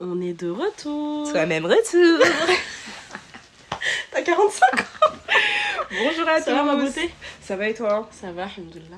On 0.00 0.20
est 0.20 0.32
de 0.32 0.50
retour. 0.50 1.30
Toi 1.30 1.46
même 1.46 1.66
retour. 1.66 2.26
T'as 4.10 4.22
45 4.22 4.80
ans. 4.80 4.84
Bonjour 5.90 6.28
à 6.28 6.40
Ça 6.40 6.54
va 6.54 6.62
ma 6.62 6.74
tous. 6.74 6.86
beauté? 6.86 7.10
Ça 7.40 7.56
va 7.56 7.68
et 7.68 7.74
toi? 7.74 8.08
Ça 8.10 8.32
va, 8.32 8.44
alhamdoulilah. 8.44 8.96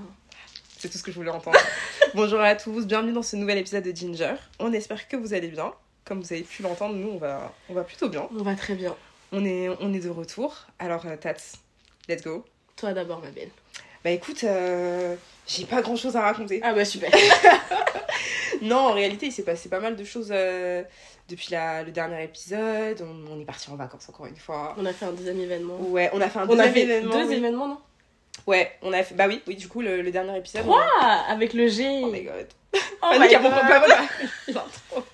C'est 0.78 0.88
tout 0.88 0.98
ce 0.98 1.02
que 1.02 1.10
je 1.10 1.16
voulais 1.16 1.30
entendre. 1.30 1.58
Bonjour 2.14 2.40
à 2.40 2.54
tous, 2.54 2.86
bienvenue 2.86 3.12
dans 3.12 3.22
ce 3.22 3.36
nouvel 3.36 3.58
épisode 3.58 3.84
de 3.84 3.94
Ginger. 3.94 4.34
On 4.58 4.72
espère 4.72 5.08
que 5.08 5.16
vous 5.16 5.34
allez 5.34 5.48
bien. 5.48 5.72
Comme 6.04 6.20
vous 6.20 6.32
avez 6.32 6.42
pu 6.42 6.62
l'entendre, 6.62 6.94
nous 6.94 7.08
on 7.08 7.18
va, 7.18 7.52
on 7.70 7.74
va 7.74 7.82
plutôt 7.84 8.08
bien. 8.08 8.28
On 8.38 8.42
va 8.42 8.54
très 8.54 8.74
bien. 8.74 8.94
On 9.32 9.44
est, 9.44 9.68
on 9.80 9.92
est 9.92 10.00
de 10.00 10.10
retour. 10.10 10.56
Alors 10.78 11.04
euh, 11.06 11.16
Tats, 11.16 11.34
let's 12.08 12.22
go. 12.22 12.44
Toi 12.76 12.92
d'abord, 12.92 13.20
ma 13.20 13.30
belle. 13.30 13.50
Bah 14.04 14.10
écoute, 14.10 14.44
euh, 14.44 15.16
j'ai 15.46 15.64
pas 15.64 15.80
grand 15.82 15.96
chose 15.96 16.14
à 16.16 16.20
raconter. 16.22 16.60
Ah 16.62 16.72
bah 16.74 16.84
super. 16.84 17.10
Non, 18.62 18.76
en 18.78 18.92
réalité, 18.92 19.26
il 19.26 19.32
s'est 19.32 19.42
passé 19.42 19.68
pas 19.68 19.80
mal 19.80 19.94
de 19.96 20.04
choses 20.04 20.28
euh, 20.30 20.82
depuis 21.28 21.48
la- 21.50 21.82
le 21.82 21.90
dernier 21.90 22.22
épisode. 22.24 23.02
On, 23.02 23.32
on 23.32 23.40
est 23.40 23.44
parti 23.44 23.68
en 23.70 23.76
vacances 23.76 24.08
encore 24.08 24.26
une 24.26 24.36
fois. 24.36 24.74
On 24.78 24.86
a 24.86 24.92
fait 24.92 25.04
un 25.04 25.12
deuxième 25.12 25.40
événement. 25.40 25.76
Ouais, 25.80 26.08
on 26.14 26.20
a 26.20 26.28
fait 26.30 26.38
un 26.38 26.44
On 26.44 26.46
deuxième 26.46 26.68
a 26.68 26.72
fait 26.72 26.80
événement. 26.82 27.12
deux 27.12 27.26
oui. 27.28 27.34
événements, 27.34 27.68
non? 27.68 27.78
Ouais, 28.46 28.72
on 28.80 28.92
a 28.92 29.02
fait. 29.02 29.14
Bah 29.16 29.26
oui, 29.28 29.42
oui, 29.48 29.56
du 29.56 29.68
coup, 29.68 29.82
le, 29.82 30.00
le 30.02 30.10
dernier 30.10 30.38
épisode. 30.38 30.62
on 30.62 30.68
Trois 30.70 30.86
a- 31.00 31.30
Avec 31.32 31.52
le 31.52 31.68
G. 31.68 32.00
Oh 32.04 32.10
my 32.10 32.22
god. 32.22 32.46
Oh 33.02 33.12
my 33.18 33.28
God. 33.28 33.42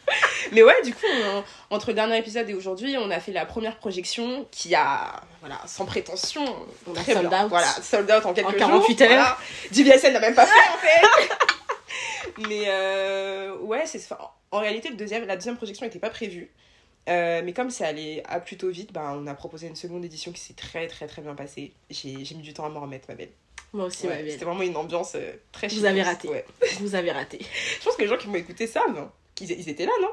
Mais 0.53 0.63
ouais, 0.63 0.83
du 0.83 0.93
coup, 0.95 1.07
on- 1.25 1.45
entre 1.75 1.89
le 1.89 1.95
dernier 1.95 2.19
épisode 2.19 2.49
et 2.49 2.55
aujourd'hui, 2.55 2.97
on 2.99 3.11
a 3.11 3.21
fait 3.21 3.33
la 3.33 3.47
première 3.47 3.77
projection 3.79 4.47
qui 4.51 4.75
a, 4.75 5.23
voilà, 5.41 5.61
sans 5.67 5.85
prétention, 5.87 6.45
On 6.87 6.93
a 6.95 7.01
très 7.03 7.13
sold 7.15 7.29
bien. 7.29 7.45
out. 7.45 7.51
Voilà, 7.51 7.67
sold 7.83 8.11
out 8.11 8.27
en 8.27 8.33
quelques 8.35 8.49
En 8.49 8.51
jours. 8.53 8.59
48 8.61 9.03
heures. 9.03 9.09
Voilà. 9.73 10.11
N'a 10.13 10.21
même 10.21 10.35
pas 10.35 10.47
fait 10.47 10.69
en 10.75 10.79
fait. 10.79 11.35
mais 12.49 12.65
euh, 12.67 13.57
ouais, 13.59 13.83
c'est 13.87 14.01
en 14.51 14.59
réalité 14.59 14.89
le 14.89 14.97
deuxième, 14.97 15.27
la 15.27 15.37
deuxième 15.37 15.57
projection 15.57 15.87
n'était 15.87 15.99
pas 15.99 16.11
prévue. 16.11 16.51
Euh, 17.09 17.41
mais 17.45 17.53
comme 17.53 17.71
c'est 17.71 17.85
allé 17.85 18.23
à 18.29 18.41
plutôt 18.41 18.69
vite, 18.69 18.93
bah, 18.93 19.13
on 19.17 19.27
a 19.27 19.35
proposé 19.35 19.67
une 19.67 19.77
seconde 19.77 20.05
édition 20.05 20.33
qui 20.33 20.41
s'est 20.41 20.53
très 20.55 20.87
très 20.87 21.07
très 21.07 21.23
bien 21.23 21.35
passée. 21.35 21.73
J'ai 21.89 22.25
j'ai 22.25 22.35
mis 22.35 22.43
du 22.43 22.53
temps 22.53 22.65
à 22.65 22.69
m'en 22.69 22.81
remettre, 22.81 23.07
ma 23.09 23.15
belle. 23.15 23.31
Moi 23.73 23.87
aussi, 23.87 24.07
Ouais, 24.07 24.17
ma 24.17 24.23
belle. 24.23 24.33
C'était 24.33 24.45
vraiment 24.45 24.63
une 24.63 24.77
ambiance 24.77 25.13
euh, 25.15 25.33
très 25.53 25.69
Vous 25.69 25.85
avez 25.85 26.03
raté. 26.03 26.29
Ouais. 26.29 26.45
Vous 26.81 26.95
avez 26.95 27.11
raté. 27.13 27.39
Je 27.81 27.85
pense 27.85 27.97
que 27.97 28.03
les 28.03 28.09
gens 28.09 28.17
qui 28.17 28.29
m'ont 28.29 28.35
écouté 28.35 28.67
savent. 28.67 29.09
Ils, 29.41 29.51
ils 29.53 29.69
étaient 29.71 29.87
là, 29.87 29.93
non? 30.03 30.11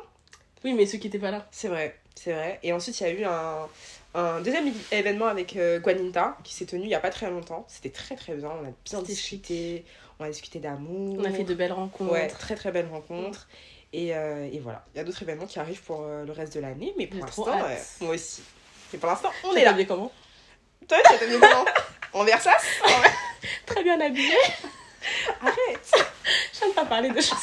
Oui, 0.64 0.74
mais 0.74 0.86
ceux 0.86 0.98
qui 0.98 1.08
étaient 1.08 1.20
pas 1.20 1.32
là. 1.32 1.46
C'est 1.52 1.68
vrai, 1.68 1.98
c'est 2.16 2.34
vrai. 2.34 2.60
Et 2.64 2.74
ensuite, 2.74 3.00
il 3.00 3.04
y 3.04 3.06
a 3.08 3.14
eu 3.14 3.24
un, 3.26 3.68
un 4.16 4.42
deuxième 4.42 4.72
événement 4.92 5.28
avec 5.28 5.56
euh, 5.56 5.80
Guaninta 5.80 6.38
qui 6.44 6.54
s'est 6.54 6.66
tenu 6.66 6.84
il 6.84 6.90
y 6.90 6.96
a 6.96 7.00
pas 7.00 7.10
très 7.10 7.30
longtemps. 7.30 7.66
C'était 7.68 7.90
très 7.92 8.16
très 8.16 8.36
bien. 8.36 8.50
On 8.50 8.68
a 8.68 8.72
bien 8.86 9.02
discuté. 9.02 9.86
On 10.20 10.26
a 10.26 10.30
discuté 10.30 10.60
d'amour. 10.60 11.18
On 11.20 11.24
a 11.24 11.32
fait 11.32 11.44
de 11.44 11.54
belles 11.54 11.74
rencontres. 11.74 12.12
Ouais, 12.12 12.28
très 12.28 12.56
très 12.56 12.72
belles 12.72 12.90
rencontres. 12.92 13.48
Et, 13.94 14.16
euh, 14.16 14.50
et 14.52 14.60
voilà. 14.60 14.84
Il 14.94 14.98
y 14.98 15.02
a 15.02 15.04
d'autres 15.04 15.22
événements 15.22 15.46
qui 15.46 15.60
arrivent 15.60 15.82
pour 15.84 16.02
euh, 16.02 16.26
le 16.26 16.32
reste 16.32 16.54
de 16.56 16.60
l'année. 16.60 16.94
Mais 16.98 17.08
pour 17.08 17.24
l'instant, 17.24 17.48
euh, 17.48 17.76
moi 18.02 18.16
aussi. 18.16 18.42
Et 18.94 18.98
pour 18.98 19.10
l'instant, 19.10 19.32
on 19.44 19.56
est 19.56 19.64
là. 19.64 19.76
comment? 19.88 20.12
Toi, 20.88 20.98
tu 21.06 21.18
t'es 21.20 21.40
comment? 21.40 21.66
En 22.14 22.24
Versace? 22.24 22.66
Très 23.66 23.84
bien 23.84 24.00
habillée. 24.00 24.34
Arrête 25.42 25.92
J'aime 26.60 26.74
pas 26.74 26.86
parler 26.86 27.10
de 27.10 27.22
choses. 27.22 27.38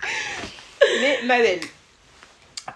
Mais 1.00 1.22
ma 1.24 1.38
belle, 1.38 1.60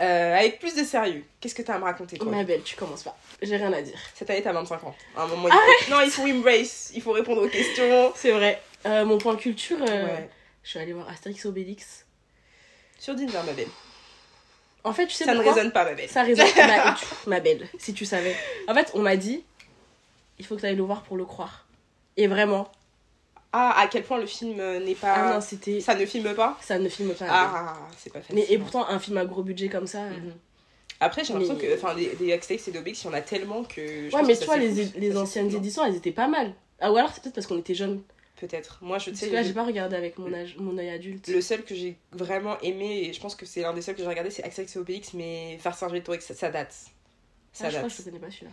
euh, 0.00 0.36
avec 0.36 0.58
plus 0.58 0.74
de 0.74 0.84
sérieux, 0.84 1.24
qu'est-ce 1.40 1.54
que 1.54 1.62
tu 1.62 1.70
as 1.70 1.74
à 1.74 1.78
me 1.78 1.84
raconter 1.84 2.18
toi 2.18 2.30
Ma 2.30 2.44
belle, 2.44 2.62
tu 2.62 2.76
commences 2.76 3.02
pas. 3.02 3.16
J'ai 3.42 3.56
rien 3.56 3.72
à 3.72 3.82
dire. 3.82 3.98
Cette 4.14 4.28
année, 4.30 4.42
t'as 4.42 4.52
25 4.52 4.84
ans. 4.84 4.94
À 5.16 5.22
un 5.22 5.26
moment, 5.26 5.48
il 5.48 5.84
faut... 5.84 5.90
Non, 5.90 6.00
il 6.02 6.10
faut 6.10 6.26
embrace. 6.26 6.90
Il 6.94 7.02
faut 7.02 7.12
répondre 7.12 7.42
aux 7.44 7.48
questions. 7.48 8.12
C'est 8.14 8.32
vrai. 8.32 8.60
Euh, 8.86 9.04
mon 9.04 9.18
point 9.18 9.36
culture, 9.36 9.78
euh, 9.82 10.04
Ouais. 10.06 10.30
je 10.62 10.70
suis 10.70 10.78
allée 10.78 10.92
voir 10.92 11.08
Astérix 11.08 11.44
Obélix. 11.46 12.06
Sur 12.98 13.14
Dinner, 13.14 13.32
ma 13.44 13.52
belle. 13.52 13.68
En 14.84 14.92
fait, 14.92 15.06
tu 15.06 15.14
sais 15.14 15.24
Ça 15.24 15.34
ne 15.34 15.40
résonne 15.40 15.72
pas, 15.72 15.84
ma 15.84 15.94
belle. 15.94 16.08
Ça 16.08 16.22
résonne. 16.22 16.46
ma, 16.56 16.92
tu- 16.98 17.28
ma 17.28 17.40
belle, 17.40 17.68
si 17.78 17.92
tu 17.92 18.04
savais. 18.04 18.36
En 18.68 18.74
fait, 18.74 18.90
on 18.94 19.00
m'a 19.00 19.16
dit, 19.16 19.44
il 20.38 20.46
faut 20.46 20.54
que 20.54 20.60
tu 20.60 20.66
ailles 20.66 20.76
le 20.76 20.82
voir 20.84 21.02
pour 21.02 21.16
le 21.16 21.24
croire. 21.24 21.66
Et 22.16 22.26
vraiment, 22.28 22.70
Ah, 23.58 23.80
à 23.80 23.86
quel 23.86 24.02
point 24.02 24.18
le 24.18 24.26
film 24.26 24.60
euh, 24.60 24.80
n'est 24.80 24.96
ah 25.02 25.14
pas. 25.14 25.34
non, 25.34 25.40
c'était. 25.40 25.80
ça 25.80 25.94
ne 25.94 26.04
filme 26.04 26.34
pas 26.34 26.58
Ça 26.60 26.78
ne 26.78 26.88
filme 26.88 27.14
pas. 27.14 27.24
ma 27.26 27.30
belle. 27.30 27.40
Ah, 27.40 27.76
c'est 27.96 28.12
pas 28.12 28.20
facile. 28.20 28.34
Mais 28.34 28.46
et 28.50 28.58
pourtant, 28.58 28.86
un 28.88 28.98
film 28.98 29.16
à 29.16 29.24
gros 29.24 29.42
budget 29.42 29.68
comme 29.68 29.86
ça. 29.86 30.02
euh, 30.04 30.10
Mhm. 30.10 30.34
Après, 31.00 31.24
j'ai 31.24 31.32
l'impression 31.32 31.56
Mais- 31.60 31.66
que. 31.68 31.74
Enfin, 31.74 31.94
des, 31.94 32.14
des 32.16 32.32
Astérix 32.32 32.68
et 32.68 32.72
d'Obélix, 32.72 33.02
il 33.04 33.06
y 33.06 33.10
en 33.10 33.14
a 33.14 33.20
tellement 33.22 33.64
que. 33.64 34.08
je 34.10 34.14
Ouais, 34.16 34.22
mais 34.24 34.36
que 34.36 34.44
vois, 34.44 34.56
les, 34.58 34.72
les 34.96 35.12
Ça 35.12 35.18
anciennes 35.20 35.54
éditions, 35.54 35.84
elles 35.84 35.96
étaient 35.96 36.10
pas 36.12 36.28
mal. 36.28 36.52
Ah, 36.80 36.92
ou 36.92 36.96
alors 36.96 37.10
c'est 37.14 37.22
peut-être 37.22 37.34
parce 37.34 37.46
qu'on 37.46 37.58
était 37.58 37.74
jeunes. 37.74 38.02
Peut-être. 38.38 38.78
Moi, 38.82 38.98
je 38.98 39.14
sais. 39.14 39.30
là, 39.30 39.42
j'ai 39.42 39.54
pas 39.54 39.64
regardé 39.64 39.96
avec 39.96 40.18
mon, 40.18 40.30
âge, 40.34 40.56
mon 40.58 40.76
œil 40.76 40.90
adulte. 40.90 41.28
Le 41.28 41.40
seul 41.40 41.62
que 41.64 41.74
j'ai 41.74 41.96
vraiment 42.12 42.58
aimé, 42.60 43.04
et 43.08 43.12
je 43.14 43.20
pense 43.20 43.34
que 43.34 43.46
c'est 43.46 43.62
l'un 43.62 43.72
des 43.72 43.80
seuls 43.80 43.94
que 43.94 44.02
j'ai 44.02 44.08
regardé, 44.08 44.28
c'est 44.30 44.44
Astérix 44.44 44.76
et 44.76 44.78
Obélix, 44.78 45.14
mais 45.14 45.58
Vercingétorix, 45.62 46.20
ça, 46.22 46.34
ça 46.34 46.50
date. 46.50 46.74
Ça 47.54 47.64
Ah, 47.66 47.70
je 47.70 47.76
crois 47.76 47.88
date. 47.88 47.96
que 47.96 48.02
je 48.02 48.02
connais 48.10 48.18
pas 48.18 48.30
celui-là. 48.30 48.50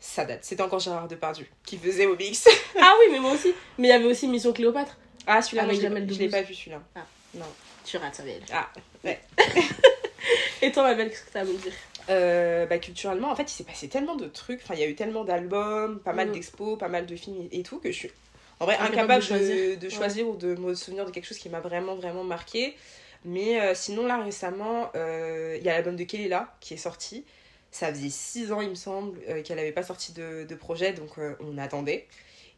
Ça 0.00 0.24
date. 0.24 0.40
C'était 0.44 0.62
encore 0.62 0.78
Gérard 0.80 1.08
Depardieu 1.08 1.46
qui 1.64 1.76
faisait 1.76 2.06
Obélix. 2.06 2.48
ah 2.80 2.94
oui, 3.00 3.06
mais 3.12 3.18
moi 3.20 3.32
aussi. 3.32 3.52
Mais 3.78 3.88
il 3.88 3.90
y 3.90 3.94
avait 3.94 4.06
aussi 4.06 4.26
Mission 4.28 4.52
Cléopâtre. 4.52 4.96
Ah, 5.26 5.42
celui-là, 5.42 5.64
non, 5.66 5.74
je 5.74 6.18
l'ai- 6.18 6.28
pas 6.28 6.42
vu 6.42 6.54
celui-là. 6.54 6.80
Ah. 6.96 7.04
Non. 7.34 7.44
Tu 7.84 7.96
rates, 7.98 8.14
ça 8.14 8.22
belle. 8.22 8.42
Ah, 8.52 8.68
ouais. 9.04 9.20
Et 10.62 10.72
toi, 10.72 10.82
ma 10.84 10.94
belle, 10.94 11.10
qu'est-ce 11.10 11.24
que 11.24 11.32
t'as 11.32 11.40
à 11.40 11.44
me 11.44 11.52
dire? 11.54 11.72
Euh, 12.08 12.66
bah, 12.66 12.78
culturellement, 12.78 13.30
en 13.30 13.36
fait, 13.36 13.44
il 13.44 13.54
s'est 13.54 13.64
passé 13.64 13.88
tellement 13.88 14.16
de 14.16 14.26
trucs. 14.26 14.60
Enfin, 14.62 14.74
il 14.74 14.80
y 14.80 14.82
a 14.82 14.86
eu 14.86 14.94
tellement 14.94 15.24
d'albums, 15.24 16.00
pas 16.00 16.12
mal 16.12 16.28
Mm. 16.28 16.32
d'expos, 16.32 16.78
pas 16.78 16.88
mal 16.88 17.06
de 17.06 17.16
films 17.16 17.48
et 17.52 17.62
tout 17.62 17.78
que 17.78 17.90
je 17.92 17.96
suis 17.96 18.10
en 18.58 18.66
vrai 18.66 18.76
Incapable 18.78 19.22
de 19.22 19.26
choisir. 19.26 19.78
de 19.78 19.88
choisir, 19.88 20.28
ou 20.28 20.36
de 20.36 20.54
me 20.56 20.74
souvenir 20.74 21.06
de 21.06 21.10
quelque 21.10 21.24
chose 21.26 21.38
qui 21.38 21.48
m'a 21.48 21.60
vraiment, 21.60 21.94
vraiment 21.94 22.24
marqué. 22.24 22.76
Mais 23.24 23.60
euh, 23.60 23.74
sinon, 23.74 24.06
là, 24.06 24.22
récemment, 24.22 24.90
euh, 24.96 25.56
il 25.58 25.64
y 25.64 25.68
a 25.70 25.74
l'album 25.74 25.96
de 25.96 26.04
Kelela 26.04 26.54
qui 26.60 26.74
est 26.74 26.78
sorti. 26.78 27.24
Ça 27.70 27.92
faisait 27.92 28.10
6 28.10 28.52
ans, 28.52 28.60
il 28.60 28.70
me 28.70 28.74
semble, 28.74 29.18
euh, 29.28 29.42
qu'elle 29.42 29.56
n'avait 29.56 29.72
pas 29.72 29.82
sorti 29.84 30.12
de, 30.12 30.44
de 30.44 30.54
projet, 30.54 30.92
donc 30.92 31.18
euh, 31.18 31.36
on 31.40 31.56
attendait. 31.58 32.06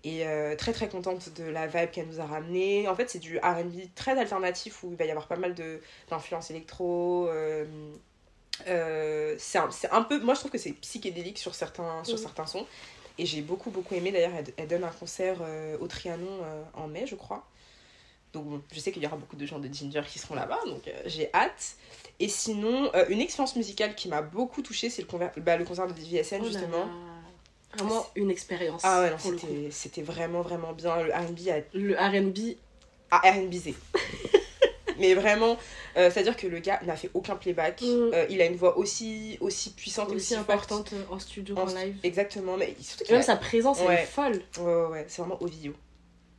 Et 0.04 0.26
euh, 0.26 0.56
très 0.56 0.72
très 0.72 0.88
contente 0.88 1.30
de 1.36 1.44
la 1.44 1.66
vibe 1.66 1.90
qu'elle 1.90 2.06
nous 2.08 2.20
a 2.20 2.26
ramené. 2.26 2.88
En 2.88 2.94
fait, 2.96 3.08
c'est 3.10 3.18
du 3.20 3.38
RB 3.38 3.94
très 3.94 4.18
alternatif 4.18 4.82
où 4.84 4.90
il 4.92 4.96
va 4.96 5.04
y 5.04 5.10
avoir 5.10 5.28
pas 5.28 5.36
mal 5.36 5.54
d'influences 6.10 6.50
électro. 6.50 7.28
euh, 8.68 9.34
c'est 9.38 9.58
un, 9.90 10.02
peu. 10.02 10.20
Moi, 10.20 10.34
je 10.34 10.40
trouve 10.40 10.50
que 10.50 10.58
c'est 10.58 10.72
psychédélique 10.72 11.38
sur 11.38 11.54
certains, 11.54 12.04
sur 12.04 12.18
Mhm. 12.18 12.22
certains 12.22 12.46
sons. 12.46 12.66
Et 13.18 13.26
j'ai 13.26 13.42
beaucoup 13.42 13.70
beaucoup 13.70 13.94
aimé. 13.94 14.12
D'ailleurs, 14.12 14.32
elle, 14.36 14.46
elle 14.56 14.68
donne 14.68 14.84
un 14.84 14.90
concert 14.90 15.38
euh, 15.42 15.76
au 15.80 15.86
Trianon 15.88 16.26
euh, 16.44 16.62
en 16.74 16.88
mai, 16.88 17.06
je 17.06 17.14
crois. 17.14 17.46
Donc, 18.32 18.44
bon, 18.46 18.62
je 18.72 18.80
sais 18.80 18.92
qu'il 18.92 19.02
y 19.02 19.06
aura 19.06 19.16
beaucoup 19.16 19.36
de 19.36 19.44
gens 19.44 19.58
de 19.58 19.68
Ginger 19.72 20.02
qui 20.08 20.18
seront 20.18 20.34
là-bas, 20.34 20.58
donc 20.66 20.88
euh, 20.88 20.92
j'ai 21.06 21.28
hâte. 21.34 21.74
Et 22.18 22.28
sinon, 22.28 22.90
euh, 22.94 23.04
une 23.08 23.20
expérience 23.20 23.56
musicale 23.56 23.94
qui 23.94 24.08
m'a 24.08 24.22
beaucoup 24.22 24.62
touchée, 24.62 24.88
c'est 24.90 25.02
le, 25.02 25.40
bah, 25.42 25.56
le 25.56 25.64
concert 25.64 25.86
de 25.86 25.92
DVSN, 25.92 26.40
Oh 26.42 26.46
justement. 26.46 26.88
Vraiment 27.74 28.06
une 28.16 28.30
expérience. 28.30 28.82
Ah 28.84 29.00
ouais, 29.02 29.10
non, 29.10 29.18
c'était- 29.18 29.70
c'était 29.70 30.02
vraiment, 30.02 30.40
vraiment 30.42 30.72
bien. 30.72 31.02
Le 31.02 31.10
RB 31.12 31.48
a 31.48 31.60
Le 31.74 31.94
RB, 31.94 32.56
à 33.10 33.18
RNBZ. 33.30 33.74
Mais 34.98 35.14
vraiment, 35.14 35.56
euh, 35.96 36.10
c'est-à-dire 36.10 36.36
que 36.36 36.46
le 36.46 36.58
gars 36.60 36.78
n'a 36.84 36.96
fait 36.96 37.10
aucun 37.14 37.34
playback. 37.34 37.80
Mm. 37.80 37.84
Euh, 38.14 38.26
il 38.30 38.40
a 38.40 38.46
une 38.46 38.56
voix 38.56 38.76
aussi, 38.78 39.36
aussi 39.40 39.70
puissante 39.70 40.12
et 40.12 40.16
aussi 40.16 40.34
forte. 40.34 40.48
importante 40.50 40.94
en 41.10 41.18
studio 41.18 41.56
En 41.58 41.64
live. 41.66 41.96
Exactement, 42.02 42.56
mais 42.56 42.76
surtout 42.80 43.10
même 43.10 43.20
a- 43.20 43.24
sa 43.24 43.36
présence, 43.36 43.80
elle 43.80 43.88
Ouais. 43.88 44.02
est 44.02 44.06
folle. 44.06 44.42
Ouais, 44.58 44.64
ouais, 44.64 44.86
ouais, 44.88 45.04
c'est 45.08 45.22
vraiment 45.22 45.42
Ovio. 45.42 45.72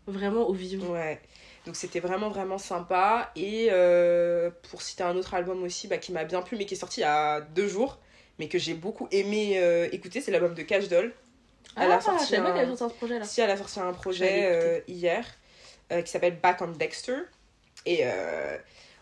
Vraiment 0.08 0.48
au 0.48 0.54
vivant. 0.54 0.88
Ouais. 0.94 1.20
Donc 1.66 1.76
c'était 1.76 2.00
vraiment, 2.00 2.30
vraiment 2.30 2.58
sympa. 2.58 3.32
Et 3.36 3.70
euh, 3.72 4.50
pour 4.70 4.82
citer 4.82 5.04
un 5.04 5.16
autre 5.16 5.34
album 5.34 5.64
aussi 5.64 5.88
bah, 5.88 5.98
qui 5.98 6.12
m'a 6.12 6.24
bien 6.26 6.42
plu, 6.42 6.58
mais 6.58 6.66
qui 6.66 6.74
est 6.74 6.78
sorti 6.78 7.02
il 7.02 7.04
y 7.04 7.06
a 7.06 7.42
deux 7.42 7.68
jours, 7.68 8.00
mais 8.40 8.48
que 8.48 8.58
j'ai 8.58 8.74
beaucoup 8.74 9.08
aimé 9.12 9.54
euh, 9.58 9.88
écouter, 9.92 10.22
c'est 10.22 10.32
l'album 10.32 10.54
de 10.54 10.64
Cash 10.64 10.88
Doll. 10.90 11.14
Elle 11.76 11.92
ah, 11.92 11.96
a 11.96 12.02
sorti 12.02 12.36
un- 12.36 12.42
qu'elle 12.52 12.58
avait 12.58 12.76
sorti 12.76 12.94
ce 12.94 12.98
projet 13.00 13.20
là. 13.20 13.26
Si, 13.26 13.42
elle 13.42 13.50
a 13.50 13.58
sorti 13.58 13.80
un 13.80 13.94
projet 13.94 14.46
euh, 14.52 14.80
hier 14.88 15.26
qui 15.90 16.10
s'appelle 16.10 16.38
Back 16.40 16.62
on 16.62 16.68
Dexter. 16.68 17.18
Et 17.86 18.04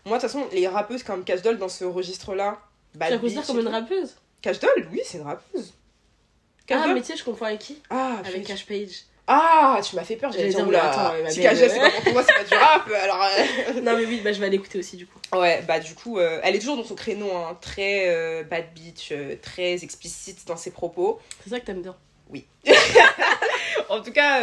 moi, 0.04 0.18
de 0.18 0.22
toute 0.22 0.30
façon, 0.30 0.46
les 0.52 0.66
rappeuses 0.68 1.02
comme 1.02 1.24
Cash 1.24 1.42
Doll 1.42 1.58
dans 1.58 1.68
ce 1.68 1.84
registre-là, 1.84 2.60
Tu 2.92 2.98
la 2.98 3.10
Bitch 3.10 3.20
considères 3.20 3.46
comme 3.46 3.60
une 3.60 3.68
rappeuse? 3.68 4.16
Cash 4.42 4.58
Doll, 4.58 4.88
oui, 4.90 5.00
c'est 5.04 5.18
une 5.18 5.24
rappeuse. 5.24 5.72
Cash 6.66 6.80
Ah, 6.82 6.86
Doll 6.86 6.94
mais 6.94 7.00
tu 7.00 7.06
sais, 7.08 7.16
je 7.16 7.24
confonds 7.24 7.44
avec 7.44 7.60
qui? 7.60 7.80
Ah, 7.88 8.20
avec 8.24 8.44
Cash 8.44 8.66
Page. 8.66 9.04
Ah, 9.34 9.80
tu 9.82 9.96
m'as 9.96 10.04
fait 10.04 10.16
peur, 10.16 10.30
j'allais 10.30 10.50
dire, 10.50 10.66
oula, 10.68 11.14
c'est 11.30 11.42
pas 11.42 11.90
pour 12.04 12.12
moi, 12.12 12.22
c'est 12.22 12.34
pas 12.34 12.44
du 12.44 12.54
rap, 12.54 12.86
alors... 13.02 13.22
euh, 13.22 13.80
non, 13.80 13.96
mais 13.96 14.04
oui, 14.04 14.20
bah, 14.22 14.30
je 14.30 14.38
vais 14.40 14.46
aller 14.46 14.56
écouter 14.56 14.78
aussi 14.78 14.98
du 14.98 15.06
coup. 15.06 15.18
Ouais, 15.32 15.62
bah 15.66 15.80
du 15.80 15.94
coup, 15.94 16.18
euh, 16.18 16.38
elle 16.42 16.54
est 16.54 16.58
toujours 16.58 16.76
dans 16.76 16.84
son 16.84 16.94
créneau, 16.94 17.34
hein, 17.34 17.56
très 17.62 18.10
euh, 18.10 18.42
bad 18.44 18.74
bitch, 18.74 19.12
très 19.40 19.82
explicite 19.84 20.46
dans 20.46 20.56
ses 20.58 20.70
propos. 20.70 21.18
C'est 21.42 21.50
ça 21.50 21.60
que 21.60 21.64
t'aimes 21.64 21.80
bien. 21.82 21.96
En 23.88 24.00
tout 24.02 24.12
cas, 24.12 24.40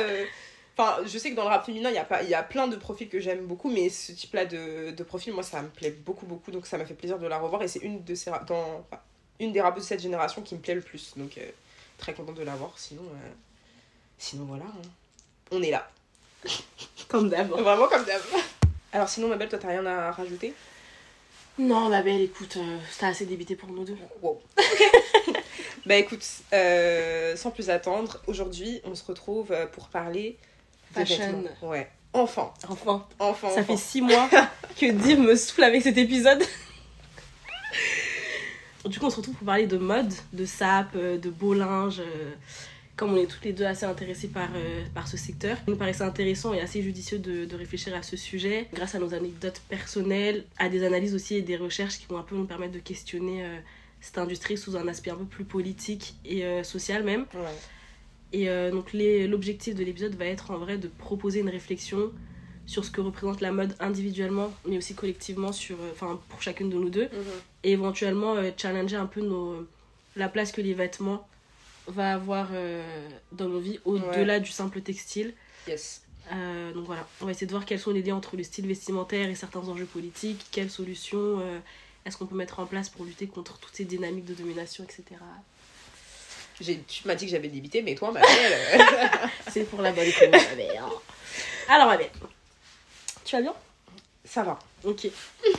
enfin, 0.78 0.98
je 1.06 1.18
sais 1.18 1.32
que 1.32 1.36
dans 1.36 1.44
le 1.44 1.50
rap 1.50 1.66
féminin, 1.66 1.90
il 1.90 1.96
y, 1.96 2.00
a 2.00 2.04
pas- 2.04 2.24
y 2.24 2.34
a 2.34 2.44
plein 2.44 2.68
de 2.68 2.76
profils 2.76 3.10
que 3.10 3.20
j'aime 3.20 3.46
beaucoup, 3.46 3.70
mais 3.70 3.90
ce 3.90 4.12
type-là 4.12 4.46
de, 4.46 4.92
de 4.92 5.04
profil, 5.04 5.34
moi, 5.34 5.44
ça 5.44 5.62
me 5.62 5.70
plaît 5.70 5.92
beaucoup, 5.92 6.26
beaucoup, 6.26 6.52
donc 6.52 6.66
ça 6.66 6.78
m'a 6.78 6.86
fait 6.86 6.94
plaisir 6.96 7.20
de 7.20 7.28
la 7.28 7.38
revoir, 7.38 7.62
et 7.64 7.68
c'est 7.68 7.80
une, 7.80 8.04
de 8.04 8.16
ces, 8.16 8.32
dans, 8.48 8.86
une 9.40 9.52
des 9.52 9.62
rappeuses 9.62 9.84
de 9.84 9.88
cette 9.88 10.02
génération 10.02 10.42
qui 10.42 10.56
me 10.56 10.60
plaît 10.62 10.76
le 10.76 10.82
plus, 10.82 11.14
donc 11.16 11.40
très 11.98 12.14
contente 12.14 12.36
de 12.36 12.44
l'avoir. 12.44 12.74
Sinon, 12.78 13.04
euh, 13.04 13.30
sinon 14.20 14.46
voilà, 14.46 14.66
hein. 14.66 14.88
on 15.52 15.64
est 15.64 15.72
là. 15.72 15.90
Comme 17.08 17.30
d'hab. 17.30 17.50
Vraiment 17.50 17.88
comme 17.88 18.06
d'hab. 18.06 18.22
Alors 18.94 19.10
sinon, 19.10 19.28
ma 19.30 19.36
belle, 19.36 19.50
toi, 19.50 19.58
t'as 19.58 19.70
rien 19.70 19.86
à 19.86 20.12
rajouter? 20.12 20.54
Non, 21.58 21.90
ma 21.90 22.04
belle, 22.04 22.22
écoute, 22.22 22.58
euh, 22.58 22.78
c'était 22.92 23.08
assez 23.08 23.26
débité 23.26 23.56
pour 23.56 23.70
nous 23.70 23.84
deux. 23.84 23.98
Wow. 24.22 24.40
bah 25.86 25.96
écoute, 25.96 26.24
euh, 26.54 27.36
sans 27.36 27.50
plus 27.50 27.70
attendre, 27.72 28.22
aujourd'hui, 28.28 28.80
on 28.86 28.94
se 28.94 29.04
retrouve 29.04 29.52
euh, 29.52 29.66
pour 29.66 29.90
parler 29.90 30.38
de 30.96 31.00
Fashion. 31.00 31.44
Ouais. 31.64 31.90
Enfin, 32.14 32.54
Enfin, 32.68 33.06
enfin, 33.20 33.50
ça 33.50 33.64
fait 33.64 33.78
six 33.78 34.02
mois 34.02 34.30
que 34.80 34.92
Div 34.92 35.20
me 35.20 35.36
saoule 35.36 35.64
avec 35.64 35.82
cet 35.84 35.98
épisode. 35.98 36.44
Du 38.86 38.98
coup, 38.98 39.06
on 39.06 39.10
se 39.10 39.18
retrouve 39.18 39.36
pour 39.36 39.46
parler 39.46 39.68
de 39.68 39.78
mode, 39.78 40.12
de 40.34 40.46
sap, 40.46 40.96
euh, 40.96 41.18
de 41.18 41.30
beau 41.30 41.54
linge. 41.54 42.02
Comme 43.00 43.14
on 43.14 43.16
est 43.16 43.28
toutes 43.28 43.46
les 43.46 43.54
deux 43.54 43.64
assez 43.64 43.86
intéressées 43.86 44.28
par, 44.28 44.50
euh, 44.54 44.84
par 44.94 45.08
ce 45.08 45.16
secteur, 45.16 45.56
il 45.66 45.72
nous 45.72 45.78
paraissait 45.78 46.04
intéressant 46.04 46.54
et 46.54 46.60
assez 46.60 46.82
judicieux 46.82 47.18
de, 47.18 47.46
de 47.46 47.56
réfléchir 47.56 47.96
à 47.96 48.04
ce 48.04 48.18
sujet 48.18 48.68
grâce 48.74 48.94
à 48.94 49.00
nos 49.00 49.14
anecdotes 49.14 49.62
personnelles, 49.70 50.44
à 50.58 50.68
des 50.68 50.84
analyses 50.84 51.16
aussi 51.16 51.36
et 51.36 51.42
des 51.42 51.56
recherches 51.56 51.98
qui 51.98 52.08
vont 52.10 52.18
un 52.18 52.24
peu 52.24 52.36
nous 52.36 52.44
permettre 52.44 52.74
de 52.74 52.80
questionner 52.80 53.46
euh, 53.46 53.58
cette 54.02 54.18
industrie 54.18 54.58
sous 54.58 54.76
un 54.76 54.86
aspect 54.90 55.12
un 55.12 55.16
peu 55.16 55.24
plus 55.24 55.46
politique 55.46 56.16
et 56.26 56.44
euh, 56.44 56.62
social 56.64 57.06
même. 57.06 57.26
Ouais. 57.34 57.56
Et 58.34 58.48
donc 58.72 58.92
l'objectif 58.94 59.74
de 59.76 59.84
l'épisode 59.84 60.14
va 60.16 60.26
être 60.26 60.52
en 60.52 60.58
vrai 60.58 60.78
de 60.78 60.88
proposer 60.88 61.40
une 61.40 61.50
réflexion 61.50 62.12
sur 62.68 62.84
ce 62.86 62.92
que 62.92 63.00
représente 63.02 63.40
la 63.40 63.52
mode 63.54 63.76
individuellement, 63.80 64.54
mais 64.68 64.78
aussi 64.78 64.94
collectivement 64.94 65.52
sur, 65.54 65.78
enfin 65.94 66.20
pour 66.28 66.42
chacune 66.42 66.70
de 66.70 66.76
nous 66.76 66.90
deux, 66.90 67.06
Mhm. 67.06 67.24
et 67.64 67.72
éventuellement 67.72 68.36
challenger 68.58 68.98
un 68.98 69.08
peu 69.08 69.22
nos, 69.22 69.66
la 70.18 70.28
place 70.30 70.52
que 70.52 70.62
les 70.62 70.74
vêtements 70.76 71.28
va 71.92 72.14
avoir 72.14 72.50
euh, 72.54 73.10
dans 73.32 73.48
nos 73.48 73.60
vies 73.60 73.80
au-delà 73.86 74.40
du 74.40 74.52
simple 74.52 74.82
textile. 74.82 75.34
Yes. 75.68 76.04
Euh, 76.32 76.72
donc 76.74 76.86
voilà, 76.86 77.08
on 77.22 77.26
va 77.26 77.32
essayer 77.32 77.48
de 77.48 77.52
voir 77.52 77.66
quels 77.66 77.80
sont 77.80 77.92
les 77.92 78.04
liens 78.04 78.16
entre 78.16 78.38
le 78.38 78.44
style 78.44 78.68
vestimentaire 78.68 79.30
et 79.30 79.36
certains 79.36 79.68
enjeux 79.68 79.86
politiques, 79.86 80.46
quelles 80.52 80.70
solutions 80.70 81.40
euh, 81.40 81.60
est-ce 82.06 82.18
qu'on 82.18 82.28
peut 82.28 82.36
mettre 82.36 82.60
en 82.60 82.66
place 82.66 82.90
pour 82.90 83.04
lutter 83.04 83.28
contre 83.28 83.58
toutes 83.58 83.76
ces 83.76 83.86
dynamiques 83.86 84.26
de 84.26 84.34
domination, 84.34 84.84
etc. 84.84 85.04
Tu 86.60 87.08
m'as 87.08 87.16
dit 87.16 87.26
que 87.26 87.32
j'avais 87.32 87.48
débité, 87.48 87.82
mais 87.82 87.96
toi, 87.96 88.12
ma 88.12 88.20
belle. 88.20 88.82
C'est 89.50 89.64
pour 89.64 89.82
la 89.82 89.92
bonne 89.92 90.12
cause, 90.12 90.30
ma 90.30 90.56
mère. 90.56 90.90
Alors, 91.70 91.88
ma 91.88 91.98
belle, 91.98 92.12
tu 93.24 93.36
vas 93.36 93.42
bien? 93.42 93.54
Ça 94.26 94.44
va. 94.44 94.60
Ok. 94.84 95.08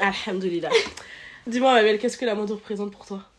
Alhamdulillah. 0.01 0.71
Dis-moi, 1.47 1.73
ma 1.73 1.83
belle, 1.83 1.99
qu'est-ce 1.99 2.19
que 2.19 2.27
la 2.27 2.35
mode 2.35 2.51
représente 2.51 2.93
pour 2.93 3.07
toi? 3.07 3.30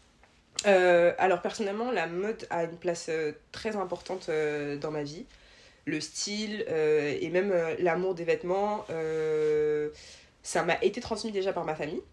Euh, 0.67 1.13
alors 1.17 1.41
personnellement, 1.41 1.91
la 1.91 2.07
mode 2.07 2.47
a 2.49 2.63
une 2.63 2.77
place 2.77 3.07
euh, 3.09 3.33
très 3.51 3.75
importante 3.75 4.27
euh, 4.29 4.77
dans 4.77 4.91
ma 4.91 5.03
vie. 5.03 5.25
Le 5.85 5.99
style 5.99 6.63
et 6.69 7.27
même 7.31 7.51
l'amour 7.79 8.13
des 8.13 8.23
vêtements, 8.23 8.85
ça 10.43 10.61
m'a 10.63 10.77
été 10.83 11.01
transmis 11.01 11.31
déjà 11.31 11.53
par 11.53 11.65
ma 11.65 11.73
famille, 11.73 12.03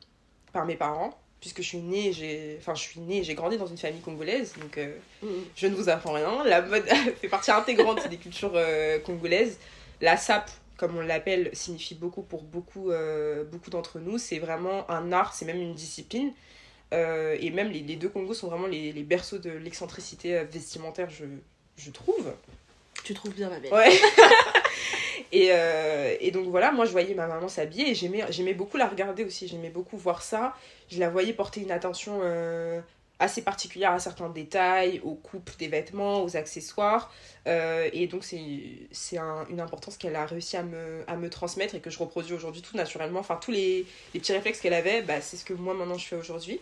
par 0.55 0.65
mes 0.65 0.75
parents, 0.75 1.21
puisque 1.39 1.61
je 1.61 1.67
suis 1.67 1.79
née, 1.79 2.15
j'ai, 2.15 2.57
enfin 2.59 2.75
je 2.75 2.81
suis 2.81 2.99
née, 3.01 3.19
et 3.19 3.25
j'ai 3.25 3.35
grandi 3.35 3.59
dans 3.59 3.67
une 3.67 3.77
famille 3.77 4.01
congolaise, 4.01 4.55
donc 4.59 4.79
euh, 4.79 4.97
je 5.55 5.67
ne 5.67 5.75
vous 5.75 5.91
apprends 5.91 6.15
rien. 6.15 6.43
La 6.45 6.63
mode 6.63 6.85
fait 7.21 7.29
partie 7.29 7.51
intégrante 7.51 8.09
des 8.09 8.17
cultures 8.17 8.59
congolaises. 9.05 9.59
La 10.01 10.17
sap, 10.17 10.51
comme 10.79 10.97
on 10.97 11.03
l'appelle, 11.03 11.51
signifie 11.53 11.95
beaucoup 11.95 12.23
pour 12.23 12.45
beaucoup, 12.45 12.91
beaucoup 13.53 13.69
d'entre 13.69 13.99
nous. 13.99 14.17
C'est 14.17 14.39
vraiment 14.39 14.91
un 14.91 15.13
art, 15.13 15.35
c'est 15.35 15.45
même 15.45 15.61
une 15.61 15.75
discipline. 15.75 16.33
Euh, 16.95 17.37
et 17.41 17.51
même 17.51 17.71
les, 17.71 17.81
les 17.81 17.97
deux 17.97 18.09
Congos 18.09 18.35
sont 18.35 18.49
vraiment 18.49 18.67
les, 18.67 18.93
les 18.93 19.03
berceaux 19.03 19.39
de 19.39 19.51
l'excentricité 19.51 20.39
euh, 20.39 20.45
vestimentaire, 20.45 21.11
je, 21.11 21.25
je 21.77 21.91
trouve. 21.91 22.33
Tu 23.05 23.15
trouves 23.15 23.35
bien, 23.35 23.51
ma 23.51 23.61
belle 23.61 23.73
Ouais. 23.73 23.91
et, 25.33 25.49
euh, 25.53 26.17
et 26.21 26.31
donc 26.31 26.47
voilà, 26.49 26.73
moi 26.73 26.85
je 26.85 26.93
voyais 26.93 27.15
ma 27.15 27.27
maman 27.27 27.49
s'habiller 27.49 27.91
et 27.91 27.95
j'aimais, 27.95 28.25
j'aimais 28.31 28.55
beaucoup 28.55 28.77
la 28.77 28.87
regarder 28.87 29.25
aussi, 29.25 29.49
j'aimais 29.49 29.71
beaucoup 29.71 29.97
voir 29.97 30.23
ça. 30.23 30.55
Je 30.91 30.99
la 30.99 31.11
voyais 31.11 31.33
porter 31.33 31.61
une 31.61 31.71
attention 31.71 32.21
euh, 32.23 32.81
assez 33.21 33.43
particulière 33.43 33.93
à 33.93 33.99
certains 33.99 34.29
détails, 34.29 35.01
aux 35.03 35.15
coupes 35.15 35.51
des 35.59 35.69
vêtements, 35.69 36.23
aux 36.23 36.37
accessoires. 36.37 37.13
Euh, 37.47 37.89
et 37.93 38.07
donc 38.07 38.25
c'est, 38.25 39.19
un- 39.19 39.45
une 39.51 39.61
importance 39.61 39.97
qu'elle 39.97 40.15
a 40.15 40.25
réussi 40.25 40.57
à 40.57 40.63
me, 40.63 41.03
à 41.09 41.17
me 41.17 41.29
transmettre 41.29 41.75
et 41.75 41.81
que 41.81 41.91
je 41.91 41.99
reproduis 41.99 42.35
aujourd'hui 42.35 42.63
tout 42.63 42.77
naturellement. 42.77 43.21
Enfin, 43.21 43.37
tous 43.37 43.51
les, 43.51 43.87
les 44.15 44.21
petits 44.21 44.33
réflexes 44.33 44.61
qu'elle 44.61 44.75
avait, 44.75 45.03
bah, 45.03 45.21
c'est 45.21 45.37
ce 45.37 45.45
que 45.45 45.53
moi 45.55 45.75
maintenant 45.75 45.99
je 45.99 46.07
fais 46.07 46.17
aujourd'hui. 46.17 46.61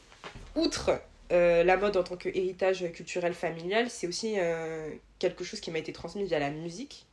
Outre 0.55 0.99
euh, 1.33 1.63
la 1.63 1.77
mode 1.77 1.97
en 1.97 2.03
tant 2.03 2.17
qu'héritage 2.17 2.91
culturel 2.93 3.35
familial, 3.35 3.91
c'est 3.91 4.07
aussi 4.07 4.37
euh, 4.39 4.89
quelque 5.19 5.45
chose 5.45 5.61
qui 5.61 5.71
m'a 5.71 5.79
été 5.79 5.93
transmis 5.93 6.25
via 6.25 6.39
la 6.39 6.51
musique, 6.51 7.05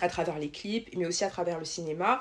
à 0.00 0.08
travers 0.08 0.38
les 0.38 0.48
clips, 0.50 0.88
mais 0.96 1.06
aussi 1.06 1.24
à 1.24 1.30
travers 1.30 1.58
le 1.58 1.64
cinéma. 1.64 2.20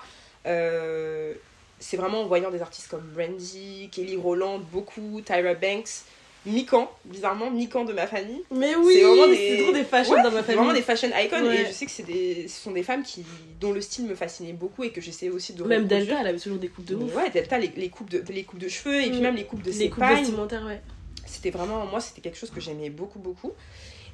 C'est 1.82 1.96
vraiment 1.96 2.22
en 2.22 2.28
voyant 2.28 2.52
des 2.52 2.62
artistes 2.62 2.90
comme 2.90 3.08
Brandy, 3.14 3.90
Kelly 3.92 4.18
Rowland, 4.18 4.60
beaucoup, 4.72 5.22
Tyra 5.22 5.54
Banks, 5.54 6.04
Mikan, 6.50 6.90
bizarrement, 7.06 7.50
Mikan 7.52 7.86
de 7.86 7.94
ma 7.94 8.08
famille. 8.08 8.42
Mais 8.52 8.76
oui, 8.76 8.94
C'est 8.96 9.04
vraiment 9.04 9.28
des- 9.28 9.36
c'est 9.58 9.64
trop 9.64 9.74
des 9.74 9.84
fashions 9.84 10.14
Ouais, 10.16 10.24
dans 10.24 10.32
ma 10.32 10.38
c'est 10.44 10.54
vraiment 10.54 10.68
famille. 10.68 10.82
des 10.82 10.86
fashion 10.86 11.10
icons 11.18 11.46
Ouais. 11.48 11.62
et 11.62 11.66
je 11.68 11.72
sais 11.72 11.86
que 11.86 12.02
des, 12.04 12.48
ce 12.48 12.62
sont 12.62 12.72
des 12.72 12.84
femmes 12.84 13.04
qui, 13.04 13.24
dont 13.60 13.72
le 13.72 13.82
style 13.82 14.06
me 14.06 14.16
fascinait 14.16 14.54
beaucoup 14.54 14.84
et 14.84 14.92
que 14.92 15.02
j'essayais 15.02 15.32
aussi 15.32 15.54
de 15.54 15.64
Même. 15.64 15.86
Delta, 15.88 16.18
elle 16.22 16.28
avait 16.28 16.40
toujours 16.40 16.58
des 16.60 16.70
coupes 16.70 16.86
de 16.86 16.96
ouf. 16.96 17.16
Ouais, 17.16 17.30
Delta, 17.30 17.58
les, 17.60 17.72
les 17.76 17.90
coupes 17.90 18.10
de, 18.10 18.24
les 18.32 18.44
coupes 18.44 18.60
de 18.60 18.68
cheveux 18.70 19.02
et 19.02 19.10
puis 19.10 19.20
Mm. 19.20 19.24
même 19.24 19.36
les 19.36 19.46
coupes 19.46 19.62
de 19.62 19.70
les 19.72 19.76
ses 19.78 19.90
coupes 19.90 20.00
pagnes 20.00 20.18
vestimentaires, 20.20 20.66
ouais. 20.66 20.82
c'était 21.26 21.52
vraiment 21.52 21.86
moi 21.86 22.00
c'était 22.02 22.22
quelque 22.22 22.38
chose 22.38 22.52
que 22.52 22.60
j'aimais 22.62 22.90
beaucoup 22.90 23.20
beaucoup 23.20 23.54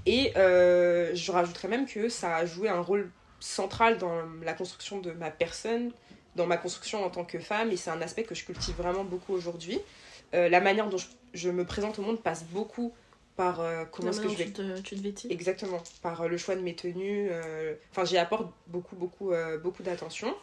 et 0.05 0.33
euh, 0.37 1.11
je 1.15 1.31
rajouterais 1.31 1.67
même 1.67 1.85
que 1.87 2.09
ça 2.09 2.35
a 2.35 2.45
joué 2.45 2.69
un 2.69 2.79
rôle 2.81 3.09
central 3.39 3.97
dans 3.97 4.11
la 4.43 4.53
construction 4.53 4.99
de 4.99 5.11
ma 5.11 5.29
personne 5.31 5.91
dans 6.35 6.47
ma 6.47 6.57
construction 6.57 7.03
en 7.05 7.09
tant 7.09 7.23
que 7.23 7.39
femme 7.39 7.71
et 7.71 7.77
c'est 7.77 7.89
un 7.91 8.01
aspect 8.01 8.23
que 8.23 8.35
je 8.35 8.43
cultive 8.43 8.75
vraiment 8.75 9.03
beaucoup 9.05 9.33
aujourd'hui 9.33 9.79
Euh, 10.35 10.49
la 10.49 10.61
manière 10.61 10.89
dont 10.89 10.97
je, 10.97 11.07
je 11.33 11.49
me 11.49 11.65
présente 11.65 11.97
au 11.99 12.01
monde 12.01 12.21
passe 12.21 12.43
beaucoup 12.45 12.93
par 13.35 13.59
euh, 13.59 13.85
comment 13.91 14.09
est-ce 14.09 14.21
que 14.21 14.29
je 14.29 14.35
vais 14.35 14.45
dont 14.45 14.51
tu 14.51 14.53
te, 14.53 14.79
tu 14.81 14.95
te 14.95 15.01
vêtis. 15.01 15.27
Exactement, 15.29 15.81
par 16.01 16.21
euh, 16.21 16.27
le 16.27 16.37
choix 16.37 16.55
de 16.55 16.61
mes 16.61 16.75
tenues. 16.75 17.29
Enfin, 17.91 18.05
j'y 18.05 18.17
apporte 18.17 18.51
beaucoup, 18.67 18.95
beaucoup, 18.95 19.31
beaucoup 19.63 19.83
d'attention. 19.83 20.33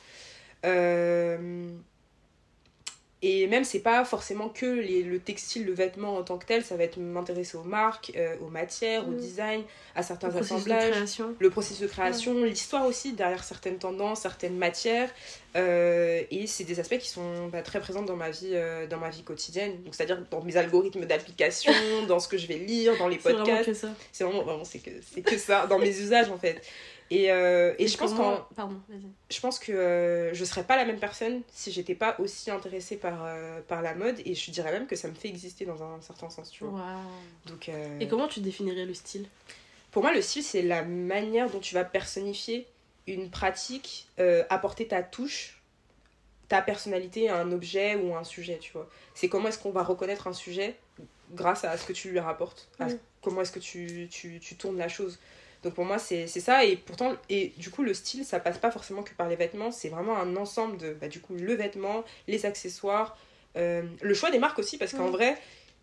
Et 3.24 3.46
même, 3.46 3.62
c'est 3.62 3.78
pas 3.80 4.04
forcément 4.04 4.48
que 4.48 4.66
les- 4.66 5.04
le 5.04 5.20
textile, 5.20 5.64
le 5.64 5.72
vêtement 5.72 6.16
en 6.16 6.22
tant 6.24 6.38
que 6.38 6.46
tel, 6.46 6.64
ça 6.64 6.76
va 6.76 6.82
être 6.82 6.96
m'intéresser 6.98 7.56
aux 7.56 7.62
marques, 7.62 8.10
euh, 8.16 8.34
aux 8.40 8.48
matières, 8.48 9.06
au 9.06 9.12
Mm. 9.12 9.16
design, 9.16 9.62
à 9.94 10.02
certains 10.02 10.28
Le 10.28 10.38
assemblages 10.38 10.94
le 11.38 11.50
processus 11.50 11.80
de 11.80 11.86
création, 11.86 12.42
l'histoire 12.42 12.84
aussi 12.84 13.12
derrière 13.12 13.44
certaines 13.44 13.78
tendances, 13.78 14.22
certaines 14.22 14.56
matières. 14.56 15.08
Euh, 15.54 16.22
et 16.30 16.46
c'est 16.46 16.64
des 16.64 16.80
aspects 16.80 16.98
qui 16.98 17.08
sont 17.10 17.48
bah, 17.48 17.62
très 17.62 17.78
présents 17.78 18.02
dans 18.02 18.16
ma 18.16 18.30
vie, 18.30 18.52
euh, 18.54 18.86
dans 18.86 18.96
ma 18.98 19.10
vie 19.10 19.22
quotidienne. 19.22 19.82
Donc 19.84 19.94
c'est-à-dire 19.94 20.18
dans 20.30 20.42
mes 20.42 20.56
algorithmes 20.56 21.04
d'application, 21.04 21.72
dans 22.08 22.18
ce 22.20 22.26
que 22.28 22.38
je 22.38 22.46
vais 22.46 22.56
lire, 22.58 22.96
dans 22.96 23.06
les 23.08 23.16
C'est 23.20 23.32
vraiment 23.32 23.44
podcasts. 23.44 23.66
que 23.66 23.74
ça. 23.74 23.88
C'est 24.12 24.24
vraiment, 24.24 24.42
vraiment 24.42 24.64
c'est 24.64 24.78
que 24.78 24.90
c'est 25.14 25.20
que 25.22 25.36
ça 25.38 25.66
dans 25.66 25.78
mes 25.78 25.90
usages 25.90 26.30
en 26.30 26.38
fait. 26.38 26.60
Et, 27.14 27.30
euh, 27.30 27.74
et 27.78 27.88
je 27.88 27.98
pense 27.98 28.14
qu'en 28.14 28.46
Pardon, 28.56 28.80
je 29.30 29.40
pense 29.40 29.58
que 29.58 29.70
euh, 29.70 30.32
je 30.32 30.44
serais 30.46 30.64
pas 30.64 30.76
la 30.76 30.86
même 30.86 30.98
personne 30.98 31.42
si 31.52 31.70
j'étais 31.70 31.94
pas 31.94 32.16
aussi 32.18 32.50
intéressée 32.50 32.96
par, 32.96 33.26
euh, 33.26 33.60
par 33.68 33.82
la 33.82 33.94
mode 33.94 34.18
et 34.24 34.34
je 34.34 34.50
dirais 34.50 34.72
même 34.72 34.86
que 34.86 34.96
ça 34.96 35.08
me 35.08 35.14
fait 35.14 35.28
exister 35.28 35.66
dans 35.66 35.82
un 35.82 36.00
certain 36.00 36.30
sens, 36.30 36.50
tu 36.50 36.64
vois. 36.64 36.80
Donc, 37.44 37.70
Et 38.00 38.08
comment 38.08 38.28
tu 38.28 38.40
définirais 38.40 38.86
le 38.86 38.94
style? 38.94 39.26
pour 39.90 40.02
moi, 40.02 40.14
le 40.14 40.22
style, 40.22 40.42
c'est 40.42 40.62
la 40.62 40.84
manière 40.84 41.50
dont 41.50 41.60
tu 41.60 41.74
vas 41.74 41.84
personnifier 41.84 42.66
une 43.06 43.28
pratique, 43.28 44.08
apporter 44.48 44.88
ta 44.88 45.02
touche, 45.02 45.60
ta 46.48 46.62
personnalité 46.62 47.28
à 47.28 47.36
un 47.36 47.52
objet 47.52 47.96
ou 47.96 48.14
à 48.14 48.20
un 48.20 48.24
sujet, 48.24 48.56
tu 48.58 48.72
vois. 48.72 48.88
C'est 49.14 49.28
comment 49.28 49.48
est-ce 49.48 49.58
qu'on 49.58 49.70
va 49.70 49.82
reconnaître 49.82 50.28
un 50.28 50.32
sujet 50.32 50.76
grâce 51.34 51.64
à 51.64 51.76
ce 51.76 51.84
que 51.84 51.92
tu 51.92 52.10
lui 52.10 52.20
rapportes, 52.20 52.68
à 52.78 52.86
Mm. 52.86 52.98
comment 53.20 53.42
est-ce 53.42 53.52
que 53.52 53.58
tu, 53.58 54.08
tu, 54.10 54.40
tu 54.40 54.56
tournes 54.56 54.78
la 54.78 54.88
chose. 54.88 55.18
Donc 55.62 55.74
pour 55.74 55.84
moi, 55.84 55.98
c'est 55.98 56.26
ça. 56.26 56.64
Et 56.64 56.76
pourtant, 56.76 57.14
et 57.28 57.52
du 57.56 57.70
coup, 57.70 57.82
le 57.82 57.94
style, 57.94 58.24
ça 58.24 58.40
passe 58.40 58.58
pas 58.58 58.70
forcément 58.70 59.02
que 59.02 59.14
par 59.14 59.28
les 59.28 59.36
vêtements. 59.36 59.70
C'est 59.70 59.88
vraiment 59.88 60.16
un 60.16 60.36
ensemble 60.36 60.76
de, 60.76 60.92
bah, 60.94 61.08
du 61.08 61.20
coup, 61.20 61.34
le 61.34 61.54
vêtement, 61.54 62.04
les 62.26 62.46
accessoires, 62.46 63.16
euh, 63.56 63.82
le 64.00 64.14
choix 64.14 64.30
des 64.30 64.38
marques 64.38 64.58
aussi, 64.58 64.76
parce 64.78 64.92
qu'en 64.92 65.10
vrai, 65.10 65.38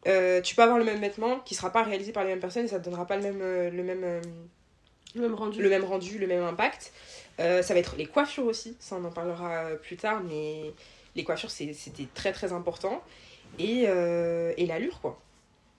euh, 0.07 0.41
tu 0.41 0.55
peux 0.55 0.63
avoir 0.63 0.77
le 0.77 0.83
même 0.83 0.99
vêtement 0.99 1.39
qui 1.39 1.55
sera 1.55 1.71
pas 1.71 1.83
réalisé 1.83 2.11
par 2.11 2.23
les 2.23 2.29
mêmes 2.31 2.39
personnes 2.39 2.65
et 2.65 2.69
ça 2.69 2.79
te 2.79 2.85
donnera 2.85 3.05
pas 3.05 3.15
le 3.15 3.23
même, 3.23 3.41
euh, 3.41 3.69
le 3.69 3.83
même, 3.83 4.21
Le 5.15 5.21
même 5.21 5.33
rendu. 5.35 5.61
le 5.61 5.69
même 5.69 5.83
rendu, 5.85 6.17
le 6.17 6.27
même 6.27 6.43
impact. 6.43 6.91
Ça 7.37 7.61
va 7.61 7.79
être 7.79 7.95
les 7.95 8.05
coiffures 8.05 8.45
aussi, 8.45 8.75
ça 8.81 8.97
on 8.97 9.05
en 9.05 9.11
parlera 9.11 9.69
plus 9.81 9.95
tard, 9.95 10.21
mais 10.23 10.73
les 11.15 11.23
coiffures 11.23 11.49
c'était 11.51 12.07
très 12.13 12.33
très 12.33 12.51
important. 12.51 13.01
Et, 13.59 13.83
et 13.83 14.65
l'allure 14.65 14.99
quoi. 14.99 15.21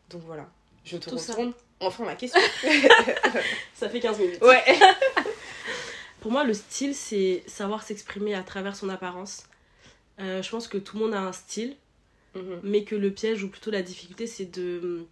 Donc 0.08 0.22
voilà, 0.24 0.48
je 0.86 0.96
te 0.96 1.10
Tout 1.10 1.18
ça. 1.18 1.34
Enfin 1.80 2.04
ma 2.04 2.14
question. 2.14 2.40
Ça 3.74 3.88
fait 3.88 4.00
15 4.00 4.18
minutes. 4.18 4.42
ouais. 4.42 4.62
Pour 6.20 6.30
moi, 6.32 6.44
le 6.44 6.52
style, 6.52 6.94
c'est 6.94 7.42
savoir 7.46 7.82
s'exprimer 7.82 8.34
à 8.34 8.42
travers 8.42 8.76
son 8.76 8.90
apparence. 8.90 9.44
Euh, 10.20 10.42
je 10.42 10.50
pense 10.50 10.68
que 10.68 10.76
tout 10.76 10.98
le 10.98 11.04
monde 11.04 11.14
a 11.14 11.20
un 11.20 11.32
style, 11.32 11.76
Mhm. 12.34 12.60
mais 12.62 12.84
que 12.84 12.94
le 12.94 13.10
piège, 13.10 13.42
ou 13.42 13.48
plutôt 13.48 13.70
la 13.70 13.82
difficulté, 13.82 14.26
c'est 14.26 14.44
de. 14.44 15.04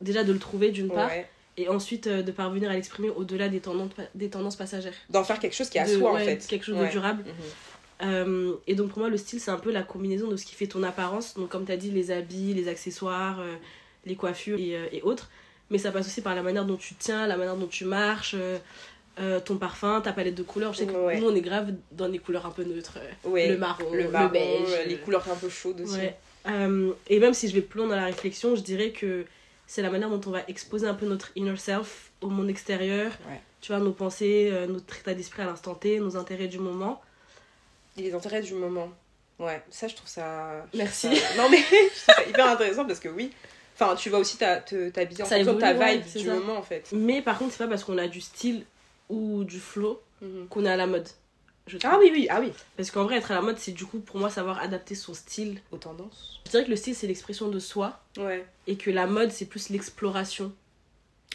Déjà 0.00 0.24
de 0.24 0.32
le 0.32 0.38
trouver 0.38 0.70
d'une 0.70 0.88
part, 0.88 1.08
Ouais. 1.08 1.26
et 1.56 1.68
ensuite 1.68 2.06
euh, 2.06 2.22
de 2.22 2.30
parvenir 2.32 2.70
à 2.70 2.74
l'exprimer 2.74 3.08
au-delà 3.10 3.48
des 3.48 3.60
tendances, 3.60 3.90
des 4.14 4.28
tendances 4.28 4.56
passagères. 4.56 4.92
D'en 5.10 5.24
faire 5.24 5.38
quelque 5.40 5.54
chose 5.56 5.70
qui 5.70 5.78
est 5.78 5.80
à 5.80 5.86
De- 5.86 5.96
soi, 5.98 6.12
en 6.14 6.18
fait. 6.18 6.46
Quelque 6.46 6.64
chose 6.66 6.76
Ouais. 6.76 6.86
de 6.86 6.90
durable. 6.92 7.24
Mhm. 7.24 8.08
Euh, 8.10 8.52
et 8.66 8.74
donc 8.74 8.90
pour 8.90 8.98
moi, 9.00 9.08
le 9.08 9.16
style, 9.16 9.40
c'est 9.40 9.50
un 9.50 9.58
peu 9.58 9.72
la 9.72 9.82
combinaison 9.82 10.28
de 10.28 10.36
ce 10.36 10.44
qui 10.44 10.54
fait 10.54 10.66
ton 10.68 10.82
apparence. 10.82 11.34
Donc 11.34 11.48
comme 11.48 11.64
tu 11.64 11.72
as 11.72 11.76
dit, 11.76 11.90
les 11.90 12.10
habits, 12.10 12.54
les 12.54 12.68
accessoires, 12.68 13.40
euh, 13.40 13.54
les 14.04 14.14
coiffures 14.16 14.58
et, 14.58 14.76
euh, 14.76 14.86
et 14.92 15.02
autres. 15.02 15.30
Mais 15.70 15.78
ça 15.78 15.92
passe 15.92 16.06
aussi 16.06 16.22
par 16.22 16.34
la 16.34 16.42
manière 16.42 16.64
dont 16.64 16.76
tu 16.76 16.94
tiens, 16.94 17.26
la 17.26 17.36
manière 17.36 17.56
dont 17.56 17.66
tu 17.66 17.84
marches, 17.84 18.34
euh, 18.38 18.58
euh, 19.20 19.40
ton 19.40 19.56
parfum, 19.58 20.00
ta 20.00 20.12
palette 20.12 20.34
de 20.34 20.42
couleurs. 20.42 20.72
Je 20.72 20.78
sais 20.78 20.86
que 20.86 20.92
Ouais. 20.92 21.18
nous, 21.20 21.28
on 21.28 21.34
est 21.34 21.40
grave 21.40 21.72
dans 21.92 22.08
des 22.08 22.18
couleurs 22.18 22.46
un 22.46 22.50
peu 22.50 22.64
neutres. 22.64 22.98
euh, 22.98 23.28
Ouais. 23.28 23.48
Le 23.48 23.58
marron, 23.58 23.92
Le 23.92 24.28
beige. 24.28 24.86
les 24.86 24.96
couleurs 24.98 25.26
un 25.30 25.34
peu 25.36 25.48
chaudes 25.48 25.80
aussi. 25.80 25.96
Ouais. 25.96 26.16
Euh, 26.46 26.92
et 27.08 27.18
même 27.18 27.34
si 27.34 27.48
je 27.48 27.54
vais 27.54 27.60
plus 27.60 27.78
loin 27.80 27.88
dans 27.88 27.96
la 27.96 28.06
réflexion, 28.06 28.54
je 28.56 28.62
dirais 28.62 28.90
que 28.90 29.26
c'est 29.66 29.82
la 29.82 29.90
manière 29.90 30.08
dont 30.08 30.20
on 30.26 30.30
va 30.30 30.40
exposer 30.48 30.86
un 30.86 30.94
peu 30.94 31.04
notre 31.06 31.30
inner 31.36 31.56
self 31.56 32.10
au 32.22 32.28
monde 32.28 32.48
extérieur. 32.48 33.12
Tu 33.60 33.72
vois, 33.72 33.80
nos 33.82 33.92
pensées, 33.92 34.52
notre 34.68 34.98
état 35.00 35.12
d'esprit 35.14 35.42
à 35.42 35.46
l'instant 35.46 35.74
T, 35.74 35.98
nos 35.98 36.16
intérêts 36.16 36.46
du 36.46 36.58
moment. 36.60 37.02
Et 37.98 38.02
les 38.02 38.14
intérêts 38.14 38.40
du 38.40 38.54
moment. 38.54 38.88
Ouais, 39.40 39.60
ça, 39.70 39.88
je 39.88 39.94
trouve 39.96 40.08
ça. 40.08 40.64
je 40.72 40.78
Merci. 40.78 41.08
trouve 41.08 41.18
ça- 41.20 41.36
Non, 41.42 41.48
mais 41.50 41.58
je 41.58 41.64
trouve 41.64 42.14
ça 42.16 42.24
hyper 42.28 42.46
intéressant 42.48 42.84
parce 42.86 43.00
que 43.00 43.08
oui. 43.08 43.32
Enfin, 43.80 43.94
tu 43.94 44.10
vas 44.10 44.18
aussi 44.18 44.36
t'habiller 44.38 45.22
en 45.22 45.26
Ça 45.26 45.36
fonction 45.36 45.54
de 45.54 45.60
ta 45.60 45.72
ouais, 45.74 45.96
vibe 45.98 46.04
c'est 46.06 46.18
du 46.18 46.26
ça. 46.26 46.34
moment, 46.34 46.56
en 46.56 46.62
fait. 46.62 46.88
Mais 46.92 47.22
par 47.22 47.38
contre, 47.38 47.52
c'est 47.52 47.58
pas 47.58 47.68
parce 47.68 47.84
qu'on 47.84 47.98
a 47.98 48.08
du 48.08 48.20
style 48.20 48.64
ou 49.08 49.44
du 49.44 49.60
flow 49.60 50.02
qu'on 50.50 50.64
est 50.64 50.70
à 50.70 50.76
la 50.76 50.86
mode. 50.86 51.06
Je. 51.68 51.76
Ah 51.84 51.96
oui, 52.00 52.08
oui, 52.12 52.26
ah 52.30 52.40
oui. 52.40 52.50
Parce 52.76 52.90
qu'en 52.90 53.04
vrai, 53.04 53.18
être 53.18 53.30
à 53.30 53.34
la 53.34 53.42
mode, 53.42 53.58
c'est 53.58 53.72
du 53.72 53.84
coup 53.84 54.00
pour 54.00 54.16
moi 54.18 54.30
savoir 54.30 54.58
adapter 54.60 54.94
son 54.94 55.12
style. 55.14 55.60
Aux 55.70 55.76
tendances. 55.76 56.40
Je 56.46 56.50
dirais 56.50 56.64
que 56.64 56.70
le 56.70 56.76
style, 56.76 56.94
c'est 56.96 57.06
l'expression 57.06 57.48
de 57.48 57.58
soi 57.58 58.00
Ouais. 58.18 58.44
et 58.66 58.76
que 58.76 58.90
la 58.90 59.06
mode, 59.06 59.30
c'est 59.30 59.44
plus 59.44 59.68
l'exploration. 59.68 60.52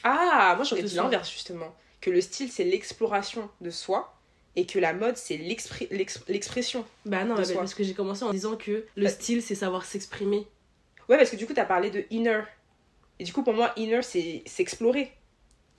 Ah, 0.04 0.54
moi 0.58 0.66
j'aurais 0.66 0.84
dit 0.84 0.96
l'inverse 0.96 1.32
justement. 1.32 1.74
Que 2.02 2.10
le 2.10 2.20
style 2.20 2.52
c'est 2.52 2.64
l'exploration 2.66 3.50
de 3.62 3.70
soi 3.70 4.14
et 4.58 4.66
que 4.66 4.80
la 4.80 4.94
mode 4.94 5.16
c'est 5.18 5.38
l'expression. 5.38 6.84
Bah 7.06 7.24
non, 7.24 7.36
De 7.36 7.40
bah, 7.40 7.46
soi. 7.46 7.56
parce 7.60 7.74
que 7.74 7.84
j'ai 7.84 7.94
commencé 7.94 8.24
en 8.24 8.32
disant 8.32 8.58
que 8.58 8.86
le 8.96 9.04
Bah- 9.06 9.10
style, 9.10 9.42
c'est 9.42 9.56
savoir 9.56 9.86
s'exprimer. 9.86 10.46
Ouais, 11.10 11.18
parce 11.18 11.30
que 11.30 11.36
du 11.36 11.46
coup 11.48 11.54
t'as 11.54 11.66
parlé 11.66 11.90
de 11.90 12.04
inner. 12.12 12.42
Et 13.20 13.24
du 13.24 13.34
coup 13.34 13.44
pour 13.44 13.54
moi 13.54 13.72
inner 13.78 14.02
c'est 14.02 14.42
s'explorer. 14.46 15.12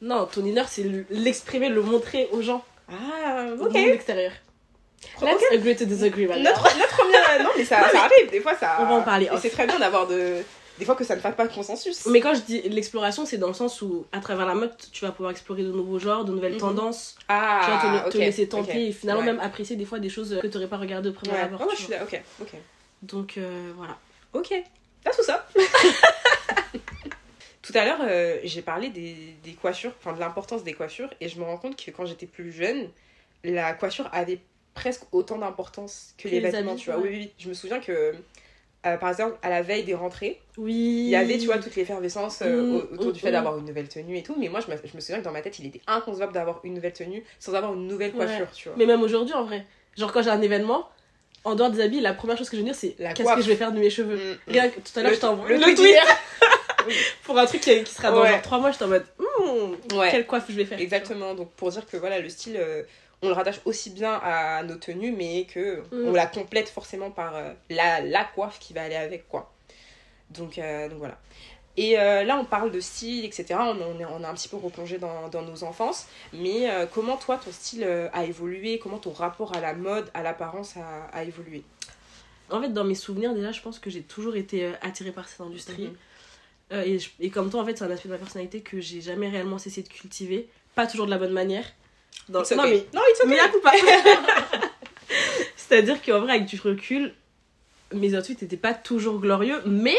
Non, 0.00 0.26
ton 0.26 0.44
inner, 0.44 0.64
c'est 0.68 0.82
le- 0.82 1.06
l'exprimer, 1.10 1.68
le 1.70 1.80
montrer 1.80 2.28
aux 2.32 2.42
gens. 2.42 2.62
Ah, 2.90 3.46
au 3.58 3.64
ok. 3.66 3.72
monde 3.72 3.88
extérieur. 3.88 4.32
Let's 5.22 5.42
agree 5.52 5.76
to 5.76 5.84
disagree. 5.84 6.26
Notre, 6.26 6.42
notre 6.78 6.96
première. 6.96 7.42
Non, 7.42 7.50
mais 7.56 7.64
ça, 7.64 7.88
ça 7.90 8.04
arrive, 8.04 8.30
des 8.30 8.40
fois 8.40 8.54
ça. 8.54 8.78
On 8.80 8.84
va 8.86 8.94
en 8.94 9.02
parler 9.02 9.28
Et 9.32 9.36
c'est 9.38 9.50
très 9.50 9.66
bien 9.66 9.78
d'avoir 9.78 10.06
de. 10.06 10.42
Des 10.78 10.84
fois 10.84 10.96
que 10.96 11.04
ça 11.04 11.14
ne 11.14 11.20
fasse 11.20 11.36
pas 11.36 11.46
consensus. 11.46 12.04
Mais 12.06 12.20
quand 12.20 12.34
je 12.34 12.40
dis 12.40 12.60
l'exploration, 12.62 13.24
c'est 13.24 13.38
dans 13.38 13.46
le 13.46 13.54
sens 13.54 13.80
où, 13.80 14.04
à 14.12 14.18
travers 14.18 14.44
la 14.44 14.54
mode, 14.56 14.72
tu 14.92 15.04
vas 15.04 15.12
pouvoir 15.12 15.30
explorer 15.30 15.62
de 15.62 15.70
nouveaux 15.70 16.00
genres, 16.00 16.24
de 16.24 16.32
nouvelles 16.32 16.54
Mhm. 16.54 16.58
tendances. 16.60 17.14
tu 17.20 17.24
Ah, 17.28 18.00
vas 18.04 18.10
te, 18.10 18.18
laisser 18.18 18.48
tenter 18.48 18.70
ok. 18.72 18.76
et 18.76 18.92
finalement 18.92 19.20
Ouais. 19.20 19.26
même 19.32 19.40
apprécier 19.40 19.76
des 19.76 19.84
fois 19.84 20.00
des 20.00 20.08
choses 20.08 20.36
que 20.42 20.46
tu 20.48 20.54
n'aurais 20.54 20.68
pas 20.68 20.76
regardées 20.78 21.10
au 21.10 21.12
premier 21.12 21.32
Ouais, 21.32 21.40
abord. 21.42 21.64
Tu 21.68 21.76
je 21.76 21.82
suis 21.82 21.92
là, 21.92 22.02
ok, 22.02 22.20
ok. 22.42 22.48
Donc 23.02 23.34
euh, 23.38 23.72
voilà. 23.76 23.96
Ok, 24.32 24.52
là 25.04 25.12
tout 25.16 25.22
ça. 25.22 25.46
Tout 27.62 27.72
à 27.74 27.84
l'heure, 27.86 28.00
euh, 28.02 28.38
j'ai 28.44 28.60
parlé 28.60 28.90
des, 28.90 29.36
des 29.42 29.52
coiffures, 29.54 29.92
enfin 29.98 30.12
de 30.12 30.20
l'importance 30.20 30.64
des 30.64 30.74
coiffures, 30.74 31.08
et 31.20 31.28
je 31.30 31.38
me 31.38 31.44
rends 31.44 31.56
compte 31.56 31.82
que 31.82 31.90
quand 31.90 32.04
j'étais 32.04 32.26
plus 32.26 32.52
jeune, 32.52 32.90
la 33.42 33.72
coiffure 33.72 34.08
avait 34.12 34.38
presque 34.74 35.02
autant 35.12 35.38
d'importance 35.38 36.14
que, 36.18 36.24
Que 36.24 36.28
les 36.28 36.40
les 36.40 36.50
vêtements, 36.50 36.72
habits, 36.72 36.82
tu 36.82 36.90
vois. 36.90 37.00
ouais. 37.00 37.08
Oui, 37.08 37.14
oui, 37.16 37.18
oui. 37.24 37.32
Je 37.38 37.48
me 37.48 37.54
souviens 37.54 37.80
que, 37.80 38.14
euh, 38.86 38.96
par 38.98 39.08
exemple, 39.08 39.38
à 39.40 39.48
la 39.48 39.62
veille 39.62 39.84
des 39.84 39.94
rentrées, 39.94 40.42
Oui. 40.58 40.72
il 40.74 41.08
y 41.08 41.16
avait, 41.16 41.38
tu 41.38 41.46
vois, 41.46 41.56
toute 41.58 41.74
l'effervescence 41.74 42.42
euh, 42.42 42.66
Mm, 42.66 42.74
au- 42.74 42.94
autour 42.94 43.06
mm, 43.10 43.12
du 43.12 43.20
fait 43.20 43.30
mm. 43.30 43.32
d'avoir 43.32 43.56
une 43.56 43.64
nouvelle 43.64 43.88
tenue 43.88 44.18
et 44.18 44.22
tout, 44.22 44.36
mais 44.38 44.50
moi, 44.50 44.60
je 44.60 44.70
me, 44.70 44.76
je 44.84 44.94
me 44.94 45.00
souviens 45.00 45.20
que 45.20 45.24
dans 45.24 45.32
ma 45.32 45.40
tête, 45.40 45.58
il 45.58 45.64
était 45.66 45.80
inconcevable 45.86 46.34
d'avoir 46.34 46.60
une 46.64 46.74
nouvelle 46.74 46.92
tenue 46.92 47.24
sans 47.38 47.54
avoir 47.54 47.72
une 47.72 47.86
nouvelle 47.86 48.10
Ouais. 48.10 48.18
coiffure, 48.26 48.50
tu 48.52 48.68
vois. 48.68 48.76
Mais 48.76 48.84
même 48.84 49.02
aujourd'hui, 49.02 49.32
en 49.32 49.44
vrai. 49.44 49.64
Genre 49.96 50.12
quand 50.12 50.22
j'ai 50.22 50.30
un 50.30 50.42
événement, 50.42 50.86
en 51.44 51.54
dehors 51.54 51.70
des 51.70 51.80
habits, 51.80 52.00
la 52.00 52.14
première 52.14 52.36
chose 52.38 52.48
que 52.48 52.56
je 52.56 52.62
veux 52.62 52.66
dire, 52.66 52.74
c'est 52.74 52.94
La 52.98 53.12
qu'est-ce 53.12 53.34
que 53.34 53.42
je 53.42 53.48
vais 53.48 53.56
faire 53.56 53.72
de 53.72 53.78
mes 53.78 53.90
cheveux. 53.90 54.16
Mm, 54.16 54.30
mm. 54.32 54.38
Rien 54.52 54.68
que 54.70 54.80
tout 54.80 54.98
à 54.98 55.02
l'heure, 55.02 55.12
je 55.14 55.20
t'envoie 55.20 55.48
le 55.48 55.56
le, 55.56 55.74
tweet. 55.74 55.96
Pour 57.24 57.38
un 57.38 57.46
truc 57.46 57.62
qui, 57.62 57.82
qui 57.82 57.94
sera 57.94 58.10
dans 58.10 58.20
Ouais. 58.22 58.28
genre 58.30 58.42
3 58.42 58.58
mois, 58.58 58.70
je 58.70 58.76
suis 58.76 58.84
en 58.84 58.88
mode, 58.88 59.06
Hmm, 59.18 59.96
Ouais. 59.96 60.10
quelle 60.10 60.26
coiffe 60.26 60.44
je 60.48 60.54
vais 60.54 60.64
faire. 60.66 60.78
Exactement, 60.80 61.34
donc 61.34 61.50
pour 61.52 61.70
dire 61.70 61.86
que 61.86 61.96
voilà, 61.96 62.18
le 62.18 62.28
style, 62.28 62.56
euh, 62.58 62.82
on 63.22 63.28
le 63.28 63.32
rattache 63.34 63.60
aussi 63.64 63.88
bien 63.90 64.12
à 64.22 64.62
nos 64.64 64.76
tenues, 64.76 65.12
mais 65.12 65.44
que 65.52 65.80
Mm. 65.92 66.08
on 66.08 66.12
la 66.12 66.26
complète 66.26 66.68
forcément 66.68 67.10
par 67.10 67.36
euh, 67.36 67.52
la, 67.70 68.00
la 68.00 68.24
coiffe 68.24 68.58
qui 68.58 68.74
va 68.74 68.82
aller 68.82 68.96
avec, 68.96 69.28
quoi. 69.28 69.50
Donc, 70.30 70.58
euh, 70.58 70.88
donc 70.88 70.98
voilà. 70.98 71.18
Et 71.76 71.98
euh, 71.98 72.22
là, 72.22 72.36
on 72.38 72.44
parle 72.44 72.70
de 72.70 72.78
style, 72.80 73.24
etc. 73.24 73.46
On, 73.58 73.76
on 73.80 73.98
est, 73.98 74.04
on 74.04 74.22
est 74.22 74.26
un 74.26 74.34
petit 74.34 74.48
peu 74.48 74.56
replongé 74.56 74.98
dans, 74.98 75.28
dans 75.28 75.42
nos 75.42 75.64
enfances. 75.64 76.06
Mais 76.32 76.70
euh, 76.70 76.86
comment 76.86 77.16
toi, 77.16 77.36
ton 77.36 77.50
style 77.50 77.82
euh, 77.84 78.08
a 78.12 78.24
évolué? 78.24 78.78
Comment 78.78 78.98
ton 78.98 79.10
rapport 79.12 79.56
à 79.56 79.60
la 79.60 79.74
mode, 79.74 80.08
à 80.14 80.22
l'apparence 80.22 80.76
a, 80.76 81.04
a 81.12 81.24
évolué? 81.24 81.62
En 82.50 82.60
fait, 82.60 82.68
dans 82.68 82.84
mes 82.84 82.94
souvenirs, 82.94 83.34
déjà, 83.34 83.50
je 83.50 83.60
pense 83.60 83.78
que 83.80 83.90
j'ai 83.90 84.02
toujours 84.02 84.36
été 84.36 84.70
attirée 84.82 85.10
par 85.10 85.28
cette 85.28 85.40
industrie. 85.40 85.88
Mhm. 86.70 86.80
Et, 86.84 86.98
je- 86.98 87.10
et 87.20 87.30
comme 87.30 87.50
toi, 87.50 87.62
en 87.62 87.64
fait, 87.64 87.76
c'est 87.76 87.84
un 87.84 87.90
aspect 87.90 88.08
de 88.08 88.14
ma 88.14 88.18
personnalité 88.18 88.60
que 88.60 88.80
j'ai 88.80 89.00
jamais 89.00 89.28
réellement 89.28 89.58
cessé 89.58 89.82
de 89.82 89.88
cultiver. 89.88 90.48
Pas 90.74 90.86
toujours 90.86 91.06
de 91.06 91.10
la 91.10 91.18
bonne 91.18 91.32
manière. 91.32 91.64
Dans... 92.28 92.42
It's 92.42 92.52
Non, 92.52 92.62
okay. 92.64 92.70
mais 92.92 92.98
Non, 92.98 93.02
it's 93.10 93.20
okay. 93.20 93.28
Mais 93.30 93.38
à 93.40 93.48
coup 93.48 93.60
pas? 93.60 93.72
C'est-à-dire 95.56 96.00
qu'en 96.02 96.20
vrai, 96.20 96.34
avec 96.34 96.46
du 96.46 96.60
recul, 96.60 97.14
mes 97.92 98.16
outfits 98.16 98.36
n'étaient 98.40 98.56
pas 98.56 98.74
toujours 98.74 99.18
glorieux, 99.20 99.60
mais 99.66 99.96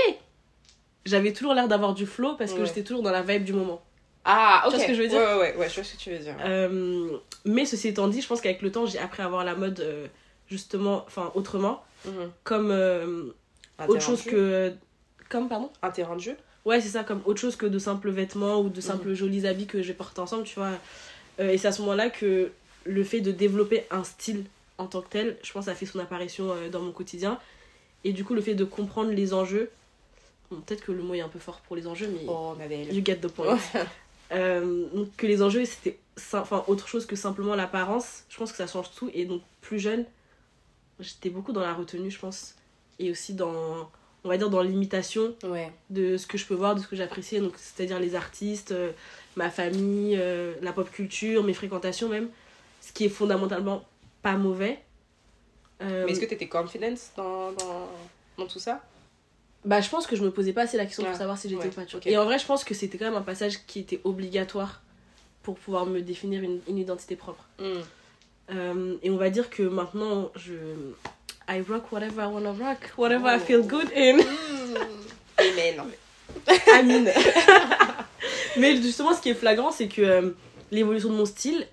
j'avais 1.05 1.33
toujours 1.33 1.53
l'air 1.53 1.67
d'avoir 1.67 1.93
du 1.93 2.05
flow 2.05 2.35
parce 2.35 2.53
que 2.53 2.59
Ouais. 2.61 2.65
j'étais 2.65 2.83
toujours 2.83 3.03
dans 3.03 3.11
la 3.11 3.21
vibe 3.21 3.43
du 3.43 3.53
moment. 3.53 3.81
Ah, 4.23 4.63
ok. 4.65 4.71
Tu 4.71 4.75
vois 4.77 4.83
ce 4.85 4.87
que 4.89 4.95
je 4.97 5.01
veux 5.03 5.07
dire 5.07 5.19
Ouais, 5.19 5.35
ouais, 5.35 5.55
ouais, 5.57 5.69
je 5.69 5.75
vois 5.75 5.83
ce 5.83 5.93
que 5.93 5.97
tu 5.99 6.09
veux 6.11 6.17
dire. 6.17 6.35
Euh, 6.43 7.17
mais 7.45 7.65
ceci 7.65 7.89
étant 7.89 8.07
dit, 8.07 8.21
je 8.21 8.27
pense 8.27 8.41
qu'avec 8.41 8.61
le 8.63 8.71
temps, 8.71 8.85
j'ai 8.87 8.97
appris 8.97 9.21
à 9.21 9.27
voir 9.27 9.43
la 9.43 9.55
mode 9.55 9.79
euh, 9.81 10.07
justement, 10.49 11.03
enfin 11.07 11.31
autrement, 11.35 11.83
Mhm. 12.05 12.31
comme 12.43 12.71
euh, 12.71 13.25
autre 13.87 14.01
chose 14.01 14.23
que. 14.23 14.73
Comme, 15.29 15.47
pardon? 15.49 15.69
Un 15.81 15.89
terrain 15.91 16.15
de 16.15 16.21
jeu 16.21 16.35
Ouais, 16.65 16.81
c'est 16.81 16.89
ça, 16.89 17.03
comme 17.03 17.21
autre 17.25 17.39
chose 17.39 17.55
que 17.55 17.65
de 17.67 17.77
simples 17.77 18.09
vêtements 18.09 18.59
ou 18.61 18.69
de 18.69 18.81
simples 18.81 19.13
jolis 19.13 19.45
habits 19.45 19.67
que 19.67 19.83
je 19.83 19.89
vais 19.89 19.93
porter 19.93 20.19
ensemble, 20.21 20.43
tu 20.43 20.55
vois. 20.55 20.71
Et 21.37 21.57
c'est 21.59 21.67
à 21.67 21.71
ce 21.71 21.81
moment-là 21.81 22.09
que 22.09 22.51
le 22.85 23.03
fait 23.03 23.21
de 23.21 23.31
développer 23.31 23.85
un 23.91 24.03
style 24.03 24.45
en 24.79 24.87
tant 24.87 25.01
que 25.01 25.09
tel, 25.09 25.37
je 25.43 25.51
pense, 25.51 25.65
ça 25.65 25.75
fait 25.75 25.85
son 25.85 25.99
apparition 25.99 26.53
dans 26.71 26.79
mon 26.81 26.91
quotidien. 26.91 27.37
Et 28.03 28.13
du 28.13 28.23
coup, 28.23 28.33
le 28.33 28.41
fait 28.41 28.55
de 28.55 28.63
comprendre 28.63 29.11
les 29.11 29.33
enjeux, 29.35 29.69
bon, 30.51 30.61
peut-être 30.61 30.83
que 30.85 30.91
le 30.91 31.01
mot 31.03 31.13
est 31.13 31.21
un 31.21 31.29
peu 31.29 31.39
fort 31.39 31.59
pour 31.61 31.75
les 31.75 31.87
enjeux, 31.87 32.07
mais 32.11 32.25
Oh, 32.27 32.53
ma 32.57 32.67
belle. 32.67 32.93
you 32.93 33.03
get 33.03 33.17
the 33.17 33.27
point. 33.27 33.57
Euh, 34.31 34.87
donc 34.91 35.15
que 35.17 35.27
les 35.27 35.43
enjeux, 35.43 35.63
c'était 35.65 35.99
enfin, 36.33 36.63
autre 36.65 36.87
chose 36.87 37.05
que 37.05 37.15
simplement 37.15 37.53
l'apparence, 37.53 38.23
je 38.27 38.37
pense 38.37 38.49
que 38.51 38.57
ça 38.57 38.65
change 38.65 38.89
tout. 38.95 39.11
Et 39.13 39.25
donc, 39.25 39.43
plus 39.61 39.77
jeune, 39.79 40.03
j'étais 40.99 41.29
beaucoup 41.29 41.51
dans 41.53 41.61
la 41.61 41.75
retenue, 41.75 42.09
je 42.09 42.17
pense. 42.19 42.55
Et 42.97 43.11
aussi 43.11 43.35
dans, 43.35 43.87
on 44.23 44.27
va 44.27 44.37
dire, 44.37 44.49
dans 44.49 44.63
l'imitation 44.63 45.35
Ouais. 45.43 45.71
de 45.91 46.17
ce 46.17 46.25
que 46.25 46.39
je 46.39 46.45
peux 46.47 46.55
voir, 46.55 46.73
de 46.73 46.81
ce 46.81 46.87
que 46.87 46.95
j'apprécie, 46.95 47.39
donc 47.39 47.53
c'est-à-dire 47.57 47.99
les 47.99 48.15
artistes, 48.15 48.71
euh, 48.71 48.91
ma 49.35 49.51
famille, 49.51 50.17
euh, 50.19 50.55
la 50.63 50.73
pop 50.73 50.89
culture, 50.89 51.43
mes 51.43 51.53
fréquentations 51.53 52.09
même, 52.09 52.29
ce 52.81 52.91
qui 52.93 53.05
est 53.05 53.09
fondamentalement 53.09 53.85
pas 54.23 54.37
mauvais. 54.37 54.79
Euh, 55.83 56.03
Mais 56.07 56.13
est-ce 56.13 56.19
que 56.21 56.25
t'étais 56.25 56.47
confident 56.47 56.97
dans, 57.15 57.51
dans, 57.51 57.87
dans 58.39 58.47
tout 58.47 58.59
ça? 58.59 58.81
Bah, 59.65 59.81
je 59.81 59.89
pense 59.89 60.07
que 60.07 60.15
je 60.15 60.23
me 60.23 60.31
posais 60.31 60.53
pas 60.53 60.61
assez 60.63 60.77
la 60.77 60.85
question 60.85 61.03
Ah, 61.05 61.09
pour 61.09 61.17
savoir 61.17 61.37
si 61.37 61.49
j'étais 61.49 61.67
ouais, 61.77 61.85
ok. 61.93 62.05
Et 62.07 62.17
en 62.17 62.25
vrai, 62.25 62.39
je 62.39 62.45
pense 62.45 62.63
que 62.63 62.73
c'était 62.73 62.97
quand 62.97 63.05
même 63.05 63.15
un 63.15 63.21
passage 63.21 63.65
qui 63.65 63.79
était 63.79 63.99
obligatoire 64.03 64.81
pour 65.43 65.55
pouvoir 65.55 65.85
me 65.85 66.01
définir 66.01 66.41
une, 66.43 66.59
une 66.67 66.77
identité 66.77 67.15
propre. 67.15 67.45
Mm. 67.59 67.63
Euh, 68.51 68.95
et 69.01 69.09
on 69.09 69.17
va 69.17 69.29
dire 69.29 69.49
que 69.49 69.63
maintenant, 69.63 70.31
je. 70.35 70.53
I 71.47 71.61
rock 71.61 71.91
whatever 71.91 72.23
I 72.23 72.25
wanna 72.27 72.51
rock, 72.51 72.93
whatever 72.97 73.27
I 73.29 73.37
Oh. 73.37 73.39
feel 73.39 73.61
good 73.67 73.91
in. 73.95 74.19
Amen. 75.37 75.83
Amine. 76.73 77.11
Mais 78.57 78.75
justement, 78.77 79.13
ce 79.13 79.21
qui 79.21 79.29
est 79.29 79.35
flagrant, 79.35 79.71
c'est 79.71 79.87
que 79.87 80.01
euh, 80.01 80.31
l'évolution 80.71 81.09
de 81.09 81.15
mon 81.15 81.25
style, 81.25 81.67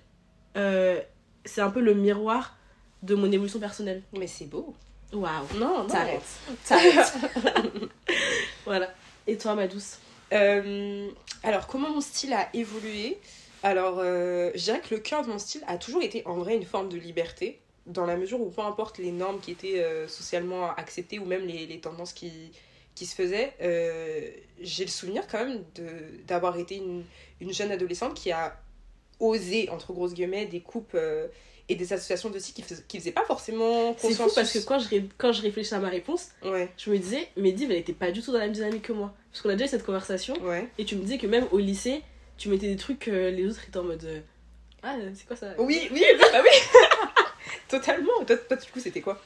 euh, 0.57 0.99
c'est 1.45 1.61
un 1.61 1.69
peu 1.71 1.79
le 1.81 1.93
miroir 1.93 2.55
de 3.01 3.15
mon 3.15 3.31
évolution 3.31 3.59
personnelle. 3.59 4.03
Mais 4.17 4.27
c'est 4.27 4.45
beau. 4.45 4.75
Waouh. 5.13 5.45
Non, 5.57 5.83
non. 5.83 5.87
T'arrêtes. 5.87 6.21
T'arrêtes. 6.67 7.13
Voilà. 8.65 8.93
Et 9.27 9.37
toi, 9.37 9.55
ma 9.55 9.67
douce 9.67 9.99
Euh, 10.31 11.09
alors, 11.43 11.67
comment 11.67 11.89
mon 11.89 12.01
style 12.01 12.33
a 12.33 12.49
évolué? 12.55 13.19
Alors, 13.61 13.99
euh, 13.99 14.51
je 14.55 14.63
dirais 14.63 14.81
que 14.81 14.95
le 14.95 15.01
cœur 15.01 15.23
de 15.23 15.29
mon 15.29 15.37
style 15.37 15.61
a 15.67 15.77
toujours 15.77 16.01
été 16.01 16.25
en 16.25 16.35
vrai 16.35 16.55
une 16.55 16.65
forme 16.65 16.89
de 16.89 16.97
liberté, 16.97 17.59
dans 17.85 18.05
la 18.05 18.15
mesure 18.17 18.41
où 18.41 18.49
peu 18.49 18.61
importe 18.61 18.97
les 18.97 19.11
normes 19.11 19.39
qui 19.39 19.51
étaient 19.51 19.83
euh, 19.83 20.07
socialement 20.07 20.71
acceptées 20.75 21.19
ou 21.19 21.25
même 21.25 21.45
les, 21.45 21.65
les 21.67 21.79
tendances 21.79 22.13
qui, 22.13 22.51
qui 22.95 23.05
se 23.05 23.15
faisaient, 23.15 23.53
j'ai 24.61 24.85
le 24.85 24.89
souvenir 24.89 25.27
quand 25.27 25.45
même 25.45 25.63
d'avoir 26.27 26.57
été 26.57 26.77
une, 26.77 27.03
une 27.41 27.53
jeune 27.53 27.71
adolescente 27.71 28.13
qui 28.13 28.31
a 28.31 28.57
osé, 29.19 29.69
entre 29.69 29.93
grosses 29.93 30.13
guillemets, 30.13 30.45
des 30.45 30.61
coupes 30.61 30.97
et 31.69 31.75
des 31.75 31.93
associations 31.93 32.29
de 32.29 32.39
qui, 32.39 32.61
fais- 32.61 32.83
qui 32.87 32.99
faisaient 32.99 33.11
pas 33.11 33.23
forcément 33.25 33.95
C'est 33.97 34.13
fou 34.13 34.29
parce 34.35 34.51
que 34.51 34.59
quand 34.59 34.79
je, 34.79 34.89
ré- 34.89 35.09
quand 35.17 35.31
je 35.31 35.41
réfléchis 35.41 35.73
à 35.73 35.79
ma 35.79 35.89
réponse, 35.89 36.29
Ouais, 36.43 36.69
je 36.77 36.89
me 36.89 36.97
disais, 36.97 37.29
mais 37.37 37.51
Div, 37.53 37.71
elle 37.71 37.77
était 37.77 37.93
pas 37.93 38.11
du 38.11 38.21
tout 38.21 38.31
dans 38.31 38.37
la 38.39 38.45
même 38.45 38.53
dynamique 38.53 38.81
que 38.83 38.93
moi. 38.93 39.13
Parce 39.31 39.41
qu'on 39.41 39.49
a 39.49 39.53
déjà 39.53 39.65
eu 39.65 39.69
cette 39.69 39.85
conversation, 39.85 40.35
ouais. 40.43 40.67
et 40.77 40.85
tu 40.85 40.95
me 40.95 41.01
disais 41.01 41.17
que 41.17 41.27
même 41.27 41.47
au 41.51 41.57
lycée, 41.59 42.01
tu 42.37 42.49
mettais 42.49 42.67
des 42.67 42.75
trucs, 42.75 43.07
euh, 43.07 43.31
les 43.31 43.47
autres 43.47 43.61
étaient 43.67 43.77
en 43.77 43.83
mode. 43.83 44.03
euh, 44.03 44.19
ah, 44.83 44.95
c'est 45.15 45.25
quoi 45.25 45.35
ça? 45.37 45.53
Oui, 45.57 45.87
oui, 45.91 46.03
bah 46.19 46.41
oui 46.43 46.79
Totalement 47.69 48.23
toi, 48.25 48.35
toi, 48.37 48.57
du 48.57 48.71
coup, 48.71 48.79
c'était 48.79 49.01
quoi? 49.01 49.21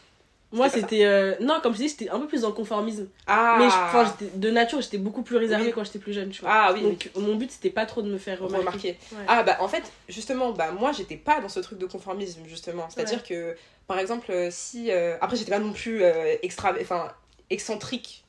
Moi, 0.54 0.70
c'était 0.70 1.04
euh, 1.04 1.36
Non, 1.42 1.60
comme 1.62 1.74
je 1.74 1.80
disais, 1.80 1.96
j'étais 2.00 2.10
un 2.10 2.20
peu 2.20 2.28
plus 2.28 2.42
dans 2.42 2.48
le 2.48 2.54
conformisme. 2.54 3.08
Ah 3.28 3.58
Mais 3.60 3.70
je- 3.70 4.38
de 4.38 4.50
nature, 4.50 4.80
j'étais 4.82 4.98
beaucoup 4.98 5.22
plus 5.22 5.36
réservée 5.36 5.66
Oui. 5.68 5.72
quand 5.76 5.84
j'étais 5.84 6.00
plus 6.00 6.14
jeune, 6.14 6.30
tu 6.30 6.42
vois. 6.42 6.50
Ah 6.52 6.72
oui, 6.74 6.82
Donc, 6.84 7.12
mon 7.18 7.36
but, 7.36 7.52
c'était 7.52 7.70
pas 7.70 7.86
trop 7.86 8.02
de 8.02 8.10
me 8.10 8.18
faire 8.18 8.40
remarquer. 8.40 8.98
Ouais. 9.12 9.18
Ah 9.28 9.44
bah 9.44 9.58
en 9.60 9.68
fait 9.68 9.84
justement 10.08 10.52
bah 10.52 10.72
moi 10.72 10.92
j'étais 10.94 11.18
pas 11.18 11.42
dans 11.42 11.50
ce 11.50 11.60
truc 11.60 11.78
de 11.80 11.86
conformisme 11.86 12.42
justement 12.48 12.88
c'est 12.90 13.02
à 13.02 13.04
dire 13.04 13.24
que 13.24 13.56
par 13.88 14.00
exemple 14.00 14.32
euh, 14.32 14.48
si 14.52 14.90
euh, 14.92 15.18
après 15.22 15.36
j'étais 15.36 15.52
pas 15.52 15.60
non 15.60 15.74
plus 15.74 16.02
euh, 16.04 16.36
extra 16.42 16.74
enfin 16.82 17.12
excentrique 17.50 18.24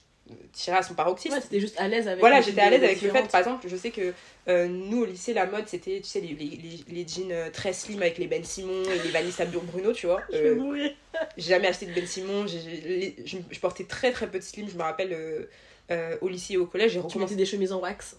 tirée 0.52 0.76
à 0.78 0.82
son 0.82 0.94
paroxysme 0.94 1.34
Ouais, 1.34 1.40
t'étais 1.40 1.60
juste 1.60 1.78
à 1.78 1.88
l'aise 1.88 2.06
avec. 2.08 2.20
voilà 2.20 2.40
j'étais 2.40 2.60
à 2.60 2.70
l'aise 2.70 2.82
avec 2.84 3.00
le 3.02 3.10
fait 3.10 3.28
par 3.30 3.40
exemple 3.40 3.66
je 3.68 3.76
sais 3.76 3.90
que 3.90 4.12
euh, 4.48 4.66
nous 4.66 5.02
au 5.02 5.04
lycée 5.04 5.32
la 5.34 5.46
mode 5.46 5.66
c'était 5.68 6.00
tu 6.00 6.08
sais 6.08 6.20
les, 6.20 6.28
les, 6.28 6.56
les, 6.56 6.84
les 6.88 7.06
jeans 7.08 7.30
euh, 7.32 7.50
très 7.50 7.72
slim 7.72 8.00
avec 8.02 8.18
les 8.18 8.26
Ben 8.26 8.42
Simon 8.44 8.82
et 8.84 8.98
les 9.04 9.10
Vanessa 9.10 9.44
Bruno 9.44 9.92
tu 9.92 10.06
vois 10.06 10.22
Je 10.32 10.38
vais 10.38 10.48
Euh, 10.50 10.54
mourir. 10.56 10.90
j'ai 11.36 11.50
jamais 11.50 11.68
acheté 11.68 11.86
de 11.86 11.92
Ben 11.92 12.06
Simon 12.06 12.44
les- 12.44 13.16
je, 13.24 13.36
je 13.50 13.60
portais 13.60 13.84
très 13.84 14.10
très 14.12 14.26
peu 14.30 14.38
de 14.38 14.44
slim 14.44 14.68
je 14.70 14.76
me 14.76 14.82
rappelle 14.82 15.12
euh, 15.90 16.16
au 16.20 16.28
lycée 16.28 16.54
et 16.54 16.56
au 16.58 16.66
collège 16.66 16.92
j'ai 16.92 17.00
recommencé 17.00 17.34
des 17.36 17.46
chemises 17.46 17.72
en 17.72 17.80
wax. 17.80 18.16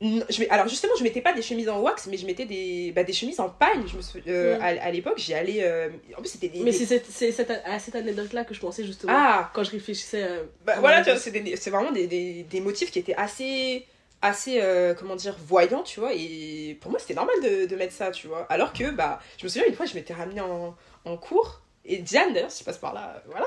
Je 0.00 0.44
alors 0.50 0.68
justement, 0.68 0.92
je 0.98 1.02
mettais 1.04 1.22
pas 1.22 1.32
des 1.32 1.40
chemises 1.42 1.68
en 1.68 1.80
wax, 1.80 2.06
mais 2.06 2.16
je 2.18 2.26
mettais 2.26 2.44
des, 2.44 2.92
bah, 2.94 3.02
des 3.04 3.12
chemises 3.14 3.40
en 3.40 3.48
pagne. 3.48 3.82
Je 3.86 3.96
me 3.96 4.02
sou- 4.02 4.18
euh, 4.28 4.58
Mm. 4.58 4.62
à, 4.62 4.66
à 4.66 4.90
l'époque, 4.90 5.18
j'y 5.18 5.32
allais. 5.32 5.60
euh, 5.62 5.88
en 6.16 6.20
plus, 6.20 6.28
c'était 6.28 6.48
des. 6.48 6.58
Mais 6.60 6.70
des- 6.70 6.76
c'est 6.86 7.32
cette, 7.32 7.50
à 7.64 7.78
cette 7.78 7.94
anecdote-là 7.96 8.44
que 8.44 8.52
je 8.54 8.60
pensais 8.60 8.84
justement. 8.84 9.12
Ah 9.16 9.50
Quand 9.54 9.64
je 9.64 9.70
réfléchissais. 9.70 10.22
euh, 10.22 10.44
bah, 10.64 10.74
Voilà, 10.80 11.02
c'est 11.04 11.70
vraiment 11.70 11.92
des, 11.92 12.06
des, 12.06 12.42
des 12.42 12.60
motifs 12.60 12.90
qui 12.90 12.98
étaient 12.98 13.14
assez. 13.16 13.86
assez 14.22 14.60
euh, 14.60 14.94
comment 14.94 15.14
dire 15.14 15.36
voyants 15.46 15.82
tu 15.82 16.00
vois 16.00 16.12
et 16.14 16.76
pour 16.80 16.90
moi 16.90 16.98
c'était 16.98 17.12
normal 17.14 17.36
de, 17.44 17.66
de 17.66 17.76
mettre 17.76 17.92
ça 17.92 18.10
tu 18.10 18.26
vois 18.28 18.46
alors 18.48 18.72
que 18.72 18.90
bah 18.90 19.20
je 19.38 19.44
me 19.44 19.48
souviens 19.50 19.68
une 19.68 19.74
fois 19.74 19.84
je 19.84 19.94
m'étais 19.94 20.14
ramenée 20.14 20.40
en, 20.40 20.74
en 21.04 21.16
cours 21.18 21.60
et 21.84 21.98
Diane 21.98 22.32
d'ailleurs 22.32 22.50
si 22.50 22.58
tu 22.60 22.64
passes 22.64 22.78
par 22.78 22.94
là 22.94 23.22
voilà 23.26 23.46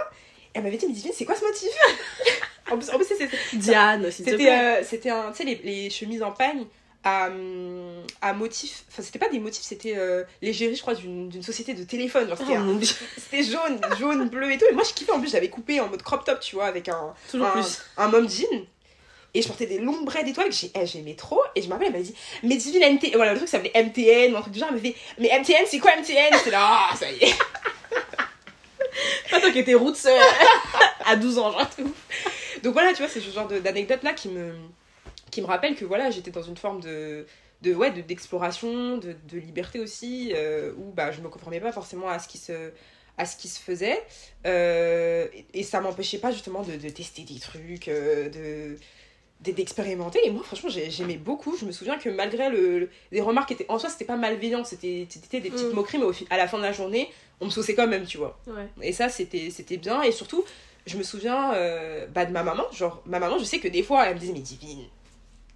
elle 0.54 0.62
m'avait 0.64 0.78
dit 0.78 0.86
mais 0.88 0.94
Divine 0.94 1.12
c'est 1.14 1.26
quoi 1.26 1.36
ce 1.36 1.44
motif? 1.44 1.72
En 2.72 2.78
plus, 2.78 2.90
en 2.90 2.98
plus 2.98 3.06
c'est- 3.06 3.30
Diane, 3.58 4.04
te 4.06 4.12
C'était 4.12 4.50
euh, 4.52 4.84
c'était 4.84 5.10
un 5.10 5.32
tu 5.32 5.38
sais 5.38 5.44
les, 5.44 5.56
les 5.64 5.90
chemises 5.90 6.24
en 6.24 6.32
pagne 6.32 6.66
à, 7.04 7.28
hum, 7.28 8.04
à 8.22 8.34
motif 8.34 8.84
enfin 8.92 9.02
c'était 9.02 9.20
pas 9.20 9.30
des 9.30 9.40
motifs 9.40 9.64
c'était 9.64 9.94
euh, 9.96 10.24
l'égérie 10.42 10.76
je 10.76 10.82
crois 10.82 10.96
d'une 10.96 11.42
société 11.44 11.74
de 11.74 11.84
téléphone. 11.84 12.28
Genre 12.28 12.38
c'était 12.38 12.58
Oh 12.58 12.80
c'était 13.18 13.44
jaune 13.44 13.80
jaune 14.00 14.28
bleu 14.30 14.52
et 14.52 14.58
tout. 14.58 14.66
Et 14.70 14.74
moi 14.74 14.84
je 14.88 14.94
kiffais. 14.94 15.12
En 15.12 15.20
plus 15.20 15.32
j'avais 15.32 15.50
coupé 15.50 15.80
en 15.80 15.88
mode 15.88 16.02
crop 16.04 16.26
top 16.26 16.40
tu 16.42 16.56
vois 16.56 16.66
avec 16.66 16.90
un 16.90 17.14
toujours 17.32 17.48
un, 17.48 17.52
plus. 17.52 17.80
un 17.98 18.08
mom 18.10 18.30
jean. 18.30 18.66
Et 19.36 19.44
je 19.44 19.48
portais 19.48 19.68
des 19.68 19.78
longues 19.78 20.06
tout 20.12 20.42
et 20.42 20.52
j'ai- 20.52 20.72
eh, 20.76 20.86
j'aimais 20.88 21.14
trop. 21.14 21.40
Et 21.56 21.62
je 21.62 21.68
me 21.68 21.74
rappelle 21.74 21.88
elle 21.88 21.94
m'avait 21.94 22.04
dit 22.04 22.16
mais 22.44 22.56
divine 22.58 22.82
MTN 22.96 23.12
voilà 23.16 23.32
le 23.34 23.38
truc 23.38 23.48
ça 23.48 23.58
s'appelait 23.62 23.72
MTN 23.84 24.34
ou 24.34 24.38
un 24.38 24.42
truc 24.42 24.54
du 24.54 24.60
genre 24.60 24.70
elle 24.70 24.76
m'avait 24.78 24.90
dit 24.90 24.96
mais 25.20 25.30
MTN 25.40 25.66
c'est 25.68 25.80
quoi 25.80 25.92
MTN 25.96 26.36
j'étais 26.38 26.52
là 26.52 26.90
ah 26.92 26.96
ça 26.98 27.10
y 27.12 27.16
est. 27.24 27.34
Pas 29.32 29.40
toi 29.40 29.52
qui 29.52 29.60
étais 29.60 29.76
roots 29.76 30.06
euh, 30.08 30.20
à 31.06 31.16
12 31.16 31.38
ans, 31.38 31.52
genre. 31.52 31.70
Donc 32.64 32.74
voilà, 32.74 32.92
tu 32.94 32.98
vois, 33.02 33.08
c'est 33.10 33.20
ce 33.20 33.30
genre 33.32 33.48
d'anecdote 33.48 34.04
là 34.04 34.14
qui 34.14 34.30
me, 34.30 34.54
qui 35.32 35.42
me 35.42 35.48
rappelle 35.48 35.76
que 35.76 35.86
voilà, 35.86 36.10
j'étais 36.12 36.32
dans 36.32 36.42
une 36.44 36.58
forme 36.58 36.82
de, 36.82 37.26
de 37.62 37.74
ouais, 37.74 37.92
de- 37.92 38.02
d'exploration, 38.02 38.98
de, 38.98 39.16
de 39.32 39.38
liberté 39.38 39.80
aussi, 39.80 40.32
euh, 40.36 40.72
où 40.78 40.92
bah, 40.92 41.12
je 41.12 41.22
me 41.22 41.30
conformais 41.30 41.60
pas 41.60 41.72
forcément 41.72 42.10
à 42.10 42.20
ce 42.20 42.28
qui 42.28 42.38
se, 42.38 42.72
à 43.18 43.26
ce 43.26 43.36
qui 43.38 43.48
se 43.48 43.60
faisait. 43.60 44.02
Euh, 44.46 45.28
et, 45.34 45.46
et 45.60 45.64
ça 45.64 45.82
m'empêchait 45.82 46.20
pas 46.20 46.32
justement 46.32 46.64
de, 46.64 46.74
de 46.76 46.90
tester 46.90 47.24
des 47.24 47.40
trucs, 47.40 47.88
euh, 47.88 48.30
de 48.30 48.78
d'expérimenter 49.42 50.20
et 50.26 50.32
moi 50.32 50.44
franchement 50.44 50.70
j'ai- 50.70 50.90
j'aimais 50.92 51.16
beaucoup 51.16 51.56
je 51.58 51.64
me 51.64 51.72
souviens 51.72 51.98
que 51.98 52.10
malgré 52.10 52.50
le, 52.50 52.80
le- 52.80 52.90
les 53.14 53.22
remarques 53.22 53.50
étaient 53.54 53.66
en 53.70 53.80
soi 53.80 53.90
c'était 53.90 54.04
pas 54.04 54.18
malveillant 54.18 54.66
c'était 54.66 55.08
des 55.32 55.50
petites 55.50 55.72
Mm. 55.72 55.76
moqueries 55.76 55.98
mais 55.98 56.04
au 56.04 56.14
à 56.30 56.36
la 56.36 56.46
fin 56.46 56.58
de 56.58 56.64
la 56.64 56.74
journée 56.74 57.08
on 57.40 57.46
me 57.46 57.50
sauçait 57.50 57.74
quand 57.74 57.88
même 57.88 58.06
tu 58.06 58.18
vois 58.18 58.38
Ouais. 58.48 58.68
et 58.82 58.92
ça, 58.92 59.08
c'était 59.08 59.50
c'était 59.50 59.78
bien. 59.78 60.02
Et 60.02 60.12
surtout, 60.12 60.44
je 60.88 60.98
me 60.98 61.04
souviens 61.04 61.54
euh, 61.54 62.06
bah, 62.08 62.26
de 62.26 62.32
ma 62.32 62.44
maman. 62.44 62.66
Genre, 62.72 63.02
ma 63.06 63.20
maman, 63.20 63.38
je 63.40 63.44
sais 63.44 63.60
que 63.60 63.68
des 63.68 63.84
fois, 63.84 64.06
elle 64.08 64.16
me 64.16 64.20
disait, 64.20 64.34
mais 64.34 64.40
divine, 64.40 64.86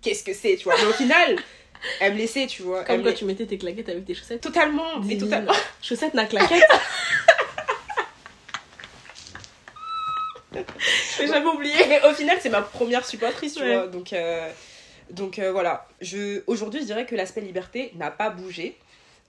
qu'est-ce 0.01 0.23
que 0.23 0.33
c'est, 0.33 0.55
tu 0.57 0.65
vois? 0.65 0.75
Mais 0.77 0.85
au 0.85 0.93
final, 0.93 1.35
elle 1.99 2.13
me 2.13 2.17
laissait, 2.17 2.47
tu 2.47 2.61
vois. 2.63 2.83
Comme 2.83 3.03
quand 3.03 3.09
me- 3.09 3.15
tu 3.15 3.25
mettais 3.25 3.45
tes 3.45 3.57
claquettes 3.57 3.89
avec 3.89 4.05
tes 4.05 4.13
chaussettes. 4.15 4.41
Totalement, 4.41 4.99
mais 4.99 5.15
Divine. 5.15 5.19
totalement. 5.29 5.53
Chaussettes 5.81 6.13
na 6.13 6.25
claquettes. 6.25 6.63
Je 11.19 11.25
jamais 11.27 11.45
oublier. 11.47 11.85
Mais 11.87 12.01
au 12.07 12.13
final, 12.13 12.37
c'est 12.41 12.49
ma 12.49 12.61
première 12.61 13.05
supportrice, 13.05 13.55
tu 13.55 13.63
Ouais. 13.63 13.75
vois. 13.75 13.87
Donc, 13.87 14.13
euh, 14.13 14.49
donc 15.09 15.39
euh, 15.39 15.51
voilà. 15.51 15.87
Je, 16.01 16.41
aujourd'hui, 16.47 16.81
je 16.81 16.85
dirais 16.85 17.05
que 17.05 17.15
l'aspect 17.15 17.41
liberté 17.41 17.91
n'a 17.95 18.11
pas 18.11 18.29
bougé. 18.29 18.77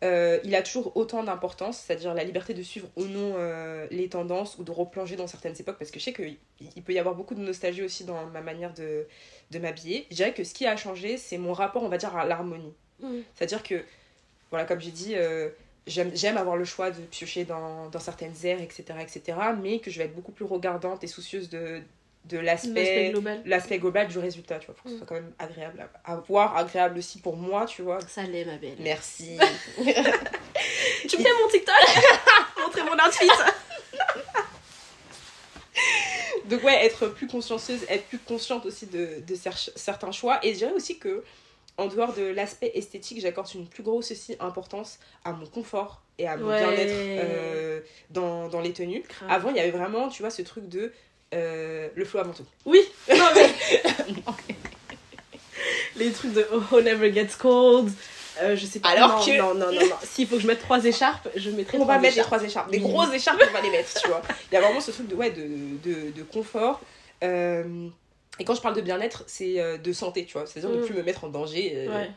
Euh, 0.03 0.39
il 0.45 0.55
a 0.55 0.63
toujours 0.63 0.97
autant 0.97 1.23
d'importance, 1.23 1.79
c'est-à-dire 1.79 2.15
la 2.15 2.25
liberté 2.25 2.53
de 2.53 2.63
suivre 2.63 2.89
ou 2.97 3.05
non 3.05 3.35
euh, 3.37 3.87
les 3.91 4.09
tendances 4.09 4.59
ou 4.59 4.65
de 4.65 4.71
replonger 4.71 5.17
dans 5.17 5.27
certaines 5.27 5.55
époques, 5.59 5.79
parce 5.79 5.91
que 5.91 5.99
je 5.99 6.05
sais 6.05 6.13
qu'il 6.13 6.37
il 6.61 6.83
peut 6.83 6.93
y 6.93 6.99
avoir 6.99 7.15
beaucoup 7.15 7.35
de 7.35 7.41
nostalgie 7.41 7.83
aussi 7.83 8.05
dans 8.05 8.27
ma 8.27 8.41
manière 8.41 8.75
de, 8.75 9.07
de 9.51 9.59
m'habiller. 9.59 10.07
Je 10.11 10.17
dirais 10.17 10.35
que 10.35 10.45
ce 10.45 10.53
qui 10.53 10.67
a 10.67 10.77
changé, 10.77 11.17
c'est 11.17 11.39
mon 11.39 11.53
rapport, 11.53 11.83
on 11.85 11.89
va 11.89 11.97
dire, 11.97 12.15
à 12.17 12.27
l'harmonie. 12.27 12.75
Mm. 13.01 13.21
C'est-à-dire 13.35 13.63
que, 13.63 13.83
voilà, 14.51 14.67
comme 14.67 14.81
j'ai 14.81 14.91
dit, 14.91 15.15
euh, 15.15 15.49
j'aime 15.87 16.11
j'aime 16.15 16.37
avoir 16.37 16.57
le 16.57 16.65
choix 16.65 16.91
de 16.91 17.01
piocher 17.01 17.45
dans, 17.45 17.89
dans 17.89 18.01
certaines 18.01 18.35
aires, 18.45 18.61
etc., 18.61 18.85
etc., 19.01 19.39
mais 19.61 19.79
que 19.79 19.91
je 19.91 19.99
vais 19.99 20.05
être 20.07 20.15
beaucoup 20.15 20.33
plus 20.33 20.45
regardante 20.45 21.05
et 21.05 21.07
soucieuse 21.07 21.49
de, 21.49 21.81
de 22.25 22.39
L'aspect 22.39 23.11
global. 23.11 23.43
global 23.81 24.09
du 24.09 24.19
résultat, 24.19 24.59
tu 24.59 24.67
vois, 24.67 24.75
pour 24.75 24.85
que 24.85 24.91
ce 24.91 24.95
Mm. 24.95 24.99
soit 24.99 25.07
quand 25.07 25.15
même 25.15 25.33
agréable 25.39 25.87
à, 26.05 26.17
voir, 26.17 26.57
agréable 26.57 26.99
aussi 26.99 27.21
pour 27.21 27.37
moi, 27.37 27.67
tu 27.67 27.83
vois. 27.83 27.99
Ça 28.09 28.23
l'est, 28.23 28.45
ma 28.47 28.57
belle. 28.57 28.77
Merci. 28.81 29.39
Tu 31.07 31.19
me 31.19 31.23
fais 31.23 31.29
mon 31.43 31.49
TikTok? 31.51 31.75
Montrer 32.59 32.83
mon 32.85 32.95
outfit 32.95 33.29
Donc 36.47 36.63
ouais, 36.63 36.85
être 36.85 37.09
plus 37.09 37.27
consciencieuse, 37.27 37.85
être 37.89 38.05
plus 38.07 38.19
consciente 38.19 38.67
aussi 38.67 38.87
de, 38.87 39.21
de 39.27 39.35
cer- 39.35 39.71
certains 39.77 40.13
choix. 40.13 40.39
Et 40.45 40.53
je 40.53 40.59
dirais 40.59 40.73
aussi 40.73 40.99
que, 40.99 41.25
en 41.79 41.87
dehors 41.87 42.13
de 42.15 42.23
l'aspect 42.23 42.71
esthétique, 42.75 43.21
j'accorde 43.21 43.49
une 43.55 43.67
plus 43.67 43.83
grosse 43.83 44.11
aussi 44.13 44.37
importance 44.41 44.99
à 45.25 45.33
mon 45.33 45.47
confort 45.47 46.03
et 46.19 46.29
à 46.29 46.37
mon 46.37 46.49
Ouais. 46.49 46.59
bien-être 46.61 46.93
euh, 46.95 47.81
dans, 48.11 48.49
dans 48.49 48.61
les 48.61 48.73
tenues. 48.73 49.03
Grave. 49.09 49.31
Avant, 49.31 49.51
il 49.51 49.57
y 49.57 49.61
avait 49.61 49.71
vraiment, 49.71 50.09
tu 50.09 50.23
vois, 50.23 50.31
ce 50.31 50.43
truc 50.43 50.69
de 50.69 50.93
euh, 51.35 51.89
le 51.95 52.05
flow 52.05 52.21
avant 52.21 52.33
tout. 52.33 52.45
Oui 52.65 52.81
Non 53.09 53.25
mais... 53.35 53.51
Les 55.97 56.11
trucs 56.13 56.33
de 56.33 56.47
Oh 56.73 56.81
Never 56.81 57.13
Gets 57.13 57.37
Cold. 57.39 57.91
euh, 58.43 58.57
je 58.57 58.67
sais 58.67 58.81
pas. 58.81 58.91
Alors 58.91 59.19
non, 59.19 59.25
que- 59.25 59.39
Non, 59.39 59.55
non, 59.55 59.67
non, 59.73 59.81
non. 59.81 59.97
S'il 60.03 60.27
faut 60.27 60.37
que 60.37 60.43
je 60.43 60.47
mette 60.47 60.61
trois 60.61 60.85
écharpes, 60.85 61.29
je 61.37 61.51
mettrai 61.51 61.79
On 61.79 61.85
va 61.85 61.99
mettre 61.99 62.17
les 62.17 62.23
trois 62.23 62.43
écharpes. 62.43 62.71
Des 62.71 62.81
grosses 62.81 63.13
écharpes, 63.15 63.41
on 63.49 63.53
va 63.53 63.61
les 63.61 63.71
mettre, 63.71 64.01
tu 64.01 64.09
vois. 64.09 64.23
Il 64.51 64.55
y 64.55 64.59
a 64.59 64.61
vraiment 64.61 64.81
ce 64.81 64.91
truc 64.91 65.07
de, 65.09 65.15
ouais, 65.15 65.31
de, 65.31 65.43
de, 65.85 66.11
de 66.11 66.23
confort. 66.25 66.81
Euh, 67.23 67.89
et 68.41 68.45
quand 68.45 68.55
je 68.57 68.61
parle 68.61 68.75
de 68.75 68.81
bien-être, 68.81 69.23
c'est 69.29 69.79
de 69.79 69.93
santé, 69.93 70.25
tu 70.25 70.33
vois. 70.33 70.47
C'est-à-dire 70.47 70.71
de 70.77 70.83
Mm. 70.83 70.87
plus 70.87 70.95
me 70.95 71.03
mettre 71.03 71.25
en 71.25 71.29
danger. 71.29 71.89
Ouais. 71.89 72.11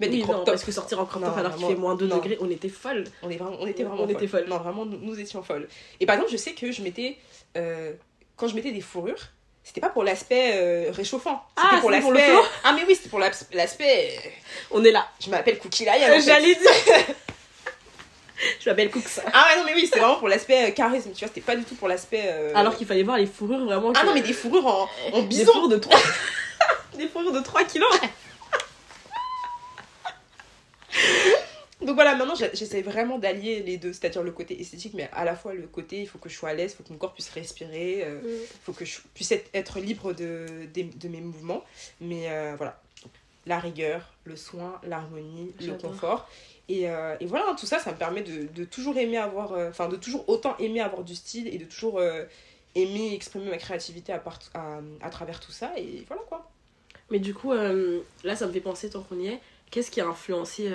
Mettre 0.00 0.12
Oui, 0.14 0.18
des 0.20 0.22
crop 0.22 0.36
non, 0.36 0.44
parce 0.46 0.64
que 0.64 0.72
sortir 0.72 0.98
en 0.98 1.04
crop 1.04 1.22
top 1.22 1.36
alors 1.36 1.52
qu'il 1.52 1.60
vraiment, 1.60 1.68
fait 1.76 1.80
moins 1.80 1.94
2 1.94 2.06
non. 2.06 2.16
degrés, 2.16 2.38
on 2.40 2.48
était 2.50 2.70
folles. 2.70 3.04
On, 3.22 3.28
est 3.28 3.36
vraiment, 3.36 3.58
on 3.60 3.66
était 3.66 3.84
On 3.84 3.88
vraiment 3.90 4.08
était 4.08 4.26
folles. 4.26 4.46
Non, 4.48 4.56
vraiment, 4.56 4.86
nous, 4.86 4.96
nous 4.96 5.20
étions 5.20 5.42
folles. 5.42 5.68
Et 6.00 6.06
par 6.06 6.14
exemple, 6.16 6.32
je 6.32 6.38
sais 6.38 6.52
que 6.52 6.72
je 6.72 6.80
mettais. 6.80 7.18
euh, 7.58 7.92
quand 8.40 8.48
je 8.48 8.54
mettais 8.54 8.72
des 8.72 8.80
fourrures, 8.80 9.20
c'était 9.62 9.80
pas 9.82 9.90
pour 9.90 10.02
l'aspect 10.02 10.52
euh, 10.54 10.90
réchauffant. 10.90 11.44
C'était 11.56 11.68
Ah, 11.76 11.80
pour 11.80 11.90
l'aspect. 11.90 12.32
ah, 12.64 12.72
mais 12.72 12.82
oui, 12.88 12.94
c'était 12.96 13.10
pour 13.10 13.18
l'aspect. 13.20 14.18
euh, 14.24 14.28
On 14.70 14.82
est 14.82 14.90
là. 14.90 15.06
Je 15.22 15.28
m'appelle 15.30 15.58
Cookie 15.58 15.84
Lion. 15.84 15.92
fait. 15.92 16.20
J'allais 16.22 16.54
dire. 16.54 16.70
je 18.60 18.68
m'appelle 18.70 18.90
Cooks. 18.90 19.20
Ah, 19.32 19.46
ouais, 19.50 19.56
non, 19.58 19.64
mais 19.66 19.74
oui, 19.74 19.84
c'était 19.84 20.00
vraiment 20.00 20.16
pour 20.16 20.28
l'aspect 20.28 20.68
euh, 20.68 20.72
charisme, 20.72 21.10
tu 21.12 21.18
vois. 21.20 21.28
C'était 21.28 21.42
pas 21.42 21.56
du 21.56 21.64
tout 21.64 21.74
pour 21.74 21.88
l'aspect. 21.88 22.22
euh, 22.24 22.52
Alors 22.54 22.74
qu'il 22.76 22.86
fallait 22.86 23.02
voir 23.02 23.18
les 23.18 23.26
fourrures 23.26 23.64
vraiment. 23.66 23.92
Ah 23.94 24.00
que- 24.00 24.06
non, 24.06 24.14
mais 24.14 24.22
des 24.22 24.32
fourrures 24.32 24.66
en, 24.66 24.88
en 25.12 25.20
Des 25.20 25.26
bison. 25.26 25.52
fourrures 25.52 25.68
de 25.68 25.76
3 25.76 25.98
Des 26.96 27.06
fourrures 27.08 27.32
de 27.32 27.40
3 27.40 27.64
kilos 27.64 27.88
Donc 31.82 31.94
voilà, 31.94 32.14
maintenant 32.14 32.34
j'essaie 32.34 32.82
vraiment 32.82 33.18
d'allier 33.18 33.62
les 33.62 33.78
deux, 33.78 33.92
c'est-à-dire 33.92 34.22
le 34.22 34.32
côté 34.32 34.60
esthétique, 34.60 34.92
mais 34.94 35.08
à 35.12 35.24
la 35.24 35.34
fois 35.34 35.54
le 35.54 35.66
côté 35.66 36.00
il 36.02 36.06
faut 36.06 36.18
que 36.18 36.28
je 36.28 36.36
sois 36.36 36.50
à 36.50 36.54
l'aise, 36.54 36.72
il 36.72 36.76
faut 36.76 36.82
que 36.82 36.92
mon 36.92 36.98
corps 36.98 37.14
puisse 37.14 37.30
respirer, 37.30 38.02
euh, 38.04 38.20
il 38.22 38.60
faut 38.64 38.72
que 38.72 38.84
je 38.84 38.98
puisse 39.14 39.32
être, 39.32 39.48
être 39.54 39.80
libre 39.80 40.12
de, 40.12 40.68
mes 41.08 41.20
mouvements. 41.20 41.64
Mais 42.00 42.30
euh, 42.30 42.54
voilà, 42.56 42.80
la 43.46 43.58
rigueur, 43.58 44.12
le 44.24 44.36
soin, 44.36 44.78
l'harmonie, 44.86 45.54
le 45.60 45.72
confort. 45.74 46.28
Et, 46.68 46.88
euh, 46.88 47.16
et 47.18 47.26
voilà, 47.26 47.56
tout 47.58 47.66
ça, 47.66 47.78
ça 47.78 47.92
me 47.92 47.96
permet 47.96 48.22
de, 48.22 48.46
de 48.52 48.64
toujours 48.64 48.96
aimer 48.98 49.16
avoir, 49.16 49.52
enfin 49.52 49.88
de 49.88 49.96
toujours 49.96 50.28
autant 50.28 50.56
aimer 50.58 50.80
avoir 50.80 51.02
du 51.02 51.14
style 51.14 51.48
et 51.48 51.56
de 51.56 51.64
toujours 51.64 52.00
aimer 52.74 53.14
exprimer 53.14 53.50
ma 53.50 53.56
créativité 53.56 54.12
à, 54.12 54.18
part, 54.18 54.38
à, 54.52 54.80
à 55.00 55.08
travers 55.08 55.40
tout 55.40 55.52
ça. 55.52 55.72
Et 55.78 56.04
voilà 56.06 56.22
quoi. 56.28 56.50
Mais 57.10 57.20
du 57.20 57.32
coup, 57.32 57.54
là, 57.54 58.36
ça 58.36 58.46
me 58.46 58.52
fait 58.52 58.60
penser, 58.60 58.90
tant 58.90 59.02
qu'on 59.02 59.18
y 59.18 59.28
est, 59.28 59.40
qu'est-ce 59.70 59.90
qui 59.90 60.02
a 60.02 60.06
influencé. 60.06 60.70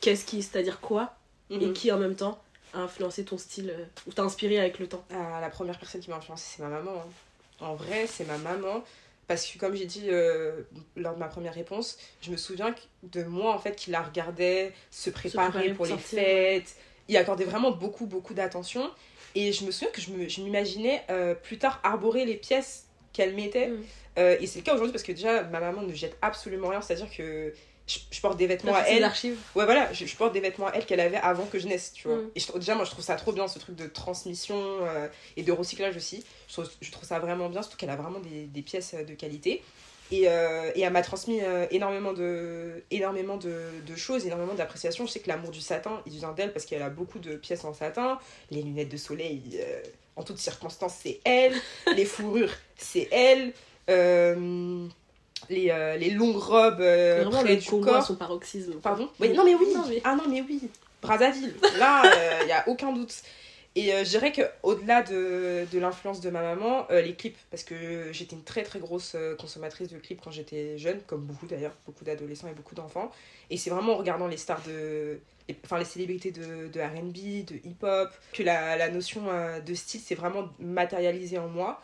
Qu'est-ce 0.00 0.24
qui. 0.24 0.42
C'est-à-dire 0.42 0.80
quoi 0.80 1.14
Et 1.50 1.58
Mhm. 1.58 1.72
qui 1.72 1.90
en 1.92 1.98
même 1.98 2.14
temps 2.14 2.40
a 2.74 2.80
influencé 2.80 3.24
ton 3.24 3.38
style 3.38 3.70
euh, 3.70 3.84
ou 4.06 4.12
t'a 4.12 4.22
inspiré 4.22 4.58
avec 4.58 4.78
le 4.78 4.86
temps 4.88 5.04
Ah, 5.10 5.40
la 5.40 5.48
première 5.48 5.78
personne 5.78 6.00
qui 6.00 6.10
m'a 6.10 6.16
influencée, 6.16 6.56
c'est 6.56 6.62
ma 6.62 6.68
maman. 6.68 6.92
hein. 6.96 7.64
En 7.64 7.74
vrai, 7.74 8.06
c'est 8.06 8.24
ma 8.26 8.38
maman. 8.38 8.84
Parce 9.26 9.44
que, 9.46 9.58
comme 9.58 9.74
j'ai 9.74 9.84
dit 9.84 10.06
euh, 10.08 10.62
lors 10.96 11.14
de 11.14 11.18
ma 11.18 11.28
première 11.28 11.52
réponse, 11.54 11.98
je 12.22 12.30
me 12.30 12.36
souviens 12.38 12.74
de 13.02 13.22
moi, 13.24 13.52
en 13.54 13.58
fait, 13.58 13.76
qui 13.76 13.90
la 13.90 14.00
regardait 14.02 14.72
se 14.90 15.10
préparer, 15.10 15.48
préparer 15.50 15.68
pour 15.74 15.76
pour 15.78 15.86
les 15.86 15.98
fêtes. 16.00 16.76
Il 17.08 17.16
accordait 17.16 17.44
vraiment 17.44 17.70
beaucoup, 17.70 18.06
beaucoup 18.06 18.32
d'attention. 18.34 18.90
Et 19.34 19.52
je 19.52 19.64
me 19.64 19.70
souviens 19.70 19.90
que 19.92 20.00
je 20.00 20.10
me- 20.12 20.28
je 20.28 20.40
m'imaginais 20.40 21.04
euh, 21.10 21.34
plus 21.34 21.58
tard 21.58 21.80
arborer 21.82 22.24
les 22.24 22.36
pièces 22.36 22.86
qu'elle 23.12 23.34
mettait. 23.34 23.70
Euh, 24.18 24.36
et 24.40 24.46
c'est 24.46 24.60
le 24.60 24.64
cas 24.64 24.72
aujourd'hui 24.74 24.92
parce 24.92 25.04
que 25.04 25.12
déjà, 25.12 25.42
ma 25.44 25.60
maman 25.60 25.82
ne 25.82 25.92
jette 25.92 26.16
absolument 26.22 26.68
rien. 26.68 26.80
C'est-à-dire 26.80 27.10
que 27.14 27.52
je, 27.88 27.98
je 28.10 28.20
porte 28.20 28.36
des 28.36 28.46
vêtements 28.46 28.74
à 28.74 28.82
elle. 28.82 29.00
l'archive. 29.00 29.36
Ouais, 29.56 29.64
voilà, 29.64 29.92
je, 29.92 30.06
je 30.06 30.16
porte 30.16 30.32
des 30.32 30.40
vêtements 30.40 30.68
à 30.68 30.72
elle 30.74 30.86
qu'elle 30.86 31.00
avait 31.00 31.16
avant 31.16 31.46
que 31.46 31.58
je 31.58 31.66
naisse, 31.66 31.92
tu 31.92 32.06
vois. 32.06 32.18
Mm. 32.18 32.30
Et 32.36 32.40
je 32.40 32.52
déjà, 32.52 32.74
moi, 32.76 32.84
je 32.84 32.90
trouve 32.90 33.04
ça 33.04 33.16
trop 33.16 33.32
bien, 33.32 33.48
ce 33.48 33.58
truc 33.58 33.74
de 33.74 33.86
transmission 33.86 34.56
euh, 34.82 35.08
et 35.36 35.42
de 35.42 35.50
recyclage 35.50 35.96
aussi. 35.96 36.22
Je 36.46 36.52
trouve, 36.52 36.70
je 36.80 36.90
trouve 36.92 37.08
ça 37.08 37.18
vraiment 37.18 37.48
bien, 37.48 37.62
surtout 37.62 37.76
qu'elle 37.78 37.90
a 37.90 37.96
vraiment 37.96 38.20
des, 38.20 38.44
des 38.44 38.62
pièces 38.62 38.94
euh, 38.94 39.02
de 39.02 39.14
qualité. 39.14 39.62
Et, 40.10 40.24
euh, 40.26 40.70
et 40.74 40.80
elle 40.82 40.92
m'a 40.92 41.02
transmis 41.02 41.40
euh, 41.42 41.66
énormément, 41.70 42.12
de, 42.14 42.82
énormément 42.90 43.36
de, 43.36 43.64
de 43.86 43.96
choses, 43.96 44.26
énormément 44.26 44.54
d'appréciation. 44.54 45.04
Je 45.06 45.10
sais 45.12 45.20
que 45.20 45.28
l'amour 45.28 45.50
du 45.50 45.60
satin, 45.60 46.00
il 46.06 46.12
vient 46.12 46.32
d'elle 46.32 46.52
parce 46.52 46.64
qu'elle 46.64 46.82
a 46.82 46.88
beaucoup 46.88 47.18
de 47.18 47.36
pièces 47.36 47.64
en 47.64 47.74
satin. 47.74 48.18
Les 48.50 48.62
lunettes 48.62 48.88
de 48.88 48.96
soleil, 48.96 49.60
en 50.16 50.22
toutes 50.22 50.38
circonstances, 50.38 50.94
c'est 51.02 51.20
elle. 51.24 51.54
Les 51.94 52.06
fourrures, 52.06 52.54
c'est 52.78 53.08
elle. 53.12 53.52
Euh, 53.90 54.86
les, 55.48 55.70
euh, 55.70 55.96
les 55.96 56.10
longues 56.10 56.36
robes 56.36 56.80
euh, 56.80 57.22
Vraiment 57.24 57.42
près 57.42 57.54
le 57.54 57.60
du 57.60 57.68
corps. 57.80 58.04
son 58.06 58.16
paroxysme. 58.16 58.74
Pardon 58.82 59.08
oui, 59.20 59.30
Non 59.30 59.44
mais 59.44 59.54
oui 59.54 59.66
Non, 59.74 59.84
mais- 59.88 60.00
Ah 60.04 60.14
non 60.16 60.24
mais 60.28 60.42
oui 60.42 60.60
Brazzaville 61.02 61.54
Là, 61.78 62.02
il 62.42 62.46
n'y 62.46 62.52
a 62.52 62.68
aucun 62.68 62.92
doute. 62.92 63.14
Et 63.76 63.92
euh, 63.94 64.02
je 64.02 64.08
dirais 64.08 64.32
qu'au-delà 64.32 65.02
de, 65.02 65.64
de 65.70 65.78
l'influence 65.78 66.20
de 66.20 66.30
ma 66.30 66.42
maman, 66.42 66.86
euh, 66.90 67.00
les 67.00 67.14
clips, 67.14 67.36
parce 67.50 67.62
que 67.62 68.08
j'étais 68.12 68.34
une 68.34 68.42
très 68.42 68.64
très 68.64 68.80
grosse 68.80 69.12
euh, 69.14 69.36
consommatrice 69.36 69.86
de 69.88 69.98
clips 69.98 70.20
quand 70.24 70.32
j'étais 70.32 70.76
jeune, 70.78 70.98
comme 71.06 71.20
beaucoup 71.20 71.46
d'ailleurs, 71.46 71.74
beaucoup 71.86 72.02
d'adolescents 72.04 72.48
et 72.48 72.54
beaucoup 72.54 72.74
d'enfants. 72.74 73.12
Et 73.50 73.56
c'est 73.56 73.70
vraiment 73.70 73.92
en 73.92 73.96
regardant 73.98 74.26
les 74.26 74.36
stars 74.38 74.62
de... 74.66 75.20
Enfin, 75.64 75.78
les 75.78 75.84
célébrités 75.84 76.32
de, 76.32 76.66
de 76.68 76.80
RB, 76.80 77.44
de 77.46 77.54
hip-hop, 77.68 78.10
que 78.32 78.42
la, 78.42 78.76
la 78.76 78.90
notion 78.90 79.22
euh, 79.30 79.60
de 79.60 79.74
style 79.74 80.00
s'est 80.00 80.16
vraiment 80.16 80.48
matérialisée 80.58 81.38
en 81.38 81.48
moi. 81.48 81.80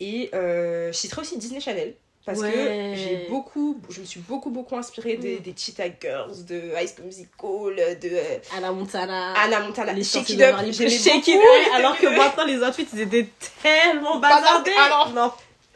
Et 0.00 0.30
euh, 0.34 0.88
je 0.90 0.96
citerai 0.96 1.20
aussi 1.20 1.38
Disney 1.38 1.60
Channel. 1.60 1.94
Parce 2.26 2.38
Ouais. 2.40 2.50
que 2.52 3.00
j'ai 3.00 3.26
beaucoup, 3.30 3.80
je 3.88 4.00
me 4.00 4.04
suis 4.04 4.20
beaucoup 4.20 4.50
beaucoup 4.50 4.76
inspirée 4.76 5.16
des, 5.16 5.36
Mm. 5.38 5.42
des 5.42 5.54
Cheetah 5.56 5.88
Girls, 6.00 6.44
de 6.44 6.60
School 6.86 7.06
Musical, 7.06 7.98
de 7.98 8.08
euh, 8.12 8.38
Anna 8.56 8.70
Montana. 8.72 9.32
Anna 9.34 9.60
Montana, 9.60 9.92
les 9.94 10.04
Shake 10.04 10.28
It 10.30 10.40
Up, 10.42 10.56
Shake 10.72 11.26
It 11.28 11.40
les 11.40 11.70
alors 11.74 11.96
que 11.96 12.06
maintenant 12.06 12.44
les 12.44 12.58
outfits 12.62 12.86
ils 12.92 13.00
étaient 13.00 13.28
tellement 13.62 14.18
Bazardés. 14.18 14.70
Alors, 14.78 15.10
non. 15.14 15.22
un 15.22 15.32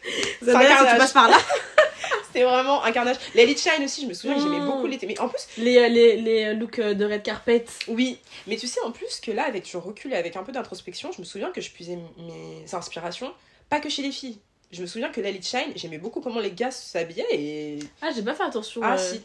si 0.07 0.44
tu 0.44 0.52
carnage. 0.52 0.98
passes 0.98 1.12
par 1.12 1.30
là. 1.30 1.38
C'était 2.26 2.44
vraiment 2.44 2.83
un 2.85 2.92
carnage. 2.92 3.16
Lily 3.35 3.57
Shine 3.57 3.85
aussi, 3.85 4.02
je 4.02 4.07
me 4.09 4.12
souviens 4.12 4.37
que 4.37 4.42
j'aimais 4.42 4.61
Mm. 4.61 4.66
beaucoup 4.66 4.87
l'été. 4.87 5.07
Mais 5.07 5.18
en 5.20 5.28
plus, 5.28 5.46
Les, 5.57 5.88
les, 5.88 6.16
les 6.20 6.52
looks 6.54 6.78
de 6.80 7.04
red 7.07 7.22
carpet. 7.22 7.64
oui. 7.88 8.18
Mais 8.46 8.57
tu 8.57 8.66
sais, 8.66 8.80
en 8.85 8.90
plus 8.90 9.20
que 9.20 9.30
là, 9.30 9.44
avec 9.46 9.64
du 9.64 9.76
recul 9.78 10.12
et 10.12 10.16
avec 10.16 10.37
un 10.37 10.42
peu 10.42 10.52
d'introspection, 10.52 11.11
je 11.12 11.20
me 11.20 11.24
souviens 11.24 11.50
que 11.52 11.62
je 11.62 11.70
puisais 11.70 11.96
mes 12.18 12.64
inspirations, 12.74 13.33
pas 13.70 13.80
que 13.80 13.88
chez 13.88 14.02
les 14.02 14.12
filles. 14.12 14.38
Je 14.75 14.83
me 14.83 14.87
souviens 14.87 15.09
que 15.11 15.21
Lily 15.21 15.41
Shine, 15.41 15.73
j'aimais 15.77 15.99
beaucoup 15.99 16.21
comment 16.21 16.41
les 16.41 16.51
gars 16.51 16.73
s'habillaient 16.73 17.27
et. 17.31 17.79
Ah, 18.03 18.09
j'ai 18.15 18.23
pas 18.23 18.35
fait 18.35 18.43
attention. 18.43 18.81
Ah 18.83 18.95
euh, 18.95 18.99
si. 18.99 19.23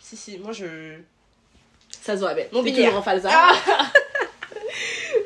Si, 0.00 0.16
si, 0.16 0.38
moi 0.38 0.52
je. 0.52 0.96
Ça 2.02 2.14
se 2.14 2.20
voit, 2.20 2.32
belle. 2.32 2.48
Mon 2.52 2.64
toujours 2.64 2.96
en 2.96 3.02
falsa. 3.02 3.28
Ah 3.30 3.52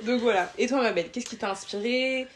Donc 0.02 0.20
voilà. 0.20 0.52
Et 0.58 0.66
toi, 0.66 0.82
ma 0.82 0.90
belle, 0.90 1.10
qu'est-ce 1.12 1.26
qui 1.26 1.36
t'a 1.36 1.50
inspiré? 1.50 2.26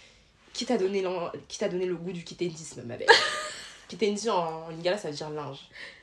Qui 0.52 0.66
t'a 0.66 0.76
donné, 0.78 1.02
l'en- 1.02 1.32
qui 1.48 1.58
t'a 1.58 1.68
donné 1.68 1.84
le 1.84 1.96
goût 1.96 2.12
du 2.12 2.22
kitendisme, 2.22 2.82
ma 2.84 2.96
belle? 2.96 3.08
Kitendi 3.88 4.30
en 4.30 4.68
lingala, 4.70 4.98
ça 4.98 5.08
veut 5.08 5.14
dire 5.14 5.30
linge. 5.30 5.58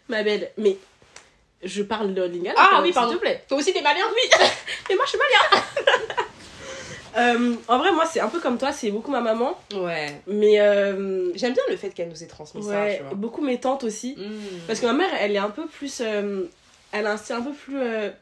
Ma 0.10 0.24
belle, 0.24 0.52
mais 0.58 0.78
je 1.64 1.84
parle 1.84 2.14
de 2.14 2.24
lingala. 2.24 2.56
Ah 2.60 2.80
oui, 2.84 2.92
pardon. 2.92 3.12
S'il 3.12 3.18
te 3.20 3.22
plaît. 3.22 3.44
Toi 3.48 3.58
aussi, 3.60 3.72
t'es 3.72 3.82
malien 3.82 4.06
Oui 4.14 4.38
Mais 4.90 4.96
moi, 4.96 5.06
je 5.06 5.10
suis 5.10 5.18
pas 5.18 5.24
bien. 5.30 5.64
Euh, 7.17 7.54
en 7.67 7.78
vrai, 7.78 7.91
moi, 7.91 8.06
c'est 8.12 8.19
un 8.19 8.28
peu 8.30 8.39
comme 8.39 8.58
toi, 8.58 8.71
c'est 8.71 8.91
beaucoup 8.91 9.12
ma 9.12 9.21
maman. 9.21 9.58
Ouais. 9.76 10.21
Mais 10.28 10.60
euh, 10.60 11.32
J'aime 11.36 11.54
bien 11.54 11.63
le 11.69 11.78
fait 11.78 11.89
qu'elle 11.89 12.10
nous 12.10 12.23
ait 12.23 12.28
transmis 12.28 12.63
ça, 12.63 12.69
ouais, 12.69 12.97
tu 12.97 13.04
vois. 13.04 13.13
beaucoup 13.13 13.41
mes 13.41 13.60
tantes 13.60 13.84
aussi. 13.84 14.15
Mm. 14.17 14.32
Parce 14.67 14.80
que 14.80 14.86
ma 14.86 14.93
mère, 14.93 15.10
elle 15.19 15.32
est 15.34 15.38
un 15.39 15.49
peu 15.49 15.65
plus. 15.67 16.02
euh, 16.02 16.45
elle 16.91 17.08
a 17.08 17.13
un 17.13 17.17
style 17.17 17.36
un 17.38 17.41
peu 17.41 17.52
plus, 17.54 17.78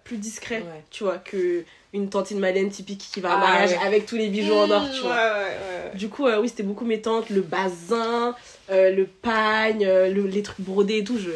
plus 0.06 0.17
discret, 0.17 0.60
Ouais. 0.60 0.84
tu 0.91 1.04
vois, 1.04 1.17
que 1.17 1.63
une 1.93 2.10
tantine 2.10 2.39
malienne 2.39 2.69
typique 2.69 3.06
qui 3.13 3.19
va 3.19 3.32
à 3.32 3.36
Ah, 3.36 3.39
mariage 3.39 3.71
ouais. 3.71 3.86
avec 3.86 4.06
tous 4.06 4.15
les 4.15 4.30
bijoux 4.30 4.54
en 4.54 4.71
or, 4.71 4.84
tu 4.89 4.95
ouais, 5.01 5.08
vois. 5.08 5.15
ouais, 5.15 5.89
ouais. 5.91 5.97
Du 5.97 6.08
coup, 6.08 6.25
oui, 6.25 6.47
c'était 6.47 6.63
beaucoup 6.63 6.86
mes 6.86 7.01
tantes, 7.01 7.30
le 7.30 7.41
bazin, 7.41 8.34
le 8.69 9.04
pagne, 9.06 9.86
le- 9.86 10.25
les 10.27 10.41
trucs 10.41 10.62
brodés 10.62 10.99
et 10.99 11.04
tout. 11.04 11.17
Je... 11.17 11.32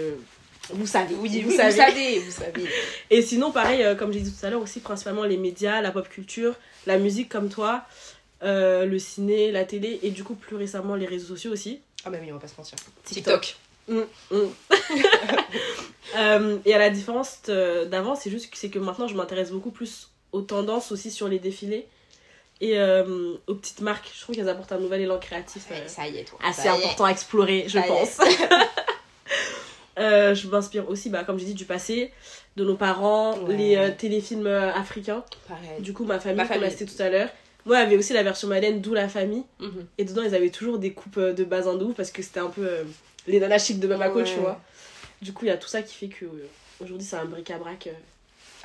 Vous 0.73 0.87
savez, 0.87 1.13
Oui, 1.19 1.41
vous, 1.41 1.51
savez. 1.51 1.69
vous 1.71 1.77
savez, 1.77 2.19
vous 2.19 2.31
savez. 2.31 2.65
Et 3.11 3.21
sinon, 3.21 3.51
pareil, 3.51 3.83
euh, 3.83 3.95
comme 3.95 4.11
j'ai 4.13 4.21
dit 4.21 4.31
tout 4.33 4.45
à 4.45 4.49
l'heure, 4.49 4.61
aussi 4.61 4.79
principalement 4.79 5.23
les 5.25 5.37
médias, 5.37 5.81
la 5.81 5.91
pop 5.91 6.07
culture, 6.09 6.55
la 6.85 6.97
musique 6.97 7.29
comme 7.29 7.49
toi, 7.49 7.83
euh, 8.43 8.85
le 8.85 8.99
ciné, 8.99 9.51
la 9.51 9.65
télé 9.65 9.99
et 10.03 10.11
du 10.11 10.23
coup, 10.23 10.35
plus 10.35 10.55
récemment, 10.55 10.95
les 10.95 11.05
réseaux 11.05 11.27
sociaux 11.35 11.51
aussi. 11.51 11.79
Ah 12.05 12.09
bah 12.09 12.17
oui, 12.21 12.27
on 12.31 12.35
va 12.35 12.39
pas 12.41 12.47
se 12.47 12.55
mentir. 12.57 12.77
TikTok. 13.03 13.55
Mm, 13.87 14.01
mm. 14.31 14.37
Euh, 16.15 16.59
et 16.63 16.73
à 16.73 16.77
la 16.77 16.89
différence 16.91 17.39
euh, 17.49 17.85
d'avant, 17.85 18.15
c'est 18.15 18.29
juste 18.29 18.49
que 18.49 18.57
c'est 18.57 18.69
que 18.69 18.79
maintenant, 18.79 19.07
je 19.07 19.15
m'intéresse 19.15 19.51
beaucoup 19.51 19.71
plus 19.71 20.11
aux 20.31 20.41
tendances 20.43 20.91
aussi 20.93 21.11
sur 21.11 21.27
les 21.27 21.39
défilés 21.39 21.87
et 22.61 22.77
euh, 22.79 23.33
aux 23.47 23.55
petites 23.55 23.81
marques. 23.81 24.09
Je 24.15 24.21
trouve 24.21 24.33
qu'elles 24.35 24.47
apportent 24.47 24.71
un 24.71 24.77
nouvel 24.77 25.01
élan 25.01 25.17
créatif. 25.17 25.65
euh, 25.71 25.87
ça 25.87 26.07
y 26.07 26.17
est, 26.19 26.23
toi. 26.23 26.39
assez 26.41 26.67
est. 26.67 26.69
important 26.69 27.03
à 27.05 27.09
explorer, 27.11 27.65
je 27.67 27.79
Ça 27.79 27.85
pense. 27.85 28.17
Euh, 29.97 30.35
je 30.35 30.47
m'inspire 30.47 30.89
aussi, 30.89 31.09
bah, 31.09 31.23
comme 31.23 31.39
j'ai 31.39 31.45
dit, 31.45 31.53
du 31.53 31.65
passé, 31.65 32.11
de 32.57 32.63
nos 32.65 32.75
parents, 32.75 33.37
Ouais. 33.39 33.55
les 33.55 33.75
euh, 33.77 33.91
téléfilms 33.97 34.47
euh, 34.47 34.73
africains. 34.73 35.23
Pareil. 35.47 35.79
Du 35.81 35.93
coup, 35.93 36.03
ma 36.05 36.19
famille, 36.19 36.45
famille. 36.45 36.65
a 36.65 36.69
cité 36.69 36.85
tout 36.85 37.01
à 37.01 37.09
l'heure. 37.09 37.29
Moi, 37.65 37.77
avait 37.77 37.97
aussi 37.97 38.13
la 38.13 38.21
version 38.23 38.47
Madeleine, 38.47 38.81
d'où 38.81 38.93
la 38.93 39.07
famille. 39.09 39.43
Mhm. 39.59 39.85
Et 39.97 40.03
dedans, 40.05 40.21
ils 40.23 40.35
avaient 40.35 40.49
toujours 40.49 40.77
des 40.79 40.91
coupes 40.93 41.19
de 41.19 41.43
bazin 41.43 41.75
de 41.75 41.83
ouf 41.85 41.95
parce 41.95 42.11
que 42.11 42.21
c'était 42.21 42.39
un 42.41 42.49
peu 42.49 42.67
les 43.27 43.39
nanas 43.39 43.59
chic 43.59 43.79
de 43.79 43.87
Bamako, 43.87 44.21
tu 44.23 44.33
Ouais. 44.35 44.39
vois. 44.41 44.61
Du 45.21 45.33
coup, 45.33 45.45
il 45.45 45.47
y 45.47 45.51
a 45.51 45.57
tout 45.57 45.67
ça 45.69 45.81
qui 45.81 45.95
fait 45.95 46.07
que 46.09 46.25
aujourd'hui, 46.81 47.07
c'est 47.07 47.15
un 47.15 47.25
bric-à-brac. 47.25 47.89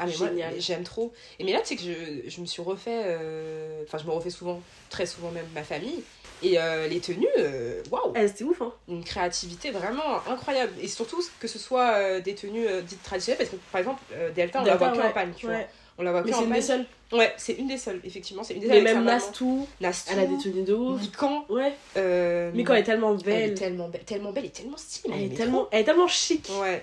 Ah 0.03 0.07
mais 0.07 0.17
moi 0.19 0.29
Génial. 0.29 0.55
j'aime 0.59 0.83
trop. 0.83 1.13
Et 1.39 1.45
mais 1.45 1.53
là 1.53 1.61
tu 1.61 1.67
sais 1.67 1.77
que 1.77 1.83
je, 1.83 2.29
je 2.31 2.41
me 2.41 2.47
suis 2.47 2.63
refait, 2.63 3.03
euh, 3.05 3.83
enfin 3.87 3.99
je 3.99 4.05
me 4.07 4.13
refais 4.13 4.31
souvent, 4.31 4.61
très 4.89 5.05
souvent 5.05 5.31
même 5.31 5.45
ma 5.55 5.63
famille. 5.63 6.03
Et 6.43 6.59
euh, 6.59 6.89
les 6.89 7.01
tenues, 7.01 7.27
euh, 7.39 7.83
waouh, 7.91 8.15
Eh, 8.17 8.27
c'était 8.27 8.45
ouf, 8.45 8.63
hein. 8.63 8.73
une 8.89 9.05
créativité 9.05 9.71
vraiment 9.73 10.27
incroyable. 10.27 10.73
Et 10.81 10.89
surtout 10.89 11.23
que 11.39 11.47
ce 11.47 11.59
soit 11.59 11.91
euh, 11.97 12.21
des 12.21 12.35
tenues 12.35 12.67
dites 12.89 13.03
traditionnelles, 13.03 13.37
parce 13.39 13.51
que 13.51 13.57
par 13.71 13.81
exemple 13.81 14.03
Delta 14.35 14.63
on 14.63 14.65
la 14.65 14.77
voit 14.77 14.89
que 14.89 14.97
ouais, 14.99 15.05
en 15.05 15.11
panne, 15.13 15.35
tu 15.37 15.45
vois. 15.47 15.57
ouais. 15.57 15.69
On 15.99 16.03
la 16.03 16.13
voit 16.13 16.23
que 16.23 16.29
Mais 16.29 16.33
c'est 16.33 16.45
une 16.45 16.53
des 16.55 16.63
seules. 16.63 16.87
Ouais, 17.13 17.35
c'est 17.37 17.53
une 17.53 17.67
des 17.69 17.77
seules, 17.77 18.01
effectivement. 18.05 18.43
C'est 18.43 18.55
une 18.55 18.61
des 18.61 18.69
Mais 18.69 18.75
seules. 18.77 18.87
avec 18.87 18.97
même. 18.97 19.05
Nastou, 19.05 19.69
Nastou, 19.83 20.13
elle 20.15 20.19
a 20.21 20.27
des 20.27 20.39
tenues 20.39 20.63
de 20.63 20.73
ouf. 20.73 21.01
Mikan, 21.03 21.45
Ouais. 21.51 21.75
Mais 21.95 22.63
elle 22.63 22.71
est 22.79 22.83
tellement 22.85 23.13
elle 23.13 23.21
est 23.21 23.25
belle, 23.25 23.55
tellement 23.55 23.89
belle, 23.91 24.05
tellement 24.05 24.33
belle 24.33 24.47
et 24.47 24.51
tellement 24.51 24.79
stylée. 24.79 25.13
elle 25.15 25.21
mais 25.29 25.35
est 25.35 25.37
tellement, 25.37 25.69
elle 25.71 25.81
est 25.83 25.85
tellement 25.85 26.09
chic. 26.09 26.49
Ouais. 26.59 26.83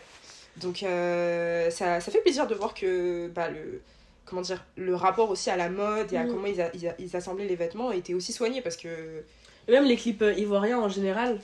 Donc 0.62 0.84
euh, 0.84 1.70
ça, 1.70 2.00
ça 2.00 2.12
fait 2.12 2.22
plaisir 2.22 2.48
de 2.48 2.56
voir 2.56 2.74
que 2.74 3.28
bah, 3.28 3.50
le 3.50 3.82
comment 4.26 4.42
dire 4.42 4.64
le 4.76 4.96
rapport 4.96 5.30
aussi 5.30 5.50
à 5.50 5.56
la 5.56 5.70
mode 5.70 6.12
et 6.12 6.18
à 6.18 6.24
Mm. 6.24 6.28
comment 6.32 6.48
ils, 6.48 6.60
a- 6.62 6.72
ils, 6.74 6.88
a- 6.88 6.96
ils 7.00 7.16
assemblaient 7.16 7.46
les 7.48 7.56
vêtements 7.56 7.92
était 7.92 8.14
aussi 8.14 8.34
soigné 8.34 8.62
parce 8.62 8.76
que 8.76 8.88
Et 9.68 9.72
même 9.72 9.86
les 9.86 9.96
clips 9.96 10.22
euh, 10.22 10.34
ivoiriens 10.34 10.80
en 10.80 10.90
général. 10.90 11.40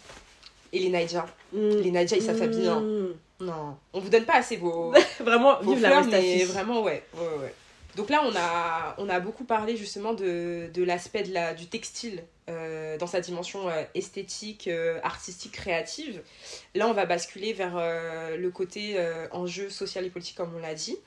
et 0.74 0.80
les 0.80 0.90
Naija 0.90 1.26
mm, 1.54 1.58
les 1.84 1.92
Naija 1.92 2.16
ils 2.18 2.22
savent 2.24 2.38
s'habiller 2.40 2.68
hein. 2.68 2.82
mm. 2.82 3.46
non 3.46 3.78
on 3.94 4.00
vous 4.00 4.10
donne 4.10 4.26
pas 4.26 4.36
assez 4.38 4.58
vos, 4.58 4.92
Vraiment, 5.20 5.62
vos 5.62 5.74
vive 5.74 5.82
la 5.84 5.90
fleurs 6.02 6.06
mais 6.08 6.44
vraiment 6.46 6.82
ouais, 6.84 7.04
ouais 7.16 7.38
ouais 7.42 7.54
donc 7.96 8.10
là 8.10 8.22
on 8.26 8.34
a 8.36 8.96
on 8.98 9.10
a 9.10 9.20
beaucoup 9.20 9.44
parlé 9.44 9.78
justement 9.78 10.14
de, 10.14 10.70
de 10.74 10.84
l'aspect 10.84 11.24
de 11.24 11.34
la 11.34 11.54
du 11.54 11.68
textile 11.68 12.24
euh, 12.50 12.98
dans 12.98 13.08
sa 13.08 13.22
dimension 13.22 13.70
euh, 13.70 13.84
esthétique 13.94 14.68
euh, 14.68 15.00
artistique 15.04 15.52
créative 15.52 16.22
là 16.76 16.88
on 16.88 16.94
va 16.94 17.06
basculer 17.06 17.54
vers 17.54 17.78
euh, 17.78 18.36
le 18.38 18.50
côté 18.52 18.94
euh, 18.98 19.28
enjeu 19.32 19.70
social 19.70 20.06
et 20.06 20.10
politique 20.10 20.38
comme 20.38 20.54
on 20.56 20.60
l'a 20.60 20.74
dit 20.74 20.98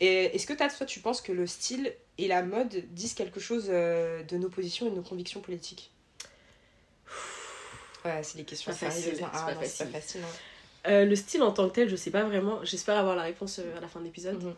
et 0.00 0.34
est-ce 0.36 0.46
que 0.46 0.52
toi 0.52 0.68
tu 0.86 1.00
penses 1.00 1.20
que 1.20 1.32
le 1.32 1.46
style 1.46 1.94
et 2.18 2.28
la 2.28 2.42
mode 2.42 2.84
disent 2.90 3.14
quelque 3.14 3.40
chose 3.40 3.66
euh, 3.70 4.22
de 4.24 4.36
nos 4.36 4.48
positions 4.48 4.86
et 4.86 4.90
de 4.90 4.96
nos 4.96 5.02
convictions 5.02 5.40
politiques? 5.40 5.90
Ouais, 8.04 8.22
c'est 8.22 8.36
les 8.38 8.44
questions 8.44 8.70
Pas 8.72 8.76
sérieuses, 8.90 9.22
hein. 9.22 9.30
c'est 9.32 9.38
Ah 9.40 9.46
pas 9.46 9.54
non, 9.54 9.60
c'est 9.64 9.84
pas 9.90 10.00
facile. 10.00 10.20
hein. 10.22 10.88
Euh, 10.90 11.04
le 11.06 11.16
style 11.16 11.42
en 11.42 11.52
tant 11.52 11.68
que 11.68 11.74
tel, 11.74 11.88
je 11.88 11.96
sais 11.96 12.10
pas 12.10 12.22
vraiment. 12.24 12.62
J'espère 12.64 12.98
avoir 12.98 13.16
la 13.16 13.22
réponse 13.22 13.58
euh, 13.60 13.78
à 13.78 13.80
la 13.80 13.88
fin 13.88 14.00
de 14.00 14.04
l'épisode. 14.04 14.42
Mhm. 14.42 14.54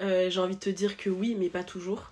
Euh, 0.00 0.28
J'ai 0.30 0.40
envie 0.40 0.56
de 0.56 0.60
te 0.60 0.70
dire 0.70 0.96
que 0.96 1.10
oui, 1.10 1.36
mais 1.38 1.48
pas 1.48 1.64
toujours. 1.64 2.10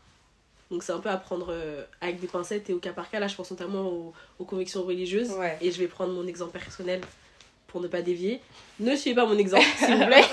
Donc 0.71 0.83
c'est 0.83 0.92
un 0.92 1.01
peu 1.01 1.11
à 1.11 1.16
prendre 1.16 1.49
euh, 1.51 1.85
avec 2.01 2.21
des 2.21 2.27
pincettes 2.27 2.71
et 2.71 2.73
au 2.73 2.79
cas 2.79 2.92
par 2.92 3.11
cas. 3.11 3.21
Là, 3.21 3.29
je 3.29 3.35
pense 3.35 3.51
notamment 3.51 3.88
aux, 3.88 4.12
aux 4.38 4.45
convictions 4.45 4.83
religieuses. 4.83 5.31
Ouais. 5.33 5.59
Et 5.61 5.71
je 5.71 5.79
vais 5.79 5.87
prendre 5.87 6.12
mon 6.12 6.27
exemple 6.27 6.53
personnel 6.53 7.01
pour 7.66 7.81
ne 7.81 7.88
pas 7.88 8.03
dévier. 8.03 8.40
Ne 8.81 8.97
suivez 8.97 9.16
pas 9.16 9.27
mon 9.27 9.37
exemple, 9.37 9.66
s'il 9.77 9.95
vous 9.95 10.07
plaît. 10.07 10.25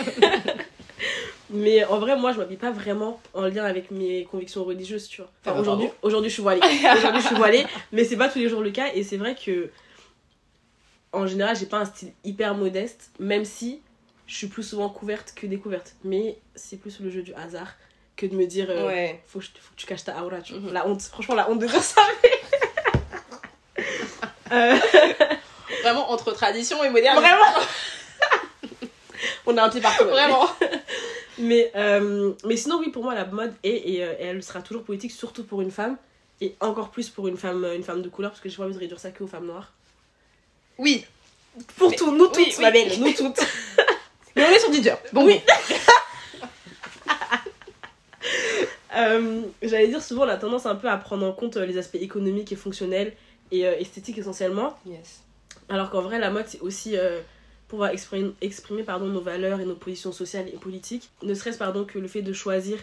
mais 1.50 1.84
en 1.86 2.00
vrai, 2.00 2.18
moi, 2.18 2.32
je 2.32 2.38
m'habille 2.38 2.58
pas 2.58 2.72
vraiment 2.72 3.20
en 3.34 3.44
lien 3.44 3.66
avec 3.66 3.92
mes 3.92 4.26
convictions 4.26 4.64
religieuses, 4.64 5.08
tu 5.08 5.22
vois. 5.22 5.32
Ah 5.46 5.54
bah, 5.54 5.60
aujourd'hui, 5.60 5.90
aujourd'hui, 6.02 6.30
je 6.30 6.34
suis 6.36 6.44
voilée. 6.44 6.62
aujourd'hui, 6.98 7.22
je 7.22 7.28
suis 7.28 7.36
voilée. 7.36 7.66
Mais 7.92 8.04
c'est 8.04 8.18
pas 8.18 8.30
tous 8.30 8.40
les 8.40 8.50
jours 8.50 8.62
le 8.62 8.72
cas. 8.72 8.94
Et 8.94 9.04
c'est 9.04 9.18
vrai 9.18 9.36
que 9.36 9.70
en 11.12 11.26
général, 11.26 11.56
j'ai 11.56 11.66
pas 11.66 11.80
un 11.80 11.86
style 11.86 12.12
hyper 12.24 12.54
modeste, 12.56 13.12
même 13.20 13.46
si 13.46 13.82
je 14.30 14.36
suis 14.36 14.48
plus 14.48 14.62
souvent 14.63 14.89
couverte 14.89 15.34
que 15.36 15.48
découverte. 15.48 15.96
Mais 16.04 16.38
c'est 16.56 16.78
plus 16.78 17.00
le 17.00 17.10
jeu 17.10 17.24
du 17.24 17.34
hasard 17.34 17.74
que 18.15 18.26
de 18.28 18.36
me 18.36 18.46
dire 18.46 18.68
euh, 18.70 18.88
Ouais. 18.88 19.22
faut, 19.28 19.39
que 19.39 19.46
faut 19.46 19.72
que 19.76 19.76
tu 19.76 19.88
caches 19.88 20.04
ta 20.04 20.24
aura, 20.24 20.39
tu 20.42 20.54
vois. 20.54 20.62
Mhm. 20.62 20.74
La 20.74 20.88
honte, 20.88 21.02
franchement, 21.02 21.36
la 21.36 21.50
honte 21.50 21.60
de 21.60 21.68
dire 21.68 21.84
ça. 21.84 22.02
Euh, 24.52 24.76
Vraiment 25.84 26.10
entre 26.12 26.32
tradition 26.32 26.84
et 26.84 26.89
moderne. 26.89 27.20
vraiment 27.20 27.46
On 29.46 29.56
a 29.58 29.63
un 29.63 29.70
pied 29.70 29.80
partout. 29.80 30.06
Vraiment. 30.06 30.48
Mais, 31.38 31.72
euh, 31.76 32.34
mais 32.44 32.58
sinon, 32.58 32.80
oui, 32.80 32.89
pour 32.89 33.04
moi, 33.04 33.15
la 33.15 33.24
mode 33.26 33.54
est 33.63 33.70
et, 33.70 33.94
et 34.00 34.00
elle 34.26 34.44
sera 34.44 34.62
toujours 34.62 34.84
politique, 34.84 35.12
surtout 35.12 35.46
pour 35.46 35.62
une 35.62 35.72
femme. 35.72 35.96
Et 36.42 36.56
encore 36.60 36.89
plus 36.89 37.08
pour 37.10 37.30
une 37.30 37.38
femme, 37.38 37.63
une 37.76 37.84
femme 37.84 38.02
de 38.02 38.10
couleur, 38.10 38.32
parce 38.32 38.42
que 38.42 38.50
j'ai 38.50 38.58
pas 38.58 38.63
envie 38.63 38.74
de 38.74 38.80
réduire 38.80 39.00
ça 39.00 39.12
que 39.12 39.24
aux 39.24 39.28
femmes 39.28 39.46
noires. 39.46 39.72
Oui. 40.78 41.06
Pour 41.78 41.92
Mais- 41.92 41.96
tout, 41.96 42.12
nous 42.12 42.26
oui, 42.26 42.32
toutes, 42.34 42.58
oui. 42.58 42.62
ma 42.62 42.72
belle, 42.72 42.92
nous 43.00 43.13
toutes. 43.13 43.39
Mais 44.36 44.46
on 44.46 44.50
est 44.50 44.60
sur 44.60 44.72
Ginger. 44.74 44.96
Bon, 45.13 45.26
Oui. 45.26 45.42
Euh, 48.98 49.42
J'allais 49.62 49.88
dire, 49.88 50.02
souvent, 50.02 50.26
on 50.26 50.30
a 50.30 50.36
tendance 50.36 50.65
un 50.65 50.76
peu 50.76 50.89
à 50.89 50.98
prendre 50.98 51.26
en 51.26 51.32
compte 51.32 51.58
euh, 51.58 51.65
les 51.65 51.78
aspects 51.78 51.96
économiques 52.02 52.52
et 52.52 52.56
fonctionnels 52.56 53.13
et 53.52 53.65
euh, 53.68 53.78
esthétiques 53.78 54.18
essentiellement. 54.18 54.76
Yes. 54.86 55.22
Alors 55.70 55.89
qu'en 55.92 56.02
vrai, 56.02 56.18
la 56.20 56.32
mode, 56.32 56.46
c'est 56.48 56.60
aussi 56.62 56.98
euh, 56.98 57.22
pouvoir 57.68 57.92
exprimer, 57.92 58.32
exprimer 58.42 58.84
pardon, 58.84 59.06
nos 59.06 59.22
valeurs 59.22 59.62
et 59.62 59.65
nos 59.65 59.76
positions 59.76 60.12
sociales 60.12 60.48
et 60.50 60.58
politiques. 60.58 61.10
Ne 61.22 61.34
serait-ce 61.36 61.60
pardon, 61.60 61.86
que 61.86 62.00
le 62.00 62.08
fait 62.08 62.24
de 62.24 62.34
choisir 62.34 62.80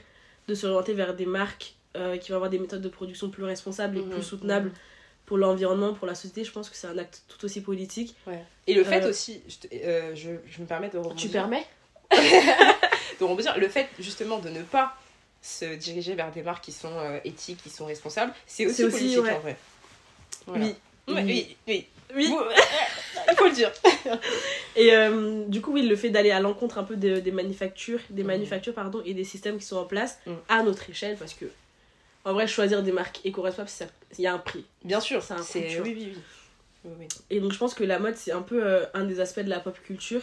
de 0.48 0.54
s'orienter 0.54 0.94
vers 0.94 1.14
des 1.14 1.26
marques 1.26 1.74
qui 2.20 2.28
vont 2.30 2.36
avoir 2.36 2.50
des 2.50 2.58
méthodes 2.58 2.82
de 2.82 2.88
production 2.90 3.30
plus 3.30 3.42
responsables 3.44 3.96
et 3.98 4.02
Mhm. 4.02 4.10
plus 4.10 4.22
soutenables 4.22 4.70
pour 5.26 5.36
l'environnement, 5.38 5.92
pour 5.92 6.06
la 6.06 6.14
société. 6.14 6.44
Je 6.44 6.52
pense 6.52 6.70
que 6.70 6.76
c'est 6.76 6.86
un 6.86 6.96
acte 6.98 7.22
tout 7.28 7.44
aussi 7.44 7.60
politique. 7.60 8.14
Ouais. 8.26 8.42
Et 8.66 8.74
le 8.74 8.84
fait 8.84 9.04
Euh, 9.04 9.10
aussi, 9.10 9.42
je, 9.48 9.56
te- 9.68 9.74
euh, 9.74 10.14
je, 10.14 10.30
je 10.48 10.60
me 10.60 10.66
permets 10.66 10.88
de 10.88 10.98
rebondir. 10.98 11.16
Tu 11.20 11.28
permets? 11.28 11.66
De 13.20 13.24
rebondir. 13.24 13.56
Le 13.58 13.68
fait 13.68 13.88
justement 13.98 14.38
de 14.38 14.48
ne 14.50 14.62
pas 14.62 14.94
se 15.42 15.74
diriger 15.76 16.14
vers 16.14 16.30
des 16.32 16.42
marques 16.42 16.64
qui 16.64 16.72
sont 16.72 16.92
euh, 16.98 17.18
éthiques, 17.24 17.62
qui 17.62 17.70
sont 17.70 17.86
responsables, 17.86 18.32
c'est 18.46 18.66
aussi 18.66 18.82
politique 18.88 19.22
ouais. 19.22 19.32
en 19.32 19.38
vrai. 19.40 19.56
Voilà. 20.46 20.64
Oui. 20.66 20.74
Oui. 21.08 21.14
oui, 21.24 21.56
oui. 21.68 21.86
Oui. 22.14 22.32
Il 23.30 23.36
faut 23.36 23.46
le 23.46 23.52
dire. 23.52 23.72
Et 24.76 24.92
euh, 24.94 25.44
du 25.46 25.60
coup, 25.60 25.72
oui, 25.72 25.82
le 25.82 25.96
fait 25.96 26.10
d'aller 26.10 26.30
à 26.30 26.40
l'encontre 26.40 26.78
un 26.78 26.84
peu 26.84 26.96
de- 26.96 27.18
des 27.20 27.32
manufactures, 27.32 28.00
des 28.10 28.22
Mhm. 28.22 28.28
manufactures 28.28 28.74
pardon, 28.74 29.02
et 29.04 29.14
des 29.14 29.24
systèmes 29.24 29.58
qui 29.58 29.64
sont 29.64 29.76
en 29.76 29.84
place 29.86 30.18
Mhm. 30.26 30.36
à 30.48 30.62
notre 30.62 30.88
échelle, 30.90 31.16
parce 31.16 31.34
que 31.34 31.46
en 32.26 32.32
vrai, 32.34 32.46
choisir 32.46 32.82
des 32.82 32.92
marques 32.92 33.20
éco-responsables, 33.24 33.90
il 34.18 34.22
y 34.22 34.26
a 34.26 34.34
un 34.34 34.38
prix. 34.38 34.66
Bien 34.84 35.00
sûr, 35.00 35.22
C'est 35.22 35.32
un 35.34 35.42
culture. 35.42 35.82
oui, 35.84 36.12
oui, 36.84 36.90
oui. 36.98 37.08
Et 37.30 37.40
donc, 37.40 37.52
je 37.52 37.58
pense 37.58 37.72
que 37.72 37.84
la 37.84 37.98
mode, 37.98 38.16
c'est 38.16 38.32
un 38.32 38.42
peu 38.42 38.62
euh, 38.66 38.84
un 38.94 39.04
des 39.04 39.20
aspects 39.20 39.40
de 39.40 39.48
la 39.48 39.60
pop 39.60 39.78
culture 39.82 40.20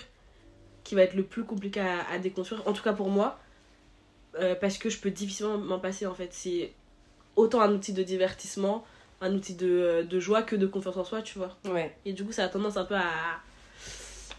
qui 0.84 0.96
va 0.96 1.02
être 1.04 1.14
le 1.16 1.24
plus 1.24 1.44
compliqué 1.46 1.80
à, 1.80 2.06
à 2.12 2.20
déconstruire, 2.20 2.62
en 2.68 2.74
tout 2.74 2.84
cas 2.84 2.94
pour 2.94 3.10
moi, 3.10 3.40
euh, 4.40 4.54
parce 4.56 4.78
que 4.78 4.90
je 4.90 4.98
peux 5.00 5.12
difficilement 5.12 5.58
m'en 5.58 5.80
passer 5.80 6.06
en 6.06 6.14
fait. 6.14 6.30
C'est 6.32 6.74
autant 7.38 7.62
un 7.62 7.72
outil 7.72 7.94
de 7.94 8.04
divertissement, 8.04 8.86
un 9.22 9.34
outil 9.34 9.54
de, 9.56 9.68
euh, 9.70 10.04
de 10.04 10.20
joie 10.20 10.42
que 10.42 10.56
de 10.58 10.68
confiance 10.68 10.98
en 10.98 11.06
soi, 11.06 11.22
tu 11.22 11.38
vois. 11.38 11.56
Ouais. 11.66 11.96
Et 12.06 12.12
du 12.14 12.26
coup, 12.26 12.32
ça 12.34 12.44
a 12.44 12.50
tendance 12.50 12.76
un 12.78 12.84
peu 12.86 12.96
à. 12.96 13.06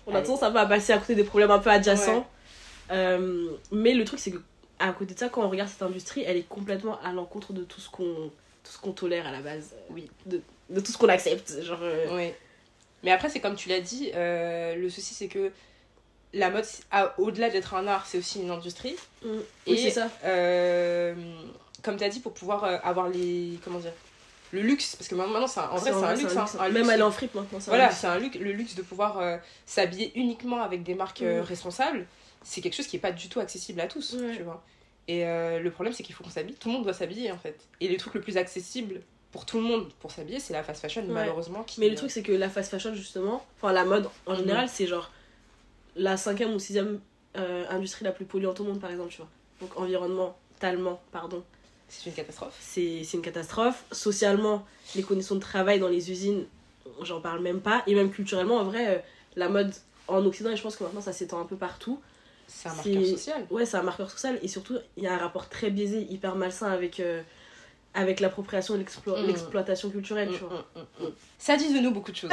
On 0.07 0.13
a 0.15 0.19
Allez. 0.19 0.27
tendance 0.27 0.43
un 0.43 0.51
peu 0.53 0.59
à 0.59 0.67
passer 0.67 0.93
à 0.93 0.99
côté 0.99 1.15
des 1.15 1.25
problèmes 1.25 1.51
un 1.51 1.59
peu 1.61 1.71
adjacents. 1.71 2.29
Euh, 2.91 3.49
mais 3.73 3.95
le 3.95 4.05
truc, 4.05 4.19
c'est 4.21 4.31
que 4.33 4.39
à 4.89 4.93
côté 4.93 5.15
de 5.15 5.19
ça, 5.19 5.29
quand 5.29 5.43
on 5.45 5.49
regarde 5.51 5.69
cette 5.69 5.83
industrie, 5.83 6.23
elle 6.27 6.37
est 6.37 6.49
complètement 6.49 6.99
à 7.03 7.13
l'encontre 7.13 7.53
de 7.53 7.65
tout 7.65 7.81
ce 7.81 7.89
qu'on 7.91 8.31
tout 8.63 8.73
ce 8.73 8.79
qu'on 8.79 8.93
tolère 8.93 9.27
à 9.27 9.31
la 9.33 9.41
base. 9.41 9.75
Oui, 9.91 10.11
de, 10.25 10.41
de 10.71 10.81
tout 10.81 10.91
ce 10.91 10.97
qu'on 10.97 11.09
accepte. 11.11 11.63
Genre. 11.63 11.79
euh, 11.83 12.07
Oui. 12.17 12.33
Mais 13.03 13.11
après, 13.13 13.29
c'est 13.29 13.41
comme 13.41 13.57
tu 13.57 13.69
l'as 13.69 13.81
dit, 13.81 14.11
euh, 14.15 14.75
le 14.77 14.89
souci 14.89 15.13
c'est 15.13 15.29
que 15.29 15.53
la 16.33 16.49
mode, 16.51 16.65
au-delà 17.19 17.51
d'être 17.51 17.75
un 17.75 17.87
art, 17.87 18.07
c'est 18.07 18.17
aussi 18.19 18.41
une 18.41 18.51
industrie. 18.51 18.97
mm, 19.23 19.29
oui, 19.29 19.43
Et 19.67 19.77
c'est 19.77 19.91
ça. 19.91 20.09
euh, 20.25 21.15
comme 21.83 21.97
tu 21.99 22.05
as 22.05 22.09
dit, 22.09 22.21
pour 22.21 22.33
pouvoir 22.33 22.65
euh, 22.65 22.79
avoir 22.83 23.09
les. 23.11 23.59
Comment 23.63 23.79
dire 23.81 23.93
Le 24.53 24.63
luxe, 24.63 24.97
parce 24.97 25.09
que 25.09 25.15
maintenant, 25.15 25.47
c'est 25.47 25.61
un- 25.61 25.69
en 25.69 25.77
vrai, 25.77 25.93
c'est 25.93 26.03
un 26.03 26.15
luxe. 26.15 26.37
hein, 26.37 26.47
un 26.59 26.63
Même 26.71 26.77
luxe. 26.79 26.89
aller 26.89 27.03
en 27.03 27.11
fripe 27.13 27.35
maintenant. 27.35 27.61
c'est 27.61 27.69
un 27.69 27.73
Voilà, 27.73 27.89
luxe. 27.89 27.99
c'est 28.01 28.07
un 28.07 28.19
luxe, 28.19 28.37
le 28.39 28.53
luxe 28.53 28.75
de 28.75 28.83
pouvoir 28.83 29.21
s'habiller 29.67 30.11
uniquement 30.15 30.63
avec 30.63 30.83
des 30.83 30.95
marques 30.95 31.21
Mm. 31.21 31.41
responsables. 31.41 32.07
C'est 32.45 32.61
quelque 32.61 32.75
chose 32.75 32.87
qui 32.87 32.97
est 32.97 33.01
pas 33.01 33.13
du 33.13 33.29
tout 33.29 33.41
accessible 33.41 33.81
à 33.81 33.87
tous, 33.89 34.13
Ouais. 34.15 34.37
tu 34.37 34.43
vois. 34.43 34.63
Et 35.09 35.27
euh, 35.27 35.59
le 35.61 35.71
problème, 35.71 35.93
c'est 35.93 36.03
qu'il 36.03 36.15
faut 36.15 36.23
qu'on 36.25 36.31
s'habille. 36.31 36.55
Tout 36.55 36.69
le 36.69 36.75
monde 36.75 36.85
doit 36.85 36.93
s'habiller, 36.95 37.31
en 37.33 37.37
fait. 37.39 37.59
Et 37.81 37.89
le 37.89 37.97
truc 37.97 38.15
le 38.15 38.21
plus 38.21 38.37
accessible 38.37 39.01
pour 39.33 39.45
tout 39.47 39.57
le 39.59 39.63
monde 39.65 39.89
pour 40.01 40.11
s'habiller, 40.13 40.39
c'est 40.41 40.53
la 40.53 40.63
fast 40.63 40.81
fashion, 40.81 41.03
Ouais. 41.03 41.09
malheureusement. 41.13 41.63
Qui, 41.65 41.81
Mais 41.81 41.89
le 41.89 41.97
truc, 41.97 42.11
c'est 42.11 42.23
que 42.23 42.33
la 42.33 42.49
fast 42.49 42.71
fashion, 42.71 42.95
justement, 42.95 43.45
enfin 43.61 43.73
la 43.73 43.85
mode 43.85 44.09
en 44.27 44.33
Mhm. 44.33 44.39
général, 44.39 44.69
c'est 44.69 44.87
genre 44.87 45.11
la 45.97 46.17
cinquième 46.17 46.55
ou 46.55 46.59
sixième 46.59 47.01
euh, 47.37 47.65
industrie 47.69 48.05
la 48.05 48.13
plus 48.13 48.25
polluante 48.25 48.61
au 48.61 48.65
monde, 48.65 48.81
par 48.81 48.91
exemple, 48.91 49.11
tu 49.11 49.17
vois. 49.19 49.29
Donc, 49.61 49.77
environnementalement, 49.77 51.01
pardon, 51.13 51.43
c'est 51.89 52.07
une 52.09 52.15
catastrophe. 52.15 52.57
c'est 52.61 53.03
c'est 53.05 53.17
une 53.17 53.23
catastrophe. 53.23 53.85
Socialement, 53.93 54.65
les 54.95 55.03
conditions 55.03 55.35
de 55.35 55.41
travail 55.41 55.81
dans 55.81 55.89
les 55.89 56.11
usines, 56.11 56.45
j'en 57.03 57.21
parle 57.21 57.41
même 57.43 57.61
pas. 57.61 57.83
Et 57.87 57.95
même 57.95 58.11
culturellement, 58.11 58.57
en 58.59 58.65
vrai, 58.65 58.97
euh, 58.97 58.99
la 59.37 59.49
mode 59.49 59.73
en 60.09 60.25
Occident, 60.25 60.51
et 60.51 60.57
je 60.57 60.63
pense 60.63 60.77
que 60.77 60.85
maintenant 60.85 61.01
ça 61.01 61.13
s'étend 61.13 61.41
un 61.41 61.45
peu 61.47 61.57
partout. 61.57 62.01
C'est 62.47 62.69
un 62.69 62.75
marqueur 62.75 63.07
social. 63.07 63.47
Ouais, 63.51 63.67
c'est 63.67 63.77
un 63.77 63.83
marqueur 63.83 64.11
social. 64.11 64.39
Et 64.43 64.49
surtout, 64.49 64.79
il 64.97 65.03
y 65.05 65.07
a 65.07 65.15
un 65.15 65.19
rapport 65.19 65.49
très 65.49 65.71
biaisé, 65.71 66.03
hyper 66.11 66.35
malsain 66.37 66.71
avec, 66.71 67.01
euh, 67.01 67.23
avec 67.95 68.21
l'appropriation 68.21 68.75
et 68.75 68.79
Mhm. 68.79 69.27
l'exploitation 69.27 69.91
culturelle, 69.91 70.29
tu 70.37 70.43
Mm, 70.45 70.47
vois. 70.49 70.67
mm, 70.75 70.81
mm, 71.05 71.07
mm. 71.09 71.13
Ça 71.39 71.57
dit 71.57 71.73
de 71.73 71.79
nous 71.81 71.91
beaucoup 71.93 72.11
de 72.13 72.17
choses. 72.17 72.31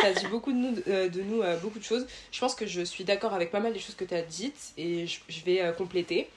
Ça 0.00 0.12
dit 0.12 0.26
beaucoup 0.28 0.52
de 0.52 0.56
nous, 0.58 0.74
euh, 0.88 1.08
de 1.08 1.22
nous 1.22 1.42
euh, 1.42 1.56
beaucoup 1.58 1.78
de 1.78 1.84
choses. 1.84 2.06
Je 2.32 2.40
pense 2.40 2.54
que 2.54 2.66
je 2.66 2.82
suis 2.82 3.04
d'accord 3.04 3.34
avec 3.34 3.50
pas 3.50 3.60
mal 3.60 3.72
des 3.72 3.80
choses 3.80 3.94
que 3.96 4.04
tu 4.04 4.14
as 4.14 4.22
dites 4.22 4.72
et 4.78 5.06
je, 5.06 5.20
je 5.28 5.44
vais 5.44 5.72
compléter. 5.76 6.28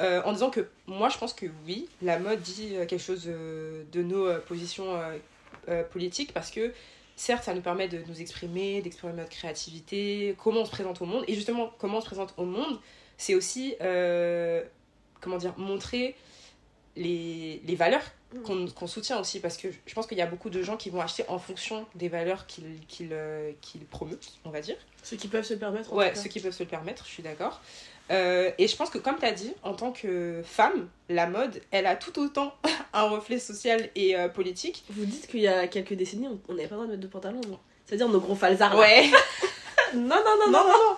En 0.00 0.32
disant 0.32 0.50
que 0.50 0.66
moi 0.86 1.08
je 1.08 1.16
pense 1.16 1.32
que 1.32 1.46
oui, 1.66 1.88
la 2.02 2.18
mode 2.18 2.40
dit 2.40 2.70
quelque 2.88 2.98
chose 2.98 3.24
de 3.24 4.02
nos 4.02 4.38
positions 4.40 5.00
politiques 5.92 6.32
parce 6.34 6.50
que 6.50 6.72
certes 7.16 7.44
ça 7.44 7.54
nous 7.54 7.60
permet 7.62 7.88
de 7.88 7.98
nous 8.08 8.20
exprimer, 8.20 8.82
d'exprimer 8.82 9.12
notre 9.12 9.30
créativité, 9.30 10.34
comment 10.42 10.60
on 10.60 10.64
se 10.64 10.70
présente 10.70 11.00
au 11.02 11.06
monde 11.06 11.24
et 11.28 11.34
justement 11.34 11.72
comment 11.78 11.98
on 11.98 12.00
se 12.00 12.06
présente 12.06 12.34
au 12.36 12.44
monde, 12.44 12.78
c'est 13.16 13.34
aussi 13.34 13.74
euh, 13.80 14.62
comment 15.20 15.36
dire 15.38 15.54
montrer 15.58 16.16
les, 16.96 17.60
les 17.64 17.74
valeurs 17.74 18.02
qu'on 18.44 18.66
qu'on 18.66 18.86
soutient 18.88 19.20
aussi 19.20 19.38
parce 19.38 19.56
que 19.56 19.68
je 19.86 19.94
pense 19.94 20.06
qu'il 20.08 20.18
y 20.18 20.22
a 20.22 20.26
beaucoup 20.26 20.50
de 20.50 20.60
gens 20.62 20.76
qui 20.76 20.90
vont 20.90 21.00
acheter 21.00 21.24
en 21.28 21.38
fonction 21.38 21.86
des 21.94 22.08
valeurs 22.08 22.46
qu'ils 22.46 22.80
qu'ils 22.88 23.10
euh, 23.12 23.52
promeuvent, 23.90 24.18
on 24.44 24.50
va 24.50 24.60
dire. 24.60 24.76
Ceux 25.04 25.16
qui 25.16 25.28
peuvent 25.28 25.44
se 25.44 25.54
le 25.54 25.60
permettre. 25.60 25.92
en 25.92 25.96
Ouais, 25.96 26.08
tout 26.10 26.16
cas. 26.16 26.22
ceux 26.22 26.28
qui 26.28 26.40
peuvent 26.40 26.52
se 26.52 26.62
le 26.64 26.68
permettre, 26.68 27.04
je 27.06 27.10
suis 27.10 27.22
d'accord. 27.22 27.60
Euh, 28.10 28.50
et 28.58 28.68
je 28.68 28.76
pense 28.76 28.90
que, 28.90 28.98
comme 28.98 29.16
tu 29.18 29.24
as 29.24 29.32
dit, 29.32 29.52
en 29.62 29.72
tant 29.74 29.90
que 29.92 30.42
femme, 30.44 30.88
la 31.08 31.26
mode, 31.26 31.60
elle 31.70 31.86
a 31.86 31.96
tout 31.96 32.18
autant 32.20 32.54
un 32.92 33.04
reflet 33.04 33.38
social 33.38 33.88
et 33.94 34.16
euh, 34.16 34.28
politique. 34.28 34.84
Vous 34.90 35.06
dites 35.06 35.26
qu'il 35.26 35.40
y 35.40 35.48
a 35.48 35.66
quelques 35.68 35.94
décennies, 35.94 36.28
on- 36.48 36.52
n'avait 36.54 36.68
pas 36.68 36.74
le 36.74 36.82
droit 36.82 36.86
de 36.86 36.90
mettre 36.92 37.02
de 37.02 37.06
pantalon, 37.06 37.40
C'est-à-dire 37.86 38.08
nos 38.08 38.20
gros 38.20 38.34
falzards. 38.34 38.76
Ouais, 38.76 39.10
Non, 39.94 40.00
non, 40.02 40.46
non, 40.46 40.50
non, 40.50 40.64
non. 40.64 40.68
non. 40.68 40.96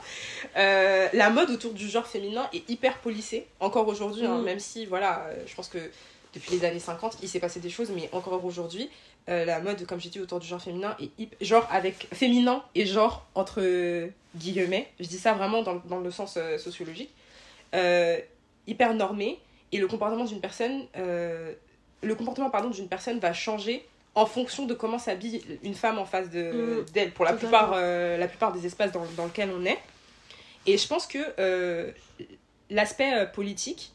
Euh, 0.57 1.09
la 1.13 1.29
mode 1.31 1.51
autour 1.51 1.73
du 1.75 1.87
genre 1.89 2.07
féminin 2.07 2.49
est 2.55 2.69
hyper 2.71 2.99
policée, 2.99 3.47
encore 3.61 3.87
aujourd'hui, 3.89 4.25
hein, 4.25 4.39
Mm. 4.39 4.45
même 4.45 4.59
si, 4.59 4.87
voilà, 4.87 5.27
je 5.47 5.55
pense 5.55 5.69
que 5.69 5.79
depuis 6.35 6.53
les 6.53 6.65
années 6.65 6.79
50, 6.81 7.19
il 7.23 7.29
s'est 7.29 7.41
passé 7.41 7.61
des 7.61 7.69
choses, 7.71 7.91
mais 7.95 8.09
encore 8.13 8.43
aujourd'hui, 8.45 8.89
euh, 9.29 9.45
la 9.45 9.61
mode, 9.61 9.85
comme 9.87 10.01
j'ai 10.01 10.09
dit, 10.11 10.21
autour 10.21 10.39
du 10.41 10.47
genre 10.47 10.63
féminin 10.63 10.97
est 11.01 11.11
hyp- 11.21 11.35
genre 11.41 11.67
avec 11.71 12.07
féminin 12.13 12.63
et 12.75 12.87
genre 12.87 13.27
entre 13.35 13.61
guillemets, 14.37 14.89
je 15.01 15.07
dis 15.07 15.19
ça 15.19 15.33
vraiment 15.35 15.63
dans, 15.63 15.77
dans 15.87 15.99
le 16.01 16.11
sens 16.11 16.37
euh, 16.37 16.59
sociologique, 16.59 17.11
euh, 17.75 18.19
hyper 18.67 18.95
normé, 18.95 19.39
et 19.73 19.79
le 19.79 19.89
comportement 19.89 20.25
d'une 20.25 20.41
personne, 20.41 20.87
le 20.97 22.15
comportement 22.15 22.51
pardon 22.51 22.71
d'une 22.71 22.89
personne 22.89 23.19
va 23.19 23.33
changer 23.33 23.85
en 24.15 24.25
fonction 24.27 24.65
de 24.65 24.75
comment 24.75 24.99
s'habille 24.99 25.43
une 25.63 25.75
femme 25.75 25.99
en 25.99 26.05
face 26.07 26.31
de 26.31 26.53
Mm. 26.53 26.85
d'elle 26.95 27.11
pour 27.13 27.25
la 27.25 27.33
plupart 27.35 27.73
la 27.73 28.29
plupart 28.29 28.53
des 28.53 28.65
espaces 28.65 28.93
dans, 28.93 29.05
dans 29.17 29.25
lesquels 29.27 29.51
on 29.51 29.65
est. 29.67 29.79
Et 30.67 30.79
je 30.79 30.87
pense 30.87 31.07
que 31.07 31.19
l'aspect 32.71 33.27
politique 33.35 33.93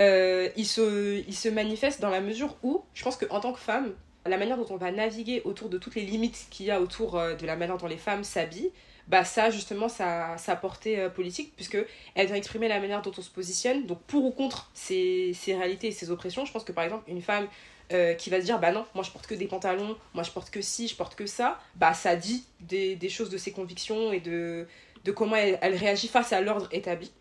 euh, 0.00 0.48
il, 0.56 0.66
se, 0.66 1.22
il 1.26 1.34
se 1.34 1.48
manifeste 1.48 2.00
dans 2.00 2.10
la 2.10 2.20
mesure 2.20 2.56
où 2.62 2.82
je 2.94 3.04
pense 3.04 3.16
qu'en 3.16 3.40
tant 3.40 3.52
que 3.52 3.60
femme 3.60 3.92
la 4.26 4.38
manière 4.38 4.56
dont 4.56 4.66
on 4.70 4.76
va 4.76 4.90
naviguer 4.90 5.42
autour 5.44 5.68
de 5.68 5.78
toutes 5.78 5.94
les 5.94 6.02
limites 6.02 6.46
qu'il 6.50 6.66
y 6.66 6.70
a 6.70 6.80
autour 6.80 7.16
euh, 7.16 7.34
de 7.34 7.46
la 7.46 7.56
manière 7.56 7.78
dont 7.78 7.86
les 7.86 7.98
femmes 7.98 8.24
s'habillent 8.24 8.72
bah 9.06 9.22
ça 9.22 9.50
justement 9.50 9.88
ça 9.88 10.36
sa 10.38 10.56
portée 10.56 10.98
euh, 10.98 11.10
politique 11.10 11.52
puisque 11.54 11.76
elle 12.14 12.26
vient 12.26 12.36
exprimer 12.36 12.68
la 12.68 12.80
manière 12.80 13.02
dont 13.02 13.12
on 13.16 13.22
se 13.22 13.30
positionne. 13.30 13.86
Donc 13.86 14.00
pour 14.02 14.24
ou 14.24 14.30
contre 14.30 14.70
ces, 14.74 15.32
ces 15.34 15.54
réalités 15.54 15.88
et 15.88 15.92
ces 15.92 16.10
oppressions 16.10 16.44
je 16.44 16.52
pense 16.52 16.64
que 16.64 16.72
par 16.72 16.84
exemple 16.84 17.04
une 17.08 17.22
femme 17.22 17.46
qui 18.18 18.28
va 18.30 18.40
se 18.40 18.46
dire 18.46 18.58
bah 18.58 18.72
non 18.72 18.86
moi 18.94 19.04
je 19.04 19.10
porte 19.10 19.26
que 19.28 19.34
des 19.34 19.46
pantalons 19.46 19.96
moi 20.14 20.24
je 20.24 20.30
porte 20.32 20.50
que 20.50 20.60
ci 20.62 20.88
je 20.88 20.96
porte 20.96 21.14
que 21.14 21.26
ça 21.26 21.60
bah 21.76 21.94
ça 21.94 22.16
dit 22.16 22.44
des, 22.60 22.96
des 22.96 23.08
choses 23.08 23.28
de 23.30 23.36
ses 23.36 23.52
convictions 23.52 24.10
et 24.10 24.18
de, 24.18 24.66
de 25.04 25.12
comment 25.12 25.36
elle 25.36 25.76
réagit 25.76 26.08
face 26.08 26.32
à 26.32 26.40
l'ordre 26.40 26.66
établi 26.72 27.12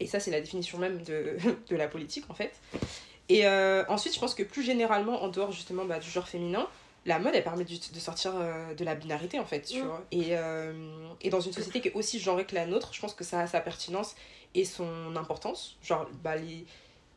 et 0.00 0.06
ça 0.06 0.18
c'est 0.20 0.30
la 0.30 0.40
définition 0.40 0.78
même 0.78 1.02
de, 1.02 1.36
de 1.68 1.76
la 1.76 1.88
politique 1.88 2.24
en 2.28 2.34
fait 2.34 2.52
et 3.28 3.46
euh, 3.46 3.84
ensuite 3.88 4.14
je 4.14 4.20
pense 4.20 4.34
que 4.34 4.42
plus 4.42 4.62
généralement 4.62 5.22
en 5.22 5.28
dehors 5.28 5.52
justement 5.52 5.84
bah, 5.84 5.98
du 5.98 6.10
genre 6.10 6.28
féminin 6.28 6.68
la 7.06 7.18
mode, 7.18 7.34
elle 7.34 7.44
permet 7.44 7.64
de, 7.64 7.70
de 7.70 7.98
sortir 7.98 8.32
euh, 8.34 8.74
de 8.74 8.84
la 8.84 8.94
binarité, 8.94 9.38
en 9.38 9.44
fait, 9.44 9.62
tu 9.62 9.80
vois. 9.80 10.04
Et, 10.10 10.36
euh, 10.36 11.08
et 11.22 11.30
dans 11.30 11.40
une 11.40 11.52
société 11.52 11.80
qui 11.80 11.88
est 11.88 11.94
aussi 11.94 12.18
genrée 12.18 12.44
que 12.44 12.54
la 12.54 12.66
nôtre, 12.66 12.92
je 12.92 13.00
pense 13.00 13.14
que 13.14 13.24
ça 13.24 13.40
a 13.40 13.46
sa 13.46 13.60
pertinence 13.60 14.14
et 14.54 14.64
son 14.64 15.16
importance. 15.16 15.78
Genre, 15.82 16.06
bah, 16.22 16.36
les, 16.36 16.66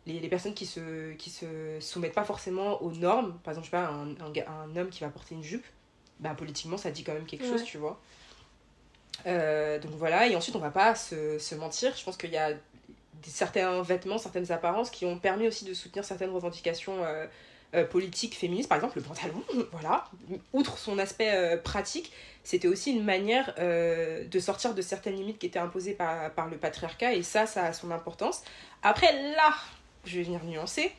les, 0.06 0.19
les 0.19 0.28
personnes 0.30 0.54
qui 0.54 0.65
se, 0.65 1.13
qui 1.13 1.30
se 1.30 1.80
soumettent 1.82 2.13
pas 2.13 2.24
forcément 2.24 2.82
aux 2.82 2.91
normes, 2.91 3.38
par 3.43 3.52
exemple, 3.52 3.65
je 3.65 3.72
sais 3.72 3.78
pas, 3.78 3.89
un, 3.89 4.15
un, 4.22 4.76
homme 4.78 4.89
qui 4.89 5.02
va 5.02 5.10
porter 5.10 5.36
une 5.36 5.43
jupe, 5.43 5.65
bah, 6.19 6.34
politiquement, 6.34 6.78
ça 6.78 6.89
dit 6.89 7.04
quand 7.04 7.13
même 7.13 7.26
quelque 7.26 7.46
chose, 7.46 7.63
tu 7.63 7.78
vois. 7.78 8.00
Euh, 9.26 9.80
donc 9.80 9.91
voilà, 9.91 10.28
et 10.28 10.36
ensuite, 10.36 10.56
on 10.56 10.60
va 10.60 10.72
pas 10.72 10.96
se, 10.96 11.38
se 11.39 11.56
mentir. 11.56 11.96
Je 11.98 12.04
pense 12.06 12.15
qu'il 12.15 12.32
y 12.32 12.38
a 12.38 12.54
certains 13.29 13.81
vêtements, 13.81 14.17
certaines 14.17 14.51
apparences 14.51 14.89
qui 14.89 15.05
ont 15.05 15.17
permis 15.19 15.47
aussi 15.47 15.65
de 15.65 15.73
soutenir 15.73 16.03
certaines 16.05 16.29
revendications 16.31 17.03
euh, 17.03 17.25
euh, 17.75 17.86
politiques 17.86 18.36
féministes. 18.36 18.69
Par 18.69 18.77
exemple, 18.77 18.97
le 18.97 19.03
pantalon, 19.03 19.43
voilà. 19.71 20.05
Outre 20.53 20.77
son 20.77 20.99
aspect 20.99 21.31
euh, 21.33 21.57
pratique, 21.57 22.12
c'était 22.43 22.67
aussi 22.67 22.91
une 22.91 23.03
manière 23.03 23.53
euh, 23.57 24.25
de 24.25 24.39
sortir 24.39 24.73
de 24.75 24.81
certaines 24.81 25.15
limites 25.15 25.39
qui 25.39 25.45
étaient 25.47 25.59
imposées 25.59 25.93
par, 25.93 26.29
par 26.31 26.47
le 26.49 26.57
patriarcat, 26.57 27.13
et 27.13 27.23
ça, 27.23 27.45
ça 27.45 27.65
a 27.65 27.73
son 27.73 27.89
importance. 27.91 28.43
Après, 28.83 29.12
là, 29.36 29.53
je 30.05 30.17
vais 30.17 30.23
venir 30.23 30.43
nuancer, 30.43 30.91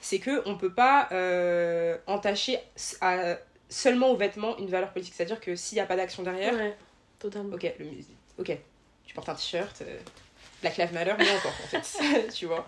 c'est 0.00 0.18
que 0.18 0.42
on 0.48 0.56
peut 0.56 0.72
pas 0.72 1.08
euh, 1.12 1.96
entacher 2.06 2.58
à- 3.00 3.36
seulement 3.68 4.10
aux 4.10 4.16
vêtements 4.16 4.56
une 4.58 4.68
valeur 4.68 4.92
politique. 4.92 5.14
C'est-à-dire 5.14 5.40
que 5.40 5.54
s'il 5.56 5.76
n'y 5.76 5.82
a 5.82 5.86
pas 5.86 5.96
d'action 5.96 6.22
derrière, 6.22 6.54
Ouais, 6.54 6.76
totalement. 7.18 7.54
Ok, 7.54 7.70
le, 7.78 7.86
ok, 8.38 8.56
tu 9.04 9.14
portes 9.14 9.28
un 9.28 9.34
t-shirt, 9.34 9.82
Black 10.60 10.76
Lives 10.76 10.92
Matter, 10.92 11.14
mais 11.18 11.30
encore 11.30 11.52
en 11.52 11.80
fait, 11.80 12.28
tu 12.34 12.46
vois. 12.46 12.66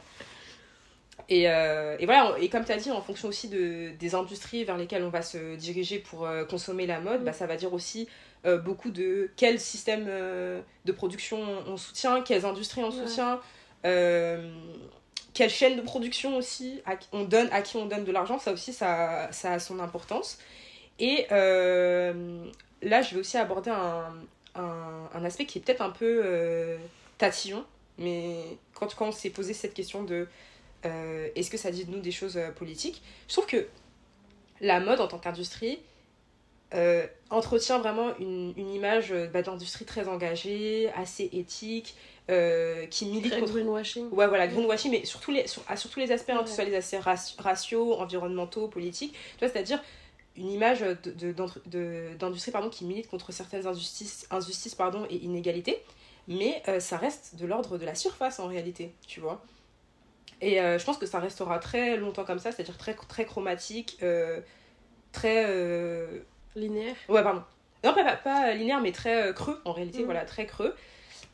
Et, 1.31 1.49
euh, 1.49 1.97
et 2.01 2.07
voilà, 2.07 2.35
et 2.41 2.49
comme 2.49 2.65
tu 2.65 2.73
as 2.73 2.77
dit, 2.77 2.91
en 2.91 3.01
fonction 3.01 3.29
aussi 3.29 3.49
de, 3.49 3.91
des 3.99 4.15
industries 4.17 4.65
vers 4.65 4.77
lesquelles 4.77 5.05
on 5.05 5.11
va 5.11 5.23
se 5.23 5.55
diriger 5.55 6.01
pour 6.01 6.27
euh, 6.27 6.45
consommer 6.45 6.87
la 6.87 6.99
mode, 6.99 7.23
bah, 7.23 7.33
ça 7.33 7.47
va 7.47 7.55
dire 7.57 7.73
aussi 7.73 8.09
euh, 8.47 8.59
beaucoup 8.59 8.91
de 8.91 9.31
quel 9.37 9.61
système 9.61 10.07
de 10.07 10.93
production 10.93 11.39
on 11.69 11.77
soutient, 11.77 12.23
quelles 12.23 12.45
industries 12.45 12.83
on 12.83 12.91
soutient, 12.91 13.41
quelle 13.83 15.51
chaîne 15.51 15.77
de 15.77 15.83
production 15.83 16.37
aussi 16.37 16.83
à 16.85 16.97
qui 16.97 17.09
on 17.13 17.23
donne, 17.23 17.49
à 17.53 17.63
qui 17.63 17.77
on 17.77 17.87
donne 17.87 18.05
de 18.05 18.13
l'argent, 18.13 18.41
ça 18.41 18.53
aussi, 18.53 18.73
ça, 18.73 19.29
ça 19.31 19.53
a 19.53 19.59
son 19.61 19.79
importance. 19.79 20.39
Et 20.99 21.27
là, 21.31 22.13
je 23.03 23.15
vais 23.15 23.21
aussi 23.21 23.37
aborder 23.37 23.71
un, 23.71 24.13
un, 24.57 25.09
un 25.15 25.25
aspect 25.25 25.45
qui 25.45 25.59
est 25.59 25.61
peut-être 25.61 25.83
un 25.83 25.91
peu 25.91 26.77
tatillon, 27.19 27.65
mais 28.01 28.35
quand, 28.75 28.93
quand 28.97 29.09
on 29.09 29.13
s'est 29.13 29.31
posé 29.31 29.55
cette 29.55 29.75
question 29.75 30.03
de 30.03 30.27
euh, 30.87 31.29
est-ce 31.37 31.51
que 31.51 31.57
ça 31.59 31.71
dit 31.71 31.85
de 31.85 31.91
nous 31.93 32.01
des 32.01 32.11
choses 32.11 32.37
euh, 32.37 32.51
politiques, 32.51 33.03
je 33.29 33.35
trouve 33.35 33.47
que 33.47 33.67
la 34.61 34.81
mode 34.81 35.01
en 35.01 35.07
tant 35.09 35.19
qu'industrie 35.19 35.79
euh, 36.75 37.07
entretient 37.31 37.79
vraiment 37.81 38.17
une, 38.19 38.53
une 38.57 38.73
image 38.75 39.13
bah, 39.33 39.43
d'industrie 39.43 39.85
très 39.85 40.07
engagée, 40.09 40.91
assez 40.97 41.29
éthique, 41.33 41.95
qui 42.91 43.07
milite 43.07 43.35
contre 43.41 43.53
greenwashing. 43.55 44.09
Ouais, 44.13 44.29
voilà, 44.29 44.47
greenwashing, 44.47 44.93
mais 44.93 45.05
sur 45.05 45.19
tous 45.19 45.33
les, 45.33 45.49
sur, 45.49 45.63
à- 45.67 45.77
sur 45.77 45.91
tous 45.91 45.99
les 45.99 46.13
aspects, 46.13 46.31
hein, 46.31 46.45
que 46.45 46.49
ce 46.49 46.51
Ouais. 46.51 46.55
soit 46.55 46.65
les 46.65 46.77
aspects 46.77 47.05
raci- 47.05 47.35
raciaux, 47.43 47.95
environnementaux, 47.95 48.69
politiques. 48.69 49.15
Tu 49.33 49.39
vois, 49.45 49.49
c'est-à-dire 49.49 49.83
une 50.37 50.49
image 50.53 50.79
de- 50.83 51.11
de- 51.11 51.33
d'entre- 51.33 51.59
de- 51.67 52.11
d'industrie 52.21 52.53
pardon, 52.53 52.69
qui 52.71 52.85
milite 52.85 53.09
contre 53.09 53.33
certaines 53.33 53.67
injustices, 53.67 54.29
injustices 54.31 54.77
pardon, 54.77 55.05
et 55.11 55.17
inégalités, 55.17 55.83
mais 56.29 56.63
euh, 56.69 56.81
ça 56.81 56.97
reste 56.97 57.37
de 57.37 57.47
l'ordre 57.47 57.79
de 57.79 57.85
la 57.85 57.95
surface 57.95 58.39
en 58.41 58.47
réalité, 58.47 58.93
tu 59.07 59.21
vois. 59.21 59.43
Et 60.41 60.61
euh, 60.61 60.79
je 60.79 60.85
pense 60.85 60.97
que 60.99 61.07
ça 61.07 61.19
restera 61.19 61.59
très 61.59 61.97
longtemps 61.97 62.25
comme 62.25 62.39
ça, 62.39 62.51
c'est-à-dire 62.53 62.79
très, 62.79 62.95
très 62.95 63.25
chromatique, 63.25 63.99
euh, 64.03 64.41
très. 65.13 65.45
Linéaire. 66.57 66.97
Ouais, 67.09 67.23
pardon. 67.23 67.43
Non, 67.85 67.95
pas, 67.95 68.05
pas, 68.05 68.17
pas 68.17 68.55
linéaire, 68.55 68.81
mais 68.81 68.93
très 68.93 69.33
creux, 69.35 69.61
en 69.65 69.73
réalité, 69.73 70.03
Mm. 70.03 70.05
voilà, 70.05 70.25
très 70.25 70.47
creux. 70.47 70.75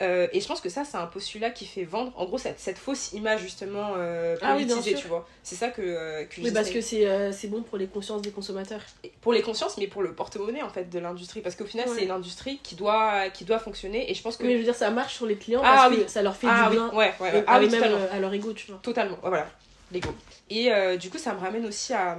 Euh, 0.02 0.26
et 0.32 0.40
je 0.42 0.46
pense 0.46 0.60
que 0.60 0.68
ça, 0.68 0.84
c'est 0.84 0.98
un 0.98 1.06
postulat 1.06 1.48
qui 1.50 1.64
fait 1.64 1.84
vendre, 1.84 2.12
en 2.16 2.26
gros, 2.26 2.36
cette, 2.36 2.60
cette 2.60 2.76
fausse 2.76 3.12
image, 3.14 3.40
justement, 3.40 3.94
euh, 3.96 4.36
Ah 4.42 4.54
oui, 4.56 4.66
politisée, 4.66 4.94
tu 4.94 5.08
vois. 5.08 5.26
C'est 5.42 5.54
ça 5.54 5.68
que, 5.68 5.80
euh, 5.80 6.24
que 6.24 6.42
Oui, 6.42 6.50
parce 6.52 6.68
que 6.68 6.82
c'est 6.82 7.06
euh, 7.06 7.32
c'est 7.32 7.48
bon 7.48 7.62
pour 7.62 7.78
les 7.78 7.86
consciences 7.86 8.20
des 8.20 8.30
consommateurs. 8.30 8.80
Pour 9.22 9.32
les 9.32 9.40
consciences, 9.40 9.78
mais 9.78 9.86
pour 9.86 10.02
le 10.02 10.12
porte-monnaie, 10.12 10.60
en 10.62 10.68
fait, 10.68 10.90
de 10.90 10.98
l'industrie. 10.98 11.40
Parce 11.40 11.56
qu'au 11.56 11.64
final, 11.64 11.88
Ouais. 11.88 11.94
c'est 11.96 12.04
une 12.04 12.10
industrie 12.10 12.60
qui 12.62 12.74
doit, 12.74 13.30
qui 13.30 13.44
doit 13.46 13.58
fonctionner, 13.58 14.10
et 14.10 14.14
je 14.14 14.20
pense 14.22 14.36
que... 14.36 14.44
Mais 14.44 14.52
je 14.52 14.58
veux 14.58 14.64
dire, 14.64 14.74
ça 14.74 14.90
marche 14.90 15.14
sur 15.14 15.24
les 15.24 15.36
clients 15.36 15.62
Ah 15.64 15.74
parce 15.88 15.96
oui. 15.96 16.04
que 16.04 16.10
ça 16.10 16.20
leur 16.20 16.36
fait 16.36 16.46
ah 16.50 16.64
du 16.68 16.76
oui, 16.76 16.82
bien. 16.82 16.88
ouais, 16.92 17.14
ouais, 17.20 17.32
ouais. 17.32 17.44
Ah 17.46 17.58
oui, 17.58 17.68
totalement. 17.70 17.96
euh, 17.96 18.12
à 18.12 18.20
leur 18.20 18.34
ego, 18.34 18.52
tu 18.52 18.70
vois. 18.70 18.80
Totalement, 18.82 19.16
voilà, 19.22 19.48
l'ego. 19.92 20.10
Et 20.50 20.70
du 20.98 21.08
coup, 21.08 21.18
ça 21.18 21.32
me 21.32 21.40
ramène 21.40 21.64
aussi 21.64 21.94
à. 21.94 22.18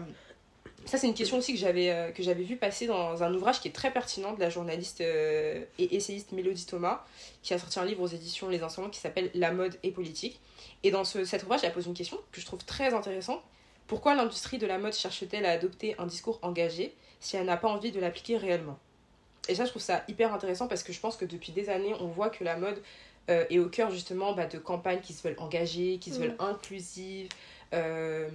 Ça, 0.87 0.97
c'est 0.97 1.07
une 1.07 1.13
question 1.13 1.37
aussi 1.37 1.53
que 1.53 1.59
j'avais 1.59 1.89
euh, 1.91 2.11
que 2.11 2.23
j'avais 2.23 2.43
vu 2.43 2.55
passer 2.55 2.87
dans 2.87 3.21
un 3.21 3.33
ouvrage 3.33 3.59
qui 3.59 3.67
est 3.67 3.71
très 3.71 3.91
pertinent 3.91 4.33
de 4.33 4.39
la 4.39 4.49
journaliste 4.49 5.01
euh, 5.01 5.63
et 5.77 5.95
essayiste 5.95 6.31
Mélodie 6.31 6.65
Thomas, 6.65 7.03
qui 7.43 7.53
a 7.53 7.59
sorti 7.59 7.77
un 7.79 7.85
livre 7.85 8.01
aux 8.01 8.07
éditions 8.07 8.47
Les 8.47 8.63
Insolents 8.63 8.89
qui 8.89 8.99
s'appelle 8.99 9.29
La 9.33 9.51
mode 9.51 9.77
et 9.83 9.91
politique. 9.91 10.39
Et 10.83 10.91
dans 10.91 11.03
ce, 11.03 11.25
cet 11.25 11.43
ouvrage, 11.43 11.59
elle 11.63 11.73
pose 11.73 11.87
une 11.87 11.93
question 11.93 12.17
que 12.31 12.39
je 12.39 12.45
trouve 12.45 12.63
très 12.63 12.93
intéressante. 12.93 13.41
Pourquoi 13.87 14.15
l'industrie 14.15 14.57
de 14.57 14.65
la 14.67 14.77
mode 14.77 14.93
cherche-t-elle 14.93 15.45
à 15.45 15.51
adopter 15.51 15.95
un 15.97 16.05
discours 16.05 16.39
engagé 16.41 16.93
si 17.19 17.35
elle 17.35 17.45
n'a 17.45 17.57
pas 17.57 17.67
envie 17.69 17.91
de 17.91 17.99
l'appliquer 17.99 18.37
réellement? 18.37 18.79
Et 19.49 19.55
ça, 19.55 19.65
je 19.65 19.69
trouve 19.69 19.81
ça 19.81 20.03
hyper 20.07 20.33
intéressant 20.33 20.67
parce 20.67 20.83
que 20.83 20.93
je 20.93 20.99
pense 20.99 21.17
que 21.17 21.25
depuis 21.25 21.51
des 21.51 21.69
années, 21.69 21.93
on 21.99 22.07
voit 22.07 22.29
que 22.29 22.43
la 22.43 22.57
mode 22.57 22.81
euh, 23.29 23.45
est 23.49 23.59
au 23.59 23.67
cœur 23.67 23.91
justement 23.91 24.33
bah, 24.33 24.45
de 24.45 24.57
campagnes 24.57 25.01
qui 25.01 25.13
se 25.13 25.21
veulent 25.25 25.39
engagées, 25.39 25.97
qui 25.99 26.11
se 26.11 26.19
Mm. 26.19 26.21
veulent 26.21 26.35
inclusives, 26.39 27.29
euh, 27.73 28.29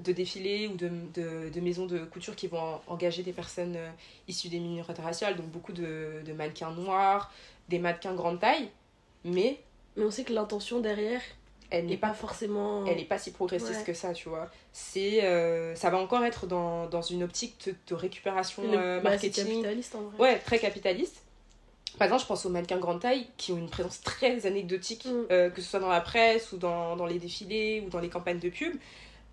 de 0.00 0.12
défilés 0.12 0.68
ou 0.68 0.76
de, 0.76 0.88
de, 1.14 1.48
de 1.50 1.60
maisons 1.60 1.86
de 1.86 1.98
couture 2.00 2.34
qui 2.36 2.46
vont 2.46 2.58
en- 2.60 2.80
engager 2.88 3.22
des 3.22 3.32
personnes 3.32 3.76
euh, 3.76 3.90
issues 4.28 4.48
des 4.48 4.60
minorités 4.60 5.02
raciales, 5.02 5.36
donc 5.36 5.46
beaucoup 5.46 5.72
de, 5.72 6.22
de 6.24 6.32
mannequins 6.32 6.70
noirs, 6.72 7.30
des 7.68 7.78
mannequins 7.78 8.14
grande 8.14 8.40
taille, 8.40 8.68
mais 9.24 9.58
Mais 9.96 10.04
on 10.04 10.10
sait 10.10 10.24
que 10.24 10.32
l'intention 10.32 10.80
derrière 10.80 11.20
elle 11.70 11.84
n'est 11.84 11.90
n'est 11.92 11.96
pas 11.98 12.08
pas 12.08 12.14
forcément. 12.14 12.86
elle 12.86 12.98
est 12.98 13.04
pas 13.04 13.18
si 13.18 13.30
progressiste 13.30 13.80
Ouais. 13.80 13.84
que 13.84 13.92
ça, 13.92 14.14
tu 14.14 14.30
vois. 14.30 14.48
C'est, 14.72 15.22
euh, 15.24 15.74
ça 15.74 15.90
va 15.90 15.98
encore 15.98 16.24
être 16.24 16.46
dans, 16.46 16.86
dans 16.86 17.02
une 17.02 17.22
optique 17.22 17.68
de, 17.88 17.94
récupération 17.94 18.62
bah, 18.72 19.00
marketing. 19.02 19.44
capitaliste 19.62 19.94
en 19.94 20.00
vrai. 20.02 20.18
Ouais, 20.18 20.38
très 20.38 20.58
capitaliste. 20.58 21.22
Par 21.96 22.06
exemple, 22.06 22.22
je 22.22 22.26
pense 22.26 22.44
aux 22.46 22.50
mannequins 22.50 22.78
grande 22.78 23.00
taille 23.00 23.26
qui 23.36 23.52
ont 23.52 23.56
une 23.58 23.70
présence 23.70 24.00
très 24.02 24.46
anecdotique, 24.46 25.06
Mm. 25.06 25.24
euh, 25.30 25.50
que 25.50 25.60
ce 25.62 25.68
soit 25.70 25.80
dans 25.80 25.88
la 25.88 26.00
presse 26.00 26.52
ou 26.52 26.56
dans, 26.58 26.96
dans 26.96 27.06
les 27.06 27.18
défilés 27.18 27.82
ou 27.86 27.88
dans 27.90 28.00
les 28.00 28.08
campagnes 28.08 28.38
de 28.40 28.50
pub. 28.50 28.74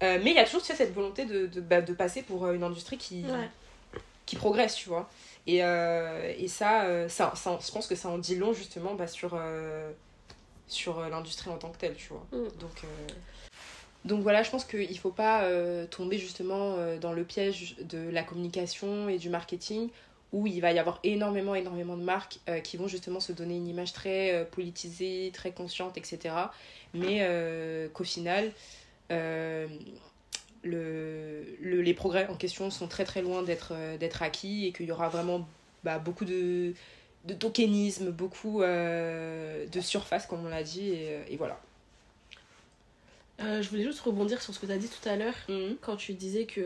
Euh, 0.04 0.20
mais 0.24 0.32
il 0.32 0.36
y 0.36 0.40
a 0.40 0.46
toujours 0.46 0.62
tu 0.62 0.68
sais, 0.68 0.76
cette 0.76 0.94
volonté 0.94 1.26
de, 1.26 1.46
de, 1.48 1.62
bah, 1.62 1.82
de 1.82 1.94
passer 1.94 2.22
pour 2.22 2.46
euh, 2.46 2.54
une 2.54 2.64
industrie 2.64 2.98
qui, 2.98 3.24
Ouais. 3.24 3.50
qui 4.26 4.36
progresse, 4.36 4.76
tu 4.76 4.90
vois. 4.90 5.10
Et, 5.48 5.64
euh, 5.64 6.34
et 6.38 6.48
ça, 6.48 7.08
ça, 7.10 7.34
ça, 7.36 7.60
je 7.66 7.72
pense 7.72 7.86
que 7.88 7.96
ça 7.96 8.10
en 8.10 8.18
dit 8.18 8.36
long 8.36 8.52
justement 8.54 8.96
bah, 8.96 9.08
sur, 9.08 9.40
sur 10.68 11.00
l'industrie 11.10 11.50
en 11.52 11.58
tant 11.58 11.70
que 11.70 11.78
telle, 11.78 11.96
tu 11.96 12.10
vois. 12.10 12.26
Mm. 12.32 12.48
Donc, 12.60 12.82
donc 14.06 14.22
voilà, 14.22 14.44
je 14.44 14.52
pense 14.52 14.66
qu'il 14.66 14.90
ne 14.90 14.96
faut 14.98 15.12
pas 15.12 15.44
euh, 15.44 15.86
tomber 15.88 16.18
justement 16.18 16.76
euh, 16.78 16.98
dans 16.98 17.12
le 17.14 17.24
piège 17.24 17.76
de 17.82 18.10
la 18.10 18.24
communication 18.24 19.10
et 19.10 19.18
du 19.18 19.30
marketing 19.30 19.90
où 20.36 20.48
il 20.48 20.60
va 20.62 20.72
y 20.74 20.80
avoir 20.80 21.00
énormément, 21.04 21.56
énormément 21.56 21.98
de 21.98 22.04
marques 22.04 22.40
euh, 22.50 22.60
qui 22.60 22.78
vont 22.78 22.88
justement 22.90 23.20
se 23.22 23.32
donner 23.32 23.56
une 23.56 23.68
image 23.68 23.94
très 23.94 24.34
euh, 24.34 24.44
politisée, 24.46 25.32
très 25.34 25.52
consciente, 25.52 25.98
etc. 25.98 26.36
Mais 26.94 27.20
euh, 27.22 27.88
qu'au 27.94 28.04
final, 28.04 28.52
le, 29.10 29.68
le- 31.62 31.82
les 31.82 31.94
progrès 31.94 32.28
en 32.28 32.36
question 32.36 32.70
sont 32.72 32.88
très 32.88 33.06
très 33.06 33.22
loin 33.22 33.44
d'être 33.44 33.74
d'être 34.00 34.22
acquis 34.24 34.68
et 34.68 34.72
qu'il 34.74 34.88
y 34.88 34.92
aura 34.92 35.10
vraiment 35.10 35.48
bah, 35.84 36.00
beaucoup 36.00 36.26
de, 36.26 36.74
de 37.26 37.34
tokenisme, 37.34 38.12
beaucoup 38.12 38.62
de 38.62 39.82
surface, 39.82 40.26
comme 40.26 40.46
on 40.46 40.50
l'a 40.50 40.64
dit, 40.64 40.90
et, 40.90 41.20
et 41.30 41.38
voilà. 41.38 41.60
Je 43.40 43.68
voulais 43.70 43.84
juste 43.84 44.00
rebondir 44.02 44.42
sur 44.42 44.54
ce 44.54 44.60
que 44.60 44.66
tu 44.66 44.72
as 44.72 44.78
dit 44.78 44.90
tout 44.90 45.08
à 45.10 45.16
l'heure 45.16 45.36
quand 45.82 45.96
tu 45.98 46.14
disais 46.14 46.46
que 46.46 46.62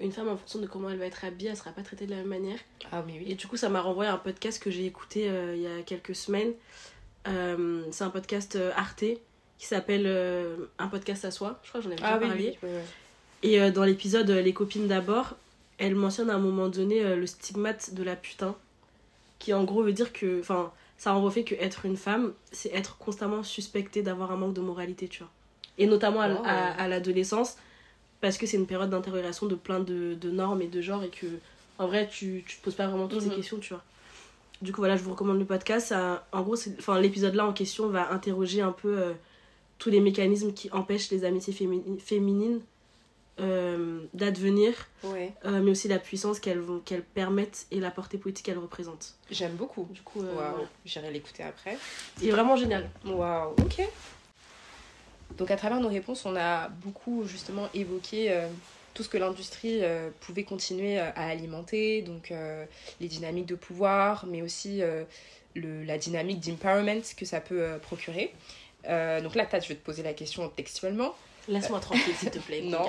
une 0.00 0.12
femme 0.12 0.28
en 0.28 0.36
fonction 0.36 0.58
de 0.60 0.66
comment 0.66 0.88
elle 0.90 0.98
va 0.98 1.06
être 1.06 1.24
habillée, 1.24 1.50
elle 1.50 1.56
sera 1.56 1.70
pas 1.72 1.82
traitée 1.82 2.06
de 2.06 2.10
la 2.10 2.16
même 2.18 2.26
manière. 2.28 2.58
Ah, 2.90 3.02
mais 3.06 3.14
oui. 3.18 3.26
Et 3.28 3.34
du 3.34 3.46
coup, 3.46 3.56
ça 3.56 3.68
m'a 3.68 3.80
renvoyé 3.80 4.10
à 4.10 4.14
un 4.14 4.18
podcast 4.18 4.62
que 4.62 4.70
j'ai 4.70 4.86
écouté 4.86 5.28
euh, 5.28 5.54
il 5.56 5.62
y 5.62 5.66
a 5.66 5.82
quelques 5.82 6.14
semaines. 6.14 6.52
Euh, 7.28 7.82
c'est 7.90 8.04
un 8.04 8.10
podcast 8.10 8.56
euh, 8.56 8.72
Arte 8.76 9.04
qui 9.58 9.66
s'appelle 9.66 10.04
euh, 10.06 10.56
Un 10.78 10.88
podcast 10.88 11.24
à 11.24 11.30
soi. 11.30 11.60
Je 11.62 11.68
crois 11.68 11.80
que 11.80 11.84
j'en 11.86 11.92
ai 11.92 11.96
déjà 11.96 12.08
Ah 12.14 12.18
oui, 12.20 12.26
parlé. 12.28 12.58
oui, 12.62 12.68
ouais. 12.68 12.84
Et 13.42 13.70
dans 13.70 13.84
l'épisode 13.84 14.30
Les 14.30 14.52
copines 14.52 14.86
d'abord, 14.88 15.36
elle 15.78 15.94
mentionne 15.94 16.30
à 16.30 16.34
un 16.34 16.38
moment 16.38 16.68
donné 16.68 17.14
le 17.16 17.26
stigmate 17.26 17.94
de 17.94 18.02
la 18.02 18.16
putain. 18.16 18.54
Qui 19.38 19.54
en 19.54 19.64
gros 19.64 19.82
veut 19.82 19.92
dire 19.94 20.12
que. 20.12 20.40
Enfin, 20.40 20.72
ça 20.98 21.12
renvoie 21.12 21.28
au 21.28 21.32
fait 21.32 21.44
que 21.44 21.54
être 21.54 21.86
une 21.86 21.96
femme, 21.96 22.34
c'est 22.52 22.70
être 22.74 22.98
constamment 22.98 23.42
suspecté 23.42 24.02
d'avoir 24.02 24.32
un 24.32 24.36
manque 24.36 24.52
de 24.52 24.60
moralité, 24.60 25.08
tu 25.08 25.20
vois. 25.20 25.30
Et 25.78 25.86
notamment 25.86 26.20
à, 26.20 26.28
Oh. 26.34 26.42
à- 26.44 26.72
à 26.82 26.88
l'adolescence, 26.88 27.56
parce 28.20 28.36
que 28.38 28.46
c'est 28.46 28.56
une 28.56 28.66
période 28.66 28.90
d'interrogation 28.90 29.46
de 29.46 29.54
plein 29.54 29.80
de, 29.80 30.14
de 30.14 30.30
normes 30.30 30.62
et 30.62 30.66
de 30.68 30.80
genres, 30.80 31.02
et 31.02 31.08
que 31.10 31.26
en 31.78 31.86
vrai, 31.86 32.08
tu, 32.08 32.44
tu 32.46 32.58
te 32.58 32.62
poses 32.64 32.74
pas 32.74 32.86
vraiment 32.86 33.08
toutes 33.08 33.22
Mhm. 33.24 33.30
ces 33.30 33.36
questions, 33.36 33.58
tu 33.58 33.72
vois. 33.72 33.82
Du 34.60 34.72
coup, 34.72 34.82
voilà, 34.82 34.96
je 34.96 35.02
vous 35.02 35.12
recommande 35.12 35.38
le 35.38 35.46
podcast. 35.46 35.86
Ça, 35.88 36.26
en 36.32 36.42
gros, 36.42 36.56
enfin, 36.78 37.00
l'épisode 37.00 37.34
là 37.34 37.46
en 37.46 37.52
question 37.54 37.88
va 37.88 38.12
interroger 38.12 38.60
un 38.60 38.72
peu 38.72 38.98
euh, 38.98 39.12
tous 39.78 39.88
les 39.88 40.00
mécanismes 40.00 40.52
qui 40.52 40.70
empêchent 40.72 41.10
les 41.10 41.24
amitiés 41.24 41.54
fémini- 41.54 41.98
féminines 41.98 42.60
euh, 43.38 44.00
d'advenir, 44.12 44.74
Ouais. 45.02 45.32
euh, 45.46 45.62
mais 45.62 45.70
aussi 45.70 45.88
la 45.88 45.98
puissance 45.98 46.40
qu'elles 46.40 46.58
vont- 46.60 46.80
qu'elles 46.80 47.02
permettent 47.02 47.66
et 47.70 47.80
la 47.80 47.90
portée 47.90 48.18
politique 48.18 48.44
qu'elles 48.44 48.58
représentent. 48.58 49.14
J'aime 49.30 49.54
beaucoup. 49.54 49.88
Du 49.90 50.02
coup, 50.02 50.20
voilà. 50.34 50.54
J'irai 50.84 51.10
l'écouter 51.10 51.42
après. 51.42 51.78
il 52.20 52.28
est 52.28 52.32
vraiment 52.32 52.56
génial. 52.56 52.90
Waouh, 53.06 53.52
ok. 53.52 53.88
Donc 55.38 55.50
à 55.50 55.56
travers 55.56 55.80
nos 55.80 55.88
réponses, 55.88 56.24
on 56.26 56.36
a 56.36 56.68
beaucoup 56.68 57.24
justement 57.26 57.68
évoqué 57.74 58.30
euh, 58.30 58.48
tout 58.94 59.02
ce 59.02 59.08
que 59.08 59.18
l'industrie 59.18 59.82
euh, 59.82 60.10
pouvait 60.20 60.42
continuer 60.44 60.98
euh, 60.98 61.10
à 61.14 61.28
alimenter, 61.28 62.02
donc 62.02 62.30
euh, 62.30 62.64
les 63.00 63.08
dynamiques 63.08 63.46
de 63.46 63.54
pouvoir, 63.54 64.26
mais 64.26 64.42
aussi 64.42 64.82
le, 65.54 65.84
la 65.84 65.98
dynamique 65.98 66.40
d'empowerment 66.40 67.02
que 67.16 67.24
ça 67.24 67.40
peut 67.40 67.78
procurer. 67.82 68.32
Donc 68.84 69.34
là, 69.34 69.46
Tat, 69.46 69.60
je 69.60 69.68
vais 69.68 69.74
te 69.74 69.84
poser 69.84 70.02
la 70.02 70.12
question 70.12 70.48
textuellement. 70.48 71.14
Laisse-moi 71.48 71.80
tranquille, 71.88 72.14
s'il 72.14 72.30
te 72.30 72.38
plaît. 72.38 72.62
Non. 72.62 72.84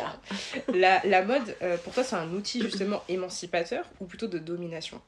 La, 0.73 1.01
la 1.05 1.23
mode, 1.23 1.55
pour 1.83 1.93
toi, 1.93 2.03
c'est 2.03 2.15
un 2.15 2.31
outil 2.31 2.61
justement 2.61 3.03
émancipateur 3.09 3.85
ou 3.99 4.05
plutôt 4.05 4.27
de 4.27 4.37
domination? 4.37 5.01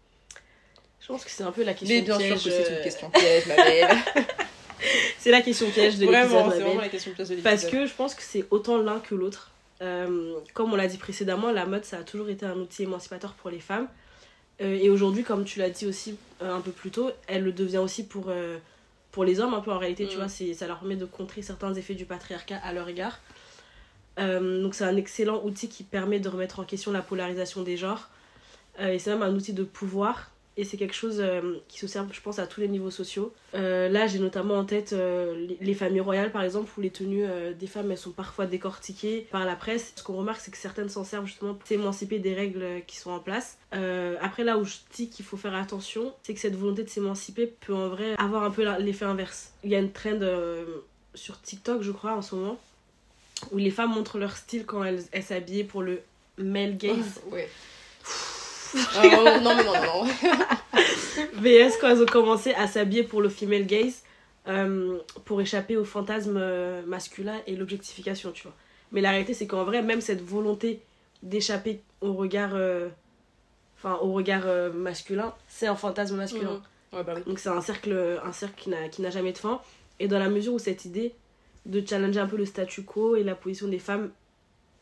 Je 1.00 1.08
pense 1.08 1.26
que 1.26 1.32
c'est 1.32 1.44
un 1.44 1.52
peu 1.52 1.64
la 1.64 1.74
question 1.74 1.96
Mais 1.98 2.02
bien 2.02 2.18
piège. 2.18 2.40
sûr 2.40 2.52
que 2.52 2.64
c'est 2.64 2.78
une 2.78 2.82
question 2.84 3.10
piège, 3.10 3.46
ma 3.48 3.56
belle. 3.56 3.98
C'est 5.24 5.32
la 5.32 5.42
question 5.42 5.70
piège 5.70 5.96
de 5.98 6.02
l'épisode. 6.06 6.26
vraiment, 6.28 6.46
ma 6.48 6.52
c'est 6.52 6.58
belle. 6.58 6.66
vraiment 6.68 6.82
la 6.82 6.90
question 6.90 7.12
piège 7.14 7.30
de 7.30 7.36
Parce 7.38 7.66
que 7.66 7.86
je 7.86 7.94
pense 7.94 8.14
que 8.16 8.22
c'est 8.24 8.46
autant 8.52 8.78
l'un 8.78 9.00
que 9.00 9.16
l'autre. 9.16 9.52
Euh, 9.82 10.34
comme 10.54 10.74
on 10.74 10.76
l'a 10.76 10.88
dit 10.88 10.98
précédemment, 10.98 11.52
la 11.52 11.66
mode, 11.66 11.86
ça 11.86 11.98
a 12.00 12.04
toujours 12.04 12.30
été 12.30 12.46
un 12.46 12.58
outil 12.58 12.84
émancipateur 12.84 13.34
pour 13.34 13.50
les 13.50 13.60
femmes. 13.60 13.88
Euh, 14.62 14.78
et 14.82 14.90
aujourd'hui, 14.90 15.24
comme 15.24 15.46
tu 15.46 15.60
l'as 15.60 15.70
dit 15.70 15.86
aussi 15.88 16.18
euh, 16.42 16.54
un 16.54 16.62
peu 16.62 16.72
plus 16.72 16.92
tôt, 16.92 17.10
elle 17.28 17.44
le 17.44 17.52
devient 17.52 17.78
aussi 17.80 18.06
pour, 18.06 18.32
pour 19.12 19.24
les 19.26 19.40
hommes, 19.40 19.54
un 19.54 19.62
peu 19.62 19.72
en 19.72 19.78
réalité, 19.80 20.08
tu 20.08 20.16
Mm. 20.16 20.20
vois. 20.20 20.28
c'est- 20.30 20.54
Ça 20.54 20.68
leur 20.68 20.80
permet 20.80 20.96
de 20.98 21.06
contrer 21.06 21.42
certains 21.42 21.74
effets 21.74 21.96
du 21.96 22.06
patriarcat 22.06 22.58
à 22.64 22.74
leur 22.74 22.88
égard. 22.90 23.20
Donc 24.18 24.76
c'est 24.76 24.84
un 24.84 24.96
excellent 24.96 25.42
outil 25.44 25.70
qui 25.70 25.84
permet 25.84 26.20
de 26.20 26.30
remettre 26.30 26.60
en 26.60 26.64
question 26.66 26.92
la 26.92 27.02
polarisation 27.02 27.64
des 27.64 27.78
genres. 27.78 28.10
Et 28.80 29.00
c'est 29.00 29.10
même 29.12 29.24
un 29.24 29.34
outil 29.34 29.54
de 29.54 29.64
pouvoir. 29.64 30.30
Et 30.56 30.66
c'est 30.66 30.78
quelque 30.78 30.94
chose 30.94 31.18
euh, 31.20 31.58
qui 31.68 31.80
se 31.80 31.88
sert, 31.88 32.06
je 32.12 32.22
pense, 32.22 32.38
à 32.38 32.46
tous 32.46 32.62
les 32.62 32.68
niveaux 32.68 32.92
sociaux. 32.92 33.34
Euh, 33.56 33.90
là, 33.90 34.06
j'ai 34.06 34.20
notamment 34.20 34.56
en 34.56 34.66
tête 34.66 34.94
euh, 34.94 35.36
les, 35.36 35.58
les 35.60 35.74
familles 35.74 36.02
royales, 36.02 36.32
par 36.32 36.44
exemple, 36.44 36.72
où 36.78 36.82
les 36.82 36.92
tenues 36.92 37.26
des 37.58 37.68
femmes, 37.68 37.92
elles 37.92 37.98
sont 37.98 38.12
parfois 38.12 38.46
décortiquées 38.46 39.28
par 39.32 39.46
la 39.46 39.56
presse. 39.56 39.94
Ce 39.96 40.04
qu'on 40.04 40.16
remarque, 40.16 40.42
c'est 40.42 40.52
que 40.52 40.58
certaines 40.58 40.90
s'en 40.90 41.04
servent 41.04 41.26
justement 41.26 41.56
pour 41.56 41.68
s'émanciper 41.68 42.20
des 42.20 42.36
règles 42.36 42.84
qui 42.86 42.98
sont 42.98 43.12
en 43.12 43.20
place. 43.20 43.58
Après, 43.72 44.44
là 44.44 44.58
où 44.58 44.66
je 44.66 44.76
dis 44.94 45.10
qu'il 45.10 45.26
faut 45.26 45.38
faire 45.38 45.56
attention, 45.56 46.14
c'est 46.24 46.34
que 46.34 46.40
cette 46.40 46.56
volonté 46.56 46.84
de 46.84 46.90
s'émanciper 46.90 47.48
peut 47.48 47.74
en 47.74 47.90
vrai 47.90 48.14
avoir 48.18 48.44
un 48.44 48.52
peu 48.52 48.64
l'effet 48.80 49.06
inverse. 49.06 49.52
Il 49.64 49.72
y 49.72 49.76
a 49.76 49.80
une 49.80 49.92
trend 49.92 50.20
sur 51.16 51.42
TikTok, 51.42 51.82
je 51.82 51.92
crois, 51.92 52.14
en 52.14 52.22
ce 52.22 52.36
moment, 52.36 52.60
où 53.52 53.58
les 53.58 53.72
femmes 53.72 53.92
montrent 53.92 54.20
leur 54.20 54.36
style 54.38 54.66
quand 54.66 54.84
elles 54.84 55.24
s'habillaient 55.24 55.64
pour 55.64 55.82
le 55.82 56.02
male 56.38 56.78
gaze. 56.78 57.22
Ouais. 57.32 57.50
Ah, 58.06 58.33
non, 58.76 59.42
non, 59.42 59.56
mais 59.56 59.64
non, 59.64 59.74
non, 59.74 60.04
non. 60.06 60.06
VS 61.34 61.78
quand 61.80 61.90
elles 61.90 62.02
ont 62.02 62.06
commencé 62.08 62.54
à 62.54 62.68
s'habiller 62.68 63.04
pour 63.04 63.22
le 63.22 63.30
female 63.30 63.66
gaze 63.66 64.04
euh, 64.48 64.98
pour 65.26 65.42
échapper 65.42 65.78
au 65.78 65.86
fantasme 65.86 66.38
euh, 66.38 66.82
masculin 66.86 67.40
et 67.48 67.56
l'objectification, 67.56 68.32
tu 68.32 68.44
vois. 68.44 68.56
Mais 68.92 69.02
la 69.02 69.12
réalité, 69.12 69.34
c'est 69.34 69.48
qu'en 69.48 69.64
vrai, 69.64 69.82
même 69.82 70.02
cette 70.02 70.22
volonté 70.22 70.82
d'échapper 71.22 71.82
au 72.02 72.14
regard, 72.14 72.52
euh, 72.54 72.90
enfin, 73.78 73.98
au 74.02 74.12
regard 74.14 74.44
euh, 74.46 74.72
masculin, 74.72 75.34
c'est 75.48 75.68
un 75.68 75.76
fantasme 75.76 76.18
masculin. 76.18 76.62
Ouais, 76.92 77.04
bah 77.04 77.14
oui. 77.16 77.24
Donc 77.26 77.40
c'est 77.40 77.50
un 77.50 77.62
cercle, 77.62 78.20
un 78.24 78.32
cercle 78.32 78.56
qui 78.62 78.70
n'a- 78.70 78.88
qui 78.90 79.02
n'a 79.02 79.10
jamais 79.10 79.32
de 79.32 79.38
fin. 79.38 79.62
Et 80.00 80.08
dans 80.08 80.20
la 80.20 80.30
mesure 80.30 80.54
où 80.54 80.60
cette 80.60 80.86
idée 80.86 81.14
de 81.66 81.86
challenger 81.88 82.20
un 82.20 82.28
peu 82.28 82.36
le 82.38 82.46
statu 82.46 82.84
quo 82.84 83.16
et 83.16 83.24
la 83.24 83.36
position 83.36 83.68
des 83.68 83.80
femmes 83.80 84.12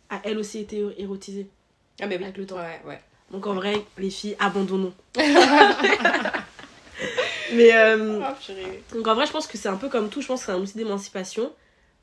a 0.09 0.19
elle 0.23 0.37
aussi 0.39 0.59
été 0.59 0.83
érotisée. 0.97 1.47
Ah, 2.01 2.07
mais 2.07 2.17
oui. 2.17 2.23
Avec 2.23 2.37
le 2.37 2.45
temps. 2.45 2.55
Ouais, 2.57 2.81
ouais. 2.85 2.99
Donc 3.31 3.47
en 3.47 3.53
vrai, 3.53 3.85
les 3.97 4.09
filles, 4.09 4.35
abandonnons. 4.39 4.93
Mais 7.53 7.73
euh, 7.73 8.21
purée. 8.45 8.83
donc 8.93 9.07
en 9.07 9.15
vrai, 9.15 9.25
je 9.25 9.31
pense 9.31 9.47
que 9.47 9.57
c'est 9.57 9.69
un 9.69 9.77
peu 9.77 9.89
comme 9.89 10.09
tout. 10.09 10.21
Je 10.21 10.27
pense 10.27 10.41
que 10.41 10.45
c'est 10.47 10.51
un 10.51 10.59
outil 10.59 10.77
d'émancipation. 10.77 11.53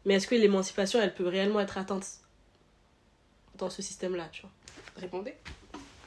Mais 0.05 0.15
est-ce 0.15 0.27
que 0.27 0.35
l'émancipation, 0.35 1.01
elle 1.01 1.15
peut 1.15 1.27
réellement 1.27 1.61
être 1.61 1.79
atteinte 1.79 2.07
dans 3.57 3.71
ce 3.71 3.83
système-là, 3.83 4.29
tu 4.33 4.43
vois? 4.43 4.51
Répondez. 4.97 5.35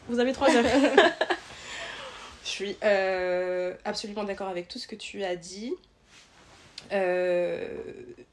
Vous 0.08 0.20
avez 0.20 0.34
trois 0.34 0.54
heures. 0.56 0.66
Je 2.44 2.50
suis 2.50 2.76
euh, 2.84 3.76
absolument 3.86 4.24
d'accord 4.24 4.48
avec 4.48 4.68
tout 4.68 4.80
ce 4.80 4.88
que 4.88 4.96
tu 4.96 5.24
as 5.24 5.36
dit. 5.36 5.74
Euh, 6.92 7.68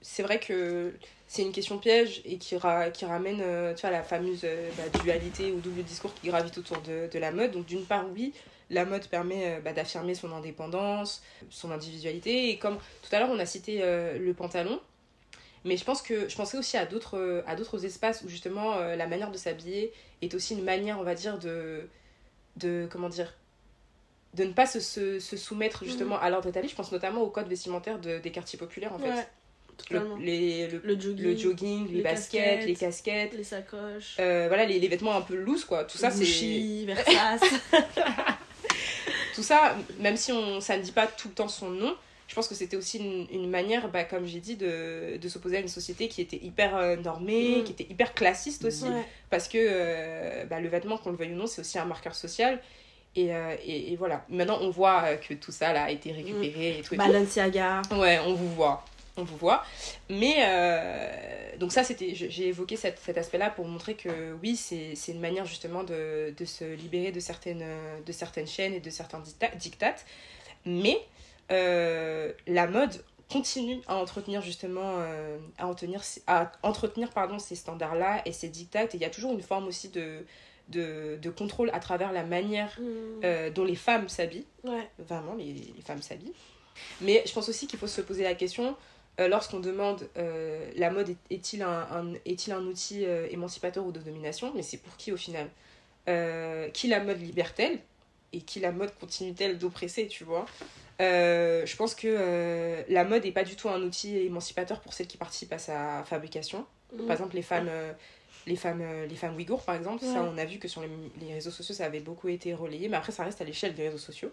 c'est 0.01 0.23
vrai 0.23 0.41
que 0.41 0.93
c'est 1.29 1.43
une 1.43 1.53
question 1.53 1.79
piège 1.79 2.23
et 2.25 2.39
qui, 2.39 2.57
ra- 2.57 2.91
qui 2.91 3.05
ramène 3.05 3.41
euh, 3.41 3.73
tu 3.75 3.83
vois, 3.83 3.91
la 3.91 4.03
fameuse 4.03 4.41
euh, 4.45 4.69
bah, 4.77 4.89
dualité 5.03 5.53
ou 5.53 5.61
double 5.61 5.85
discours 5.85 6.13
qui 6.15 6.29
gravite 6.29 6.59
autour 6.59 6.81
de, 6.81 7.09
de 7.13 7.19
la 7.19 7.31
mode. 7.31 7.53
Donc 7.53 7.67
d'une 7.67 7.85
part, 7.85 8.07
oui, 8.13 8.33
la 8.71 8.85
mode 8.85 9.07
permet 9.07 9.61
bah, 9.61 9.73
d'affirmer 9.73 10.15
son 10.15 10.33
indépendance, 10.33 11.23
son 11.51 11.71
individualité. 11.71 12.51
Et 12.51 12.59
comme 12.59 12.79
tout 13.03 13.15
à 13.15 13.21
l'heure, 13.21 13.31
on 13.31 13.39
a 13.39 13.47
cité 13.47 13.81
le 14.19 14.33
pantalon. 14.35 14.81
Mais 15.65 15.77
je 15.77 15.85
pense 15.85 16.03
que 16.03 16.29
je 16.29 16.37
pensais 16.37 16.57
aussi 16.57 16.77
à 16.77 16.87
d'autres 16.87 17.85
espaces 17.85 18.23
où 18.23 18.29
justement 18.29 18.77
la 18.79 19.07
manière 19.07 19.31
de 19.31 19.37
s'habiller 19.37 19.93
est 20.23 20.35
aussi 20.35 20.55
une 20.55 20.65
manière, 20.65 20.99
on 20.99 21.03
va 21.03 21.15
dire, 21.15 21.39
de, 21.39 21.89
de 22.57 22.89
comment 22.91 23.09
dire 23.09 23.35
de 24.35 24.45
ne 24.45 24.53
pas 24.53 24.67
se, 24.67 24.81
se, 24.81 25.19
se 25.21 25.37
soumettre 25.37 25.85
justement 25.85 26.19
à 26.21 26.29
l'ordre 26.31 26.49
établi. 26.49 26.69
Je 26.69 26.75
pense 26.75 26.93
notamment 26.93 27.23
au 27.23 27.29
code 27.31 27.49
vestimentaire 27.49 27.99
de- 27.99 28.19
des 28.19 28.31
quartiers 28.31 28.59
populaires 28.59 28.93
en 28.93 28.99
fait. 28.99 29.09
Ouais, 29.11 29.27
Le, 29.91 30.01
les, 30.21 30.67
le, 30.69 30.81
Le 30.85 31.01
jogging, 31.01 31.25
le 31.25 31.37
jogging, 31.37 31.93
les, 31.93 32.03
baskets, 32.03 32.43
casquettes. 32.43 32.67
les 32.67 32.75
casquettes, 32.75 33.33
les 33.35 33.45
sacoches, 33.45 34.17
euh, 34.21 34.47
voilà 34.49 34.67
les, 34.67 34.79
les 34.81 34.89
vêtements 34.89 35.17
un 35.17 35.21
peu 35.23 35.37
loose 35.37 35.65
quoi. 35.65 35.85
Tout 35.85 35.99
ça 35.99 36.11
c'est 36.11 36.25
tout 39.35 39.43
ça 39.43 39.77
même 40.01 40.17
si 40.17 40.33
on 40.33 40.61
ça 40.61 40.77
ne 40.77 40.83
dit 40.83 40.93
pas 40.93 41.07
tout 41.07 41.29
le 41.29 41.35
temps 41.35 41.49
son 41.49 41.71
nom. 41.71 41.95
Je 42.27 42.35
pense 42.35 42.47
que 42.47 42.55
c'était 42.55 42.77
aussi 42.77 42.99
une, 42.99 43.27
une 43.33 43.49
manière, 43.49 43.89
bah, 43.89 44.05
comme 44.05 44.27
j'ai 44.27 44.41
dit, 44.41 44.55
de, 44.57 45.17
de 45.17 45.29
s'opposer 45.31 45.57
à 45.57 45.61
une 45.61 45.69
société 45.69 46.09
qui 46.09 46.21
était 46.21 46.37
hyper 46.37 46.77
euh, 46.77 46.95
normée, 46.97 47.61
Mm. 47.61 47.65
qui 47.65 47.73
était 47.73 47.87
hyper 47.89 48.13
classiste 48.13 48.67
aussi. 48.67 48.85
Ouais. 48.85 49.03
parce 49.31 49.49
que 49.49 49.57
euh, 49.59 50.45
bah, 50.45 50.61
le 50.61 50.69
vêtement, 50.69 50.99
qu'on 50.99 51.11
le 51.11 51.17
veuille 51.17 51.33
ou 51.33 51.37
non, 51.37 51.47
c'est 51.47 51.63
aussi 51.63 51.79
un 51.79 51.87
marqueur 51.87 52.15
social. 52.15 52.61
Et, 53.19 53.35
euh, 53.35 53.57
et, 53.65 53.93
et 53.93 53.97
voilà. 53.97 54.25
Maintenant, 54.29 54.59
on 54.61 54.71
voit 54.71 55.03
euh, 55.03 55.17
que 55.17 55.35
tout 55.35 55.51
ça 55.51 55.73
là, 55.73 55.85
a 55.85 55.91
été 55.91 56.13
récupéré 56.13 56.79
et 56.79 56.83
tout. 56.83 56.95
Et 56.95 56.97
tout. 56.97 57.03
Balenciaga. 57.05 57.83
Ouais, 57.91 58.21
on 58.25 58.35
vous 58.35 58.55
voit. 58.55 58.85
On 59.17 59.25
vous 59.25 59.37
voit. 59.37 59.65
Mais 60.09 60.37
euh, 60.47 61.57
donc 61.59 61.73
ça, 61.73 61.83
c'était, 61.83 62.15
j'ai 62.15 62.47
évoqué 62.47 62.77
cette, 62.77 63.01
cet 63.01 63.19
aspect-là 63.19 63.51
pour 63.51 63.67
montrer 63.67 63.95
que 63.95 64.37
oui, 64.41 64.55
c'est, 64.55 64.95
c'est 64.95 65.11
une 65.11 65.21
manière 65.21 65.47
justement 65.47 65.83
de, 65.83 66.33
de 66.37 66.45
se 66.45 66.65
libérer 66.65 67.11
de 67.11 67.19
certaines, 67.19 67.67
de 68.07 68.13
certaines 68.13 68.47
chaînes 68.47 68.75
et 68.75 68.81
de 68.81 68.91
certains 68.91 69.19
dicta- 69.19 69.57
dictates. 69.57 70.07
Mais 70.65 70.99
euh, 71.51 72.33
la 72.47 72.69
mode 72.69 73.03
continue 73.29 73.81
à 73.89 73.97
entretenir 73.97 74.41
justement 74.43 75.03
à 75.59 75.67
entretenir, 75.67 76.01
à 76.29 76.53
entretenir 76.63 77.11
pardon, 77.11 77.39
ces 77.41 77.57
standards-là 77.57 78.23
et 78.25 78.33
ces 78.33 78.49
dictates. 78.49 78.95
Et 78.95 78.99
il 78.99 79.03
y 79.03 79.07
a 79.07 79.11
toujours 79.11 79.33
une 79.33 79.43
forme 79.43 79.67
aussi 79.67 79.89
de, 79.89 80.25
de, 80.69 81.17
de 81.21 81.31
contrôle 81.31 81.71
à 81.73 81.81
travers 81.81 82.13
la 82.13 82.25
manière 82.25 82.79
Mm. 82.81 82.85
euh, 83.25 83.51
dont 83.51 83.65
les 83.65 83.75
femmes 83.77 84.09
s'habillent 84.09 84.47
Ouais. 84.65 84.89
vraiment 84.99 85.35
les, 85.35 85.53
les 85.77 85.83
femmes 85.85 86.03
s'habillent. 86.03 86.33
Mais 87.01 87.23
je 87.27 87.33
pense 87.33 87.49
aussi 87.49 87.67
qu'il 87.67 87.79
faut 87.79 87.87
se 87.87 88.01
poser 88.01 88.23
la 88.25 88.35
question, 88.35 88.77
euh, 89.21 89.29
lorsqu'on 89.29 89.61
demande 89.61 90.09
euh, 90.17 90.71
la 90.77 90.91
mode 90.91 91.09
est- 91.11 91.17
est-il 91.35 91.63
un, 91.63 91.87
un- 91.91 92.15
est-il 92.25 92.53
un 92.53 92.63
outil 92.63 93.05
émancipateur 93.31 93.85
ou 93.87 93.93
de 93.93 94.01
domination, 94.01 94.53
mais 94.55 94.63
c'est 94.63 94.77
pour 94.79 94.97
qui 94.97 95.11
au 95.13 95.17
final? 95.17 95.49
Qui 96.73 96.89
la 96.89 97.01
mode 97.01 97.21
libère-t-elle? 97.21 97.79
Et 98.35 98.43
qui 98.43 98.61
la 98.61 98.73
mode 98.73 98.91
continue-t-elle 99.01 99.57
d'oppresser, 99.59 100.07
tu 100.07 100.23
vois? 100.25 100.45
Euh, 101.01 101.65
je 101.65 101.77
pense 101.77 101.95
que 101.95 102.07
euh, 102.09 102.83
la 102.89 103.05
mode 103.05 103.25
n'est 103.25 103.33
pas 103.33 103.45
du 103.45 103.57
tout 103.57 103.69
un 103.71 103.81
outil 103.83 104.17
émancipateur 104.19 104.81
pour 104.81 104.93
celles 104.93 105.07
qui 105.07 105.17
participent 105.17 105.53
à 105.55 105.59
sa 105.59 106.03
fabrication. 106.05 106.67
Mm. 106.93 107.07
Par 107.07 107.13
exemple, 107.13 107.37
les 107.37 107.43
femmes, 107.43 107.69
euh, 107.71 107.93
les 108.49 108.57
femmes, 108.57 108.81
euh, 108.83 109.07
les 109.07 109.15
femmes 109.15 109.37
ouïghours, 109.37 109.63
par 109.63 109.75
exemple, 109.77 110.05
ça, 110.05 110.23
on 110.25 110.37
a 110.39 110.45
vu 110.45 110.59
que 110.59 110.67
sur 110.69 110.81
les, 110.83 110.89
les 111.21 111.35
réseaux 111.35 111.51
sociaux, 111.53 111.75
ça 111.75 111.85
avait 111.85 112.01
beaucoup 112.01 112.29
été 112.29 112.53
relayé, 112.55 112.89
mais 112.89 112.97
après, 112.97 113.13
ça 113.13 113.23
reste 113.25 113.41
à 113.41 113.45
l'échelle 113.45 113.75
des 113.75 113.85
réseaux 113.85 113.99
sociaux. 113.99 114.31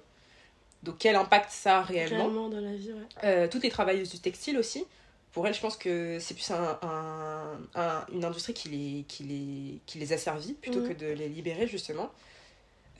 Donc, 0.83 0.95
quel 0.99 1.15
impact 1.15 1.51
ça 1.51 1.79
a 1.79 1.81
réellement 1.81 2.17
Réellement 2.25 2.49
dans 2.49 2.61
la 2.61 2.73
vie, 2.75 2.91
ouais. 2.93 2.99
Euh, 3.23 3.47
Toutes 3.47 3.63
les 3.63 3.69
travailleuses 3.69 4.09
du 4.11 4.19
textile 4.19 4.57
aussi, 4.57 4.85
pour 5.31 5.45
elles, 5.47 5.53
je 5.53 5.59
pense 5.61 5.77
que 5.77 6.17
c'est 6.19 6.33
plus 6.33 6.49
un, 6.51 6.79
un- 6.81 7.59
un- 7.75 8.05
une 8.13 8.23
industrie 8.23 8.53
qui 8.53 8.69
les, 8.69 9.03
qui, 9.07 9.23
les, 9.23 9.79
qui 9.85 9.99
les 9.99 10.13
plutôt 10.61 10.79
Mhm. 10.79 10.87
que 10.87 10.93
de 10.93 11.07
les 11.07 11.27
libérer, 11.29 11.67
justement. 11.67 12.09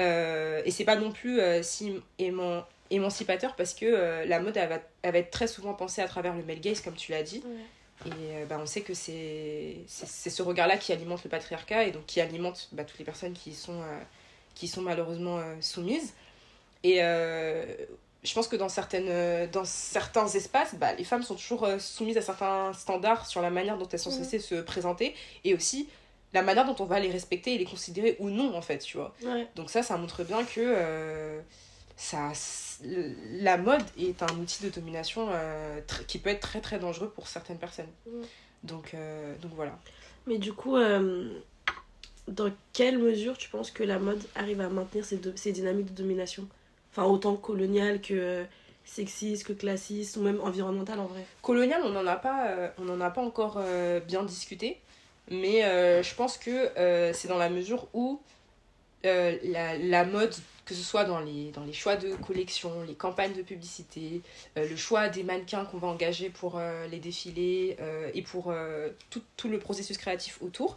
Euh, 0.02 0.62
et 0.66 0.72
c'est 0.72 0.84
pas 0.84 0.98
non 0.98 1.12
plus 1.12 1.40
euh, 1.40 1.64
si 1.64 2.02
éman- 2.20 2.66
émancipateur 2.92 3.56
parce 3.56 3.74
que 3.74 3.86
la 4.28 4.40
mode, 4.42 4.58
elle 4.58 4.68
va, 4.70 4.80
elle 5.04 5.14
va 5.14 5.20
être 5.20 5.32
très 5.32 5.48
souvent 5.48 5.74
pensée 5.74 6.02
à 6.02 6.08
travers 6.08 6.36
le 6.36 6.44
male 6.44 6.60
gaze, 6.60 6.82
comme 6.82 6.96
tu 6.96 7.12
l'as 7.14 7.24
dit. 7.24 7.42
Ouais. 7.46 7.64
Et 8.06 8.10
euh, 8.10 8.46
bah, 8.46 8.58
on 8.62 8.66
sait 8.66 8.82
que 8.82 8.94
c'est 8.94 9.86
ce 9.88 10.42
regard-là 10.42 10.78
qui 10.78 10.92
alimente 10.92 11.24
le 11.24 11.30
patriarcat 11.30 11.86
et 11.86 11.92
donc 11.92 12.06
qui 12.06 12.20
alimente 12.22 12.68
bah, 12.72 12.84
toutes 12.84 13.00
les 13.00 13.06
personnes 13.06 13.34
qui 13.34 13.52
y 13.52 13.56
sont, 13.56 13.82
euh, 13.82 14.00
qui 14.54 14.68
sont 14.68 14.82
malheureusement 14.82 15.40
euh, 15.40 15.56
soumises. 15.62 16.14
Et 16.84 17.02
euh, 17.02 17.66
je 18.24 18.34
pense 18.34 18.48
que 18.48 18.56
dans, 18.58 18.70
certaines, 18.70 19.50
dans 19.50 19.66
certains 19.66 20.28
espaces, 20.28 20.76
bah, 20.76 20.94
les 20.94 21.04
femmes 21.04 21.24
sont 21.24 21.36
toujours 21.36 21.68
soumises 21.80 22.18
à 22.18 22.22
certains 22.22 22.74
standards 22.74 23.26
sur 23.26 23.42
la 23.42 23.50
manière 23.50 23.78
dont 23.78 23.88
elles 23.88 24.00
sont 24.00 24.12
Mhm. 24.12 24.24
censées 24.24 24.40
se 24.40 24.56
présenter 24.56 25.16
et 25.44 25.54
aussi 25.54 25.88
la 26.34 26.42
manière 26.42 26.66
dont 26.66 26.76
on 26.80 26.86
va 26.86 27.00
les 27.00 27.10
respecter 27.10 27.56
et 27.56 27.58
les 27.58 27.66
considérer 27.66 28.18
ou 28.20 28.30
non, 28.30 28.56
en 28.56 28.62
fait, 28.62 28.80
tu 28.80 28.98
vois. 28.98 29.16
Ouais. 29.24 29.48
Donc 29.56 29.70
ça, 29.70 29.82
ça 29.84 29.96
montre 29.98 30.24
bien 30.24 30.44
que 30.44 31.40
ça, 31.98 32.32
la 32.84 33.58
mode 33.58 33.84
est 33.98 34.22
un 34.22 34.38
outil 34.38 34.64
de 34.64 34.70
domination 34.70 35.30
euh, 35.32 35.80
qui 36.08 36.20
peut 36.20 36.30
être 36.30 36.42
très 36.42 36.62
très 36.62 36.78
dangereux 36.78 37.10
pour 37.10 37.28
certaines 37.28 37.58
personnes. 37.58 37.90
Mm. 38.06 38.22
Donc, 38.64 38.94
euh, 38.94 39.36
donc 39.42 39.52
voilà. 39.56 39.78
Mais 40.28 40.38
du 40.38 40.54
coup, 40.54 40.76
euh, 40.76 41.40
dans 42.28 42.52
quelle 42.74 42.98
mesure 42.98 43.38
tu 43.38 43.50
penses 43.50 43.72
que 43.72 43.84
la 43.84 44.00
mode 44.00 44.22
arrive 44.36 44.60
à 44.60 44.70
maintenir 44.70 45.06
ces, 45.06 45.20
ces 45.36 45.52
dynamiques 45.52 45.94
de 45.94 46.02
domination? 46.02 46.48
Enfin, 46.92 47.04
autant 47.04 47.36
coloniale 47.36 48.02
que 48.02 48.46
sexiste, 48.84 49.46
que 49.46 49.54
classiste, 49.54 50.18
ou 50.18 50.22
même 50.22 50.42
environnementale 50.42 51.00
en 51.00 51.06
vrai? 51.06 51.26
Colonial, 51.42 51.82
on 51.84 51.90
n'en 51.90 52.06
a 52.06 52.16
pas, 52.16 52.72
on 52.78 52.88
en 52.90 53.02
a 53.02 53.10
pas 53.10 53.22
encore 53.22 53.60
bien 54.08 54.24
discuté, 54.24 54.80
mais 55.30 55.62
je 56.04 56.16
pense 56.16 56.38
que 56.38 56.70
c'est 57.14 57.28
dans 57.28 57.38
la 57.38 57.50
mesure 57.50 57.88
où 57.94 58.22
la, 59.04 59.78
la 59.78 60.06
mode, 60.06 60.34
que 60.66 60.74
ce 60.74 60.84
soit 60.84 61.04
dans 61.04 61.20
les, 61.20 61.52
dans 61.52 61.64
les 61.64 61.74
choix 61.74 61.96
de 61.96 62.16
collection, 62.16 62.72
les 62.88 62.96
campagnes 62.96 63.34
de 63.34 63.44
publicité, 63.44 64.22
euh, 64.58 64.68
le 64.68 64.76
choix 64.76 65.10
des 65.10 65.24
mannequins 65.24 65.64
qu'on 65.66 65.78
va 65.78 65.88
engager 65.88 66.30
pour 66.30 66.58
euh, 66.58 66.88
les 66.88 67.00
défilés 67.00 67.78
euh, 67.80 68.10
et 68.14 68.22
pour 68.24 68.54
tout, 69.10 69.22
tout 69.38 69.48
le 69.48 69.60
processus 69.60 69.98
créatif 69.98 70.42
autour, 70.42 70.76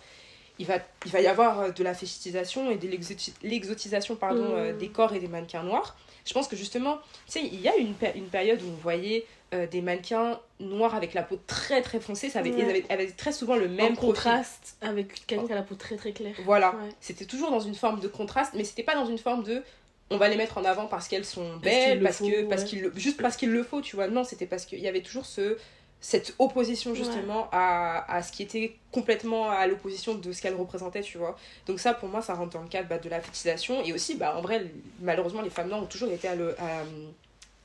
il 0.59 0.66
va, 0.66 0.78
il 1.07 1.12
va 1.12 1.20
y 1.20 1.26
avoir 1.26 1.72
de 1.72 1.84
la 1.84 1.95
fétichisation 1.95 2.70
et 2.70 2.76
de 2.76 2.89
l'exoti- 2.89 3.32
l'exotisation 3.43 4.16
pardon, 4.16 4.45
euh, 4.57 4.76
des 4.76 4.89
corps 4.89 5.14
et 5.14 5.20
des 5.20 5.28
mannequins 5.28 5.62
noirs. 5.62 5.97
Je 6.26 6.34
pense 6.34 6.49
que 6.49 6.57
justement, 6.57 6.99
tu 7.26 7.32
sais, 7.32 7.43
il 7.45 7.61
y 7.61 7.68
a 7.68 7.76
une, 7.76 7.95
une 8.14 8.26
période 8.26 8.61
où 8.61 8.66
on 8.66 8.76
voyait 8.82 9.24
euh, 9.55 9.66
des 9.66 9.80
mannequins 9.80 10.38
noirs 10.61 10.94
avec 10.94 11.14
la 11.14 11.22
peau 11.22 11.38
très 11.46 11.80
très 11.82 12.01
foncée, 12.01 12.28
ça 12.30 12.40
avait, 12.40 12.51
Ouais. 12.51 12.57
ils 12.59 12.68
avaient, 12.68 12.84
avaient 12.90 13.11
très 13.11 13.32
souvent 13.32 13.57
le 13.57 13.68
même 13.68 13.92
en 13.92 13.94
profil. 13.94 14.09
contraste 14.14 14.76
avec 14.82 15.26
quelqu'un 15.26 15.46
qui 15.46 15.53
a 15.53 15.57
la 15.57 15.62
peau 15.62 15.74
très 15.74 15.96
très 15.96 16.12
claire. 16.12 16.34
Voilà, 16.44 16.70
Ouais. 16.72 16.90
c'était 17.01 17.24
toujours 17.24 17.51
dans 17.51 17.61
une 17.61 17.74
forme 17.74 18.01
de 18.01 18.09
contraste, 18.09 18.53
mais 18.55 18.64
c'était 18.64 18.82
pas 18.82 18.94
dans 18.94 19.07
une 19.07 19.18
forme 19.18 19.42
de 19.44 19.62
on 20.11 20.16
va 20.16 20.28
les 20.28 20.36
mettre 20.36 20.57
en 20.59 20.64
avant 20.64 20.86
parce 20.86 21.07
qu'elles 21.09 21.24
sont 21.26 21.57
belles, 21.59 21.99
le 21.99 22.05
parce, 22.05 22.18
faut, 22.18 22.28
que 22.28 22.42
parce 22.49 22.64
qu'il 22.64 22.90
juste 22.96 23.20
parce 23.20 23.36
qu'il 23.36 23.51
le 23.51 23.62
faut, 23.62 23.80
tu 23.82 23.94
vois. 23.96 24.09
Non, 24.09 24.24
c'était 24.24 24.46
parce 24.46 24.64
qu'il 24.64 24.78
y 24.80 24.88
avait 24.88 25.03
toujours 25.03 25.26
ce 25.26 25.57
cette 26.01 26.34
opposition 26.38 26.94
justement 26.94 27.49
à, 27.51 28.05
à 28.14 28.22
ce 28.22 28.30
qui 28.30 28.44
était 28.44 28.76
complètement 28.92 29.51
à 29.51 29.66
l'opposition 29.66 30.14
de 30.14 30.30
ce 30.32 30.40
qu'elle 30.40 30.55
représentait, 30.55 31.01
tu 31.03 31.18
vois. 31.18 31.36
Donc 31.66 31.80
ça, 31.80 31.92
pour 31.92 32.09
moi, 32.09 32.22
ça 32.22 32.34
rentre 32.34 32.53
dans 32.53 32.62
le 32.62 32.68
cadre 32.68 32.88
bah, 32.88 32.99
de 32.99 33.09
la 33.09 33.20
fétichisation. 33.20 33.82
Et 33.84 33.92
aussi, 33.92 34.14
bah, 34.14 34.36
en 34.36 34.40
vrai, 34.40 34.64
malheureusement, 35.01 35.42
les 35.42 35.51
femmes 35.51 35.68
noires 35.68 35.82
ont 35.82 35.86
toujours 35.86 36.11
été 36.12 36.28
à 36.28 36.32
euh, 36.34 36.53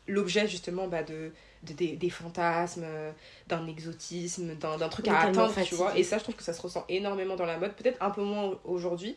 l'objet 0.08 0.48
justement 0.48 0.88
bah, 0.88 1.04
de, 1.04 1.32
de- 1.64 1.74
des, 1.74 1.96
des 1.96 2.10
fantasmes, 2.10 2.84
euh, 2.86 3.12
d'un 3.48 3.66
exotisme, 3.68 4.56
d'un 4.56 4.90
truc 4.90 5.08
à 5.08 5.20
atteindre, 5.20 5.48
tu 5.50 5.54
fatigué. 5.56 5.76
vois. 5.78 5.98
Et 5.98 6.04
ça, 6.04 6.18
je 6.18 6.24
trouve 6.24 6.36
que 6.36 6.44
ça 6.44 6.54
se 6.54 6.62
ressent 6.62 6.86
énormément 6.90 7.36
dans 7.36 7.46
la 7.46 7.58
mode. 7.58 7.74
Peut-être 7.74 8.02
un 8.02 8.10
peu 8.12 8.22
moins 8.22 8.58
aujourd'hui. 8.66 9.16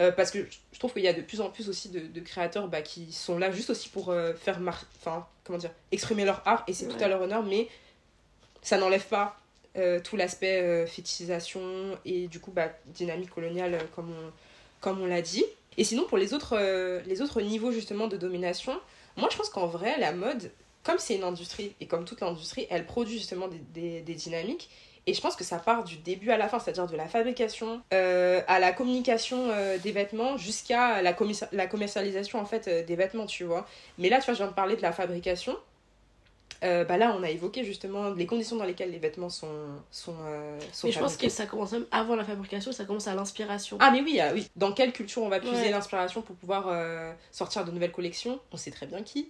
euh, 0.00 0.12
parce 0.12 0.30
que 0.30 0.38
je- 0.72 0.78
trouve 0.78 0.92
qu'il 0.92 1.02
y 1.02 1.08
a 1.08 1.12
de 1.12 1.22
plus 1.22 1.40
en 1.40 1.50
plus 1.50 1.68
aussi 1.68 1.88
de, 1.88 1.98
de 1.98 2.20
créateurs 2.20 2.68
bah, 2.68 2.82
qui 2.82 3.12
sont 3.12 3.36
là 3.36 3.50
juste 3.50 3.70
aussi 3.70 3.88
pour 3.88 4.10
euh, 4.10 4.32
faire 4.34 4.60
enfin 5.00 5.26
comment 5.42 5.58
dire 5.58 5.72
exprimer 5.90 6.24
leur 6.24 6.40
art 6.46 6.62
et 6.68 6.72
c'est 6.72 6.86
tout 6.86 7.02
à 7.02 7.08
leur 7.08 7.20
honneur 7.20 7.42
mais 7.42 7.66
ça 8.62 8.78
n'enlève 8.78 9.04
pas 9.08 9.36
euh, 9.76 9.98
tout 9.98 10.16
l'aspect 10.16 10.86
fétichisation 10.86 11.98
et 12.04 12.28
du 12.28 12.38
coup 12.38 12.52
bah, 12.52 12.68
dynamique 12.86 13.30
coloniale 13.30 13.78
comme 13.96 14.10
on, 14.10 14.30
comme 14.80 15.00
on 15.00 15.06
l'a 15.06 15.20
dit 15.22 15.44
et 15.76 15.82
sinon 15.82 16.04
pour 16.04 16.16
les 16.18 16.32
autres 16.32 16.56
les 17.06 17.20
autres 17.20 17.40
niveaux 17.40 17.72
justement 17.72 18.06
de 18.06 18.16
domination 18.16 18.78
moi 19.16 19.28
je 19.32 19.36
pense 19.36 19.50
qu'en 19.50 19.66
vrai 19.66 19.98
la 19.98 20.12
mode 20.12 20.52
comme 20.88 20.98
c'est 20.98 21.16
une 21.16 21.24
industrie 21.24 21.74
et 21.80 21.86
comme 21.86 22.04
toute 22.06 22.20
l'industrie 22.22 22.66
elle 22.70 22.86
produit 22.86 23.18
justement 23.18 23.46
des, 23.48 23.58
des, 23.74 24.00
des 24.00 24.14
dynamiques 24.14 24.70
et 25.06 25.14
je 25.14 25.20
pense 25.20 25.36
que 25.36 25.44
ça 25.44 25.58
part 25.58 25.84
du 25.84 25.96
début 25.96 26.30
à 26.30 26.36
la 26.36 26.48
fin, 26.48 26.58
c'est-à-dire 26.58 26.86
de 26.86 26.96
la 26.96 27.06
fabrication 27.06 27.80
euh, 27.94 28.40
à 28.46 28.58
la 28.58 28.72
communication 28.72 29.48
euh, 29.50 29.78
des 29.78 29.92
vêtements 29.92 30.36
jusqu'à 30.36 31.00
la, 31.02 31.12
commerci- 31.14 31.48
la 31.52 31.66
commercialisation 31.66 32.38
en 32.38 32.44
fait 32.44 32.68
euh, 32.68 32.84
des 32.84 32.96
vêtements, 32.96 33.26
tu 33.26 33.44
vois. 33.44 33.66
Mais 33.98 34.08
là, 34.10 34.18
tu 34.18 34.24
vois, 34.26 34.34
je 34.34 34.38
viens 34.38 34.48
de 34.48 34.54
parler 34.54 34.76
de 34.76 34.82
la 34.82 34.92
fabrication. 34.92 35.56
Bah 36.60 36.96
là, 36.96 37.14
on 37.16 37.22
a 37.22 37.30
évoqué 37.30 37.64
justement 37.64 38.10
les 38.10 38.26
conditions 38.26 38.56
dans 38.56 38.64
lesquelles 38.64 38.90
les 38.90 38.98
vêtements 38.98 39.30
sont, 39.30 39.46
sont, 39.92 40.16
sont 40.72 40.86
Mais 40.88 40.92
je 40.92 40.98
pense 40.98 41.16
que 41.16 41.28
ça 41.28 41.46
commence 41.46 41.72
même 41.72 41.86
avant 41.92 42.16
la 42.16 42.24
fabrication, 42.24 42.72
ça 42.72 42.84
commence 42.84 43.06
à 43.06 43.14
l'inspiration. 43.14 43.78
Ah 43.80 43.90
mais 43.92 44.02
oui, 44.02 44.18
ah 44.20 44.32
oui. 44.34 44.48
Dans 44.56 44.72
quelle 44.72 44.92
culture 44.92 45.22
on 45.22 45.28
va 45.28 45.38
puiser 45.38 45.54
Ouais. 45.54 45.70
l'inspiration 45.70 46.20
pour 46.20 46.34
pouvoir 46.34 46.64
sortir 47.30 47.64
de 47.64 47.70
nouvelles 47.70 47.92
collections? 47.92 48.40
On 48.52 48.56
sait 48.56 48.72
très 48.72 48.86
bien 48.86 49.02
qui. 49.04 49.28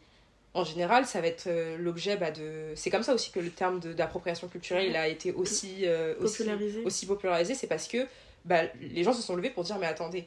En 0.59 0.65
général, 0.65 1.07
ça 1.07 1.21
va 1.21 1.27
être 1.29 1.47
euh, 1.47 1.77
l'objet 1.79 2.17
bah, 2.17 2.31
de... 2.31 2.73
C'est 2.75 2.91
comme 2.91 3.03
ça 3.03 3.15
aussi 3.15 3.31
que 3.31 3.41
le 3.41 3.51
terme 3.51 3.81
d'appropriation 3.81 4.49
culturelle 4.49 4.87
il 4.89 4.97
a 4.97 5.07
été 5.09 5.33
aussi, 5.33 5.83
euh, 5.87 6.15
aussi, 6.21 6.39
Popularisé. 6.39 6.83
aussi 6.85 7.07
popularisé. 7.07 7.55
C'est 7.55 7.67
parce 7.67 7.87
que 7.89 8.07
bah, 8.45 8.63
les 8.81 9.05
gens 9.05 9.13
se 9.13 9.23
sont 9.23 9.37
levés 9.37 9.51
pour 9.51 9.65
dire 9.65 9.79
mais 9.79 9.87
attendez, 9.87 10.27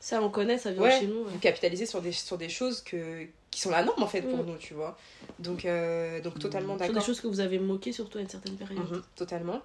Ça, 0.00 0.20
on 0.22 0.30
connaît, 0.30 0.58
ça 0.58 0.72
vient 0.72 0.82
Ouais. 0.82 0.98
chez 0.98 1.06
nous. 1.06 1.20
ouais. 1.22 1.30
vous 1.30 1.38
capitalisez 1.38 1.86
sur 1.86 2.00
des, 2.02 2.12
sur 2.12 2.36
des 2.36 2.48
choses 2.48 2.80
que, 2.82 3.26
qui 3.50 3.60
sont 3.60 3.70
la 3.70 3.82
norme 3.84 4.02
en 4.02 4.06
fait 4.08 4.22
pour 4.22 4.42
Mm. 4.44 4.46
nous, 4.46 4.56
tu 4.56 4.74
vois. 4.74 4.98
Donc, 5.38 5.64
euh, 5.64 6.20
donc 6.20 6.38
totalement 6.38 6.74
Sur 6.76 6.86
des 6.86 6.88
d'accord. 6.88 7.04
choses 7.06 7.20
que 7.20 7.28
vous 7.28 7.40
avez 7.40 7.58
moquées, 7.58 7.92
surtout 7.92 8.18
à 8.18 8.20
une 8.20 8.28
certaine 8.28 8.56
période. 8.56 8.78
Mhm, 8.90 9.02
totalement. 9.16 9.60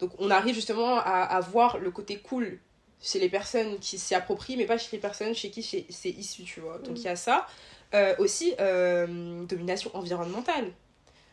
Donc 0.00 0.12
on 0.18 0.30
arrive 0.30 0.54
justement 0.54 0.96
à, 0.98 1.22
à 1.22 1.40
voir 1.40 1.78
le 1.78 1.90
côté 1.90 2.18
cool 2.18 2.58
chez 3.02 3.18
les 3.18 3.28
personnes 3.28 3.78
qui 3.78 3.98
s'y 3.98 4.14
approprient, 4.14 4.56
mais 4.56 4.64
pas 4.66 4.78
chez 4.78 4.88
les 4.92 4.98
personnes 4.98 5.34
chez 5.34 5.50
qui 5.50 5.62
c'est 5.62 6.08
issu, 6.10 6.44
tu 6.44 6.60
vois. 6.60 6.78
Donc 6.78 6.92
Mhm. 6.92 6.96
il 6.96 7.02
y 7.02 7.08
a 7.08 7.16
ça. 7.16 7.46
Euh, 7.94 8.14
aussi, 8.18 8.52
euh, 8.60 9.44
domination 9.44 9.90
environnementale. 9.94 10.64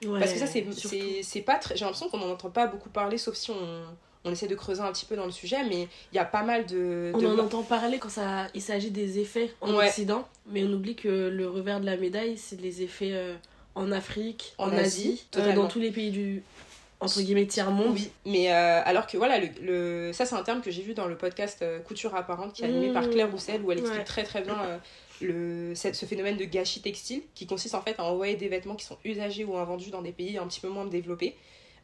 Ouais, 0.05 0.19
Parce 0.19 0.33
que 0.33 0.39
ça, 0.39 0.47
c'est 0.47 1.41
pas 1.41 1.55
très. 1.55 1.75
J'ai 1.75 1.85
l'impression 1.85 2.09
qu'on 2.09 2.17
n'en 2.17 2.29
entend 2.31 2.49
pas 2.49 2.67
beaucoup 2.67 2.89
parler, 2.89 3.17
sauf 3.17 3.35
si 3.35 3.51
on, 3.51 3.55
on 4.25 4.31
essaie 4.31 4.47
de 4.47 4.55
creuser 4.55 4.81
un 4.81 4.91
petit 4.91 5.05
peu 5.05 5.15
dans 5.15 5.25
le 5.25 5.31
sujet, 5.31 5.63
mais 5.67 5.87
il 6.11 6.15
y 6.15 6.19
a 6.19 6.25
pas 6.25 6.43
mal 6.43 6.65
de. 6.65 7.11
On 7.15 7.25
en 7.25 7.39
entend 7.39 7.63
parler 7.63 7.99
quand 7.99 8.09
ça, 8.09 8.47
il 8.53 8.61
s'agit 8.61 8.91
des 8.91 9.19
effets 9.19 9.53
en 9.61 9.73
Ouais. 9.73 9.87
Occident, 9.87 10.27
mais 10.47 10.63
on 10.63 10.71
oublie 10.73 10.95
que 10.95 11.07
le 11.29 11.49
revers 11.49 11.79
de 11.79 11.85
la 11.85 11.95
médaille, 11.97 12.37
c'est 12.37 12.59
les 12.59 12.81
effets 12.81 13.11
euh, 13.13 13.35
en 13.75 13.91
Afrique, 13.91 14.53
En 14.57 14.69
en, 14.69 14.77
Asie, 14.77 15.25
dans 15.55 15.67
tous 15.67 15.79
les 15.79 15.91
pays 15.91 16.11
du 16.11 16.43
entre 16.99 17.19
guillemets 17.21 17.45
tiers-monde. 17.47 17.93
Oui, 17.95 18.09
mais 18.25 18.49
euh, 18.53 18.81
alors 18.85 19.07
que 19.07 19.17
voilà, 19.17 19.37
le, 19.37 19.47
le- 19.61 20.13
ça 20.13 20.25
c'est 20.25 20.35
un 20.35 20.43
terme 20.43 20.61
que 20.61 20.71
j'ai 20.71 20.81
vu 20.81 20.93
dans 20.93 21.05
le 21.07 21.17
podcast 21.17 21.59
euh, 21.61 21.79
Couture 21.79 22.15
apparente 22.15 22.53
qui 22.53 22.61
est 22.63 22.65
animé 22.65 22.89
Mmh. 22.89 22.93
par 22.93 23.09
Claire 23.09 23.29
Roussel 23.29 23.61
où 23.61 23.71
elle 23.73 23.79
explique 23.79 23.99
Ouais. 23.99 24.05
très 24.05 24.23
très 24.23 24.41
bien 24.41 24.57
euh, 24.61 24.77
le, 25.21 25.73
ce 25.75 26.05
phénomène 26.05 26.37
de 26.37 26.45
gâchis 26.45 26.81
textile 26.81 27.21
qui 27.35 27.45
consiste 27.45 27.75
en 27.75 27.81
fait 27.81 27.99
à 27.99 28.03
envoyer 28.03 28.35
des 28.35 28.47
vêtements 28.47 28.75
qui 28.75 28.85
sont 28.85 28.97
usagés 29.05 29.43
ou 29.43 29.57
invendus 29.57 29.91
dans 29.91 30.01
des 30.01 30.11
pays 30.11 30.37
un 30.37 30.47
petit 30.47 30.59
peu 30.59 30.69
moins 30.69 30.85
développés. 30.85 31.35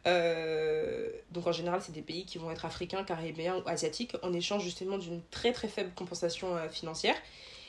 Euh, 0.07 1.09
donc 1.31 1.45
en 1.45 1.51
général 1.51 1.81
c'est 1.83 1.91
des 1.91 2.01
pays 2.01 2.25
qui 2.25 2.37
vont 2.37 2.49
être 2.51 2.65
africains, 2.65 3.03
caribéens 3.03 3.57
ou 3.57 3.69
asiatiques 3.69 4.15
en 4.23 4.31
échange 4.31 4.63
justement 4.63 4.97
d'une 4.97 5.21
très 5.29 5.51
très 5.51 5.67
faible 5.67 5.91
compensation 5.93 6.55
euh, 6.55 6.69
financière. 6.69 7.15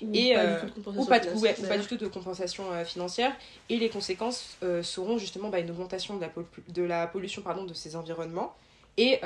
Ou 0.00 0.14
Et, 0.14 0.32
pas 0.32 0.40
euh, 0.40 0.60
du 0.60 0.70
tout 0.70 0.78
de 0.78 0.84
compensation 0.84 1.02
ou 1.02 1.40
pas, 1.40 1.40
ouais, 1.40 1.56
ou 1.58 1.66
pas 1.66 1.78
du 1.78 1.86
tout 1.86 1.96
de 1.96 2.06
compensation 2.06 2.84
financière. 2.84 3.36
Et 3.68 3.76
les 3.76 3.90
conséquences 3.90 4.56
seront 4.82 5.18
justement 5.18 5.50
bah, 5.50 5.58
une 5.58 5.70
augmentation 5.70 6.16
de 6.16 6.22
la, 6.22 6.30
de 6.68 6.82
la 6.82 7.06
pollution 7.06 7.42
pardon, 7.42 7.64
de 7.64 7.74
ces 7.74 7.96
environnements 7.96 8.54
et 8.96 9.20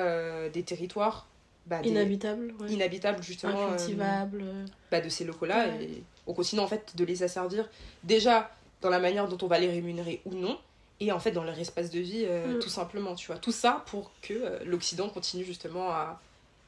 des 0.53 0.63
territoires 0.65 1.29
bah, 1.67 1.81
des- 1.81 1.89
Inhabitable, 1.91 2.55
ouais. 2.61 3.23
justement 3.23 3.59
euh, 3.59 3.75
incultivable. 3.75 4.43
euh, 4.45 4.65
bah, 4.91 5.01
de 5.01 5.09
ces 5.09 5.25
locaux-là 5.25 5.67
Ouais. 5.69 5.85
et 5.85 6.03
on 6.27 6.35
continue 6.35 6.61
en 6.61 6.67
fait 6.67 6.95
de 6.97 7.05
les 7.05 7.23
asservir 7.23 7.69
déjà 8.03 8.51
dans 8.83 8.91
la 8.91 8.99
manière 8.99 9.29
dont 9.29 9.39
on 9.43 9.49
va 9.49 9.59
les 9.59 9.71
rémunérer 9.71 10.21
ou 10.27 10.35
non 10.35 10.59
et 11.01 11.11
en 11.11 11.19
fait 11.19 11.33
dans 11.33 11.45
leur 11.45 11.59
espace 11.59 11.91
de 11.91 12.01
vie 12.01 12.25
euh, 12.27 12.57
Mm. 12.57 12.59
tout 12.61 12.69
simplement 12.69 13.15
tu 13.15 13.27
vois 13.29 13.37
tout 13.39 13.53
ça 13.53 13.83
pour 13.87 14.11
que 14.23 14.35
euh, 14.35 14.59
l'Occident 14.65 15.09
continue 15.09 15.45
justement 15.45 15.91
à, 15.91 16.21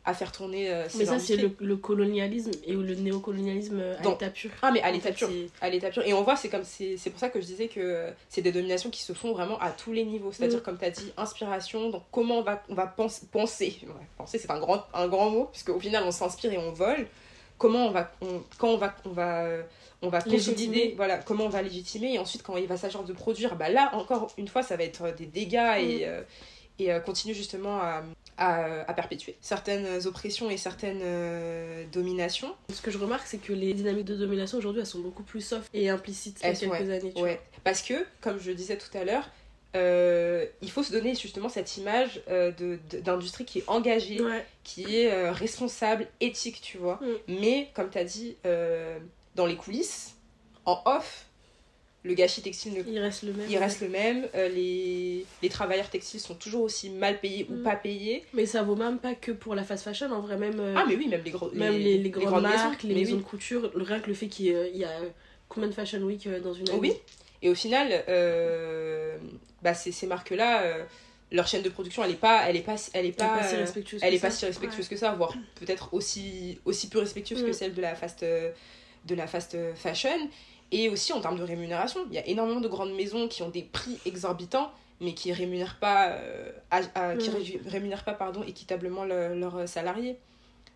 à 0.06 0.14
faire 0.14 0.30
tourner 0.32 0.70
euh, 0.72 0.88
ses 0.88 0.98
Mais 0.98 1.04
ça, 1.06 1.18
c'est 1.18 1.36
le, 1.36 1.50
le 1.60 1.76
colonialisme 1.76 2.52
et 2.64 2.72
le 2.72 2.94
néocolonialisme 2.94 3.80
à 3.98 4.02
Dans- 4.02 4.12
l'état 4.12 4.30
pur. 4.30 4.50
ah 4.62 4.70
mais 4.70 4.80
à 4.82 4.90
l'état 4.92 5.10
pur 5.12 5.28
à 5.60 5.68
l'état 5.68 5.90
pur. 5.90 6.02
Et 6.06 6.14
on 6.14 6.22
voit, 6.22 6.36
c'est 6.36 6.48
comme 6.48 6.64
c'est 6.64 6.96
c'est 6.96 7.10
pour 7.10 7.18
ça 7.18 7.28
que 7.28 7.40
je 7.40 7.46
disais 7.46 7.68
que 7.68 8.06
c'est 8.28 8.40
des 8.40 8.52
dominations 8.52 8.88
qui 8.88 9.02
se 9.02 9.12
font 9.12 9.32
vraiment 9.32 9.58
à 9.60 9.70
tous 9.70 9.92
les 9.92 10.04
niveaux. 10.04 10.30
C'est-à-dire, 10.32 10.60
Mm. 10.60 10.62
comme 10.62 10.78
tu 10.78 10.84
as 10.84 10.90
dit, 10.90 11.12
inspiration, 11.16 11.90
donc 11.90 12.04
comment 12.12 12.38
on 12.38 12.42
va, 12.42 12.62
on 12.68 12.74
va 12.74 12.86
pense- 12.86 13.20
penser. 13.32 13.78
Ouais, 13.82 13.92
penser, 14.16 14.38
c'est 14.38 14.50
un 14.50 14.60
grand, 14.60 14.84
un 14.94 15.08
grand 15.08 15.28
mot, 15.30 15.48
puisque 15.52 15.70
au 15.70 15.80
final, 15.80 16.04
on 16.04 16.12
s'inspire 16.12 16.52
et 16.52 16.58
on 16.58 16.70
vole. 16.72 17.06
Comment 17.58 17.86
on 17.86 17.90
va, 17.90 18.12
on- 18.22 18.42
quand 18.58 18.68
on 18.68 18.76
va, 18.76 18.94
on 19.06 19.10
va, 19.10 19.48
on 20.02 20.08
va 20.08 20.18
Légitimer. 20.26 20.92
voilà, 20.96 21.18
comment 21.18 21.44
on 21.46 21.48
va 21.48 21.62
légitimer. 21.62 22.14
Et 22.14 22.18
ensuite, 22.18 22.42
quand 22.44 22.56
il 22.58 22.66
va 22.66 22.76
s'agir 22.76 23.02
de 23.02 23.12
produire, 23.12 23.56
bah 23.56 23.70
là, 23.70 23.90
encore 23.94 24.28
une 24.38 24.46
fois, 24.46 24.62
ça 24.62 24.76
va 24.76 24.84
être 24.84 25.14
des 25.16 25.26
dégâts 25.26 25.78
et, 25.80 25.96
Mm. 25.96 26.02
euh, 26.04 26.22
et 26.78 26.92
euh, 26.92 27.00
continue 27.00 27.32
justement 27.34 27.78
à, 27.80 28.02
à, 28.38 28.88
à 28.88 28.94
perpétuer 28.94 29.36
certaines 29.40 30.06
oppressions 30.06 30.50
et 30.50 30.56
certaines 30.56 31.00
euh, 31.02 31.84
dominations. 31.92 32.54
Ce 32.72 32.82
que 32.82 32.90
je 32.90 32.98
remarque, 32.98 33.26
c'est 33.26 33.38
que 33.38 33.52
les 33.52 33.74
dynamiques 33.74 34.04
de 34.04 34.16
domination 34.16 34.58
aujourd'hui, 34.58 34.80
elles 34.80 34.86
sont 34.86 35.00
beaucoup 35.00 35.22
plus 35.22 35.40
soft 35.40 35.68
et 35.72 35.88
implicites 35.88 36.38
qu'il 36.38 36.48
y 36.48 36.50
a 36.50 36.54
quelques 36.54 36.90
années. 36.90 37.12
tu 37.14 37.22
Ouais, 37.22 37.40
parce 37.64 37.82
que, 37.82 37.94
comme 38.20 38.38
je 38.38 38.50
le 38.50 38.54
disais 38.54 38.76
tout 38.76 38.96
à 38.96 39.04
l'heure, 39.04 39.28
euh, 39.74 40.46
il 40.62 40.70
faut 40.70 40.82
se 40.82 40.92
donner 40.92 41.14
justement 41.14 41.48
cette 41.48 41.76
image 41.76 42.22
euh, 42.28 42.52
d'industrie 43.04 43.44
qui 43.44 43.58
est 43.58 43.64
engagée. 43.66 44.20
Ouais. 44.22 44.44
qui 44.64 44.96
est 44.96 45.12
euh, 45.12 45.32
responsable, 45.32 46.06
éthique, 46.20 46.60
tu 46.60 46.78
vois. 46.78 47.00
Mm. 47.02 47.34
Mais, 47.40 47.70
comme 47.74 47.90
tu 47.90 47.98
as 47.98 48.04
dit, 48.04 48.36
euh, 48.46 48.98
dans 49.34 49.46
les 49.46 49.56
coulisses, 49.56 50.14
en 50.64 50.82
off, 50.84 51.26
le 52.06 52.14
gâchis 52.14 52.40
textile 52.40 52.72
ne 52.74 52.82
Il 52.88 52.98
reste 52.98 53.22
le 53.24 53.32
même. 53.32 53.46
il 53.50 53.58
reste 53.58 53.80
le 53.82 53.88
même. 53.88 54.26
Euh, 54.34 54.48
les, 54.48 55.24
les 55.42 55.48
travailleurs 55.48 55.90
textiles 55.90 56.20
sont 56.20 56.34
toujours 56.34 56.62
aussi 56.62 56.88
mal 56.90 57.18
payés 57.20 57.46
ou 57.50 57.54
Mm. 57.56 57.62
pas 57.62 57.76
payés. 57.76 58.24
Mais 58.32 58.46
ça 58.46 58.62
vaut 58.62 58.76
même 58.76 58.98
pas 58.98 59.14
que 59.14 59.32
pour 59.32 59.54
la 59.54 59.64
fast 59.64 59.84
fashion, 59.84 60.10
en 60.12 60.20
vrai, 60.20 60.36
même, 60.36 60.60
euh, 60.60 60.74
Ah, 60.76 60.84
mais 60.88 60.96
oui, 60.96 61.08
même 61.08 61.22
les, 61.24 61.30
gros, 61.30 61.50
même 61.52 61.72
les, 61.74 61.98
les 61.98 62.10
grandes, 62.10 62.42
marques, 62.44 62.82
les 62.84 62.94
mais 62.94 63.00
maisons 63.00 63.16
oui. 63.16 63.22
de 63.22 63.26
couture, 63.26 63.70
rien 63.74 64.00
que 64.00 64.06
le 64.08 64.14
fait 64.14 64.28
qu'il 64.28 64.46
y 64.46 64.78
y 64.78 64.84
a 64.84 64.90
combien 65.48 65.68
de 65.68 65.74
fashion 65.74 65.98
week 66.02 66.26
euh, 66.26 66.40
dans 66.40 66.54
une 66.54 66.68
année 66.70 66.78
Oui. 66.78 66.92
Et 67.42 67.48
au 67.50 67.54
final, 67.54 68.04
euh, 68.08 69.16
bah, 69.62 69.74
ces, 69.74 69.92
ces 69.92 70.06
marques-là, 70.06 70.62
euh, 70.62 70.84
leur 71.32 71.46
chaîne 71.46 71.62
de 71.62 71.68
production, 71.68 72.02
elle 72.04 72.12
est 72.12 72.14
pas, 72.14 72.44
elle 72.48 72.56
est 72.56 72.60
pas, 72.60 72.76
elle 72.94 73.06
est 73.06 73.08
Elle 73.08 73.10
est 73.10 73.12
pas, 73.12 73.38
pas 73.38 73.42
si 73.42 73.54
euh, 73.56 73.58
respectueuse. 73.60 74.00
elle 74.02 74.10
que 74.12 74.16
est 74.16 74.20
pas 74.20 74.30
ça. 74.30 74.36
si 74.38 74.46
respectueuse 74.46 74.88
que 74.88 74.96
ça, 74.96 75.12
voire 75.12 75.34
peut-être 75.56 75.92
aussi, 75.92 76.58
aussi 76.64 76.88
peu 76.88 76.98
respectueuse 77.00 77.42
que 77.42 77.50
Mm. 77.50 77.52
celle 77.52 77.74
de 77.74 77.82
la 77.82 77.94
fast, 77.94 78.22
euh, 78.22 78.50
de 79.06 79.14
la 79.14 79.26
fast 79.26 79.56
fashion. 79.74 80.10
Et 80.72 80.88
aussi 80.88 81.12
en 81.12 81.20
termes 81.20 81.38
de 81.38 81.42
rémunération, 81.44 82.00
il 82.08 82.14
y 82.14 82.18
a 82.18 82.26
énormément 82.26 82.60
de 82.60 82.68
grandes 82.68 82.94
maisons 82.94 83.28
qui 83.28 83.42
ont 83.42 83.48
des 83.50 83.62
prix 83.62 83.98
exorbitants, 84.04 84.70
mais 85.00 85.14
qui 85.14 85.32
rémunèrent 85.32 85.78
pas, 85.78 86.08
euh, 86.08 86.50
à- 86.70 86.80
à- 86.94 87.16
qui 87.16 87.30
Mm. 87.30 87.34
ré- 87.34 87.60
rémunèrent 87.66 88.04
pas 88.04 88.14
pardon, 88.14 88.42
équitablement 88.42 89.04
le- 89.04 89.34
leurs 89.38 89.68
salariés. 89.68 90.16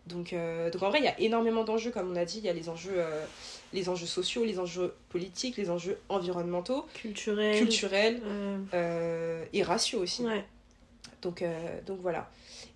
Donc, 0.06 0.32
euh, 0.32 0.70
donc 0.70 0.82
en 0.82 0.88
vrai, 0.90 0.98
il 1.00 1.04
y 1.04 1.08
a 1.08 1.18
énormément 1.20 1.64
d'enjeux, 1.64 1.90
comme 1.90 2.10
on 2.10 2.16
a 2.16 2.24
dit. 2.24 2.38
Il 2.38 2.44
y 2.44 2.48
a 2.48 2.52
les 2.52 2.68
enjeux, 2.68 2.94
euh, 2.96 3.24
les 3.72 3.88
enjeux 3.88 4.06
sociaux, 4.06 4.44
les 4.44 4.58
enjeux 4.58 4.94
politiques, 5.10 5.56
les 5.56 5.70
enjeux 5.70 5.98
environnementaux, 6.08 6.86
culturels 7.58 8.20
euh, 8.24 8.58
euh, 8.74 9.44
et 9.52 9.62
raciaux 9.62 10.00
aussi. 10.00 10.22
ouais. 10.24 10.44
Donc, 11.22 11.42
euh, 11.42 11.80
donc 11.86 11.98
voilà. 12.00 12.30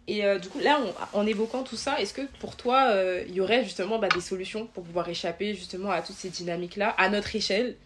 Et 0.07 0.25
euh, 0.25 0.39
du 0.39 0.49
coup, 0.49 0.59
là, 0.59 0.81
on- 1.15 1.19
en 1.19 1.27
évoquant 1.27 1.63
tout 1.63 1.77
ça, 1.77 1.99
est-ce 2.01 2.13
que 2.13 2.23
pour 2.39 2.57
toi, 2.57 2.89
euh, 2.91 3.25
il 3.27 3.35
y 3.35 3.41
aurait 3.41 3.65
justement 3.65 3.99
bah, 3.99 4.09
des 4.09 4.21
solutions 4.21 4.67
pour 4.67 4.85
pouvoir 4.85 5.09
échapper 5.09 5.55
justement 5.55 5.91
à 5.91 6.03
toutes 6.03 6.17
ces 6.17 6.29
dynamiques-là, 6.29 6.91
à 6.99 7.09
notre 7.09 7.35
échelle, 7.35 7.77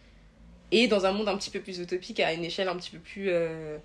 et 0.73 0.89
dans 0.89 1.07
un 1.07 1.13
monde 1.13 1.29
un 1.29 1.37
petit 1.37 1.51
peu 1.51 1.61
plus 1.61 1.79
utopique, 1.79 2.19
à 2.21 2.33
une 2.33 2.45
échelle 2.45 2.69
un 2.69 2.77
petit 2.77 2.91
peu 2.91 2.99
plus, 2.99 3.29
euh, 3.31 3.79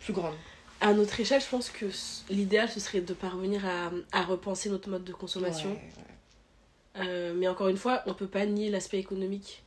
plus 0.00 0.12
grande? 0.12 0.34
À 0.80 0.94
notre 0.94 1.18
échelle, 1.20 1.42
je 1.42 1.48
pense 1.48 1.68
que 1.68 1.86
l'idéal, 2.30 2.68
ce 2.70 2.80
serait 2.80 3.00
de 3.00 3.12
parvenir 3.12 3.66
à, 3.66 3.90
à 4.12 4.22
repenser 4.22 4.70
notre 4.70 4.88
mode 4.88 5.04
de 5.04 5.12
consommation. 5.12 5.70
Ouais, 6.96 7.02
ouais. 7.02 7.32
Mais 7.34 7.48
encore 7.48 7.68
une 7.68 7.76
fois, 7.76 8.02
on 8.06 8.14
peut 8.14 8.26
pas 8.28 8.46
nier 8.46 8.70
l'aspect 8.70 8.98
économique 8.98 9.62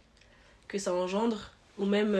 que 0.67 0.77
ça 0.77 0.93
engendre, 0.93 1.51
ou 1.77 1.85
même 1.85 2.15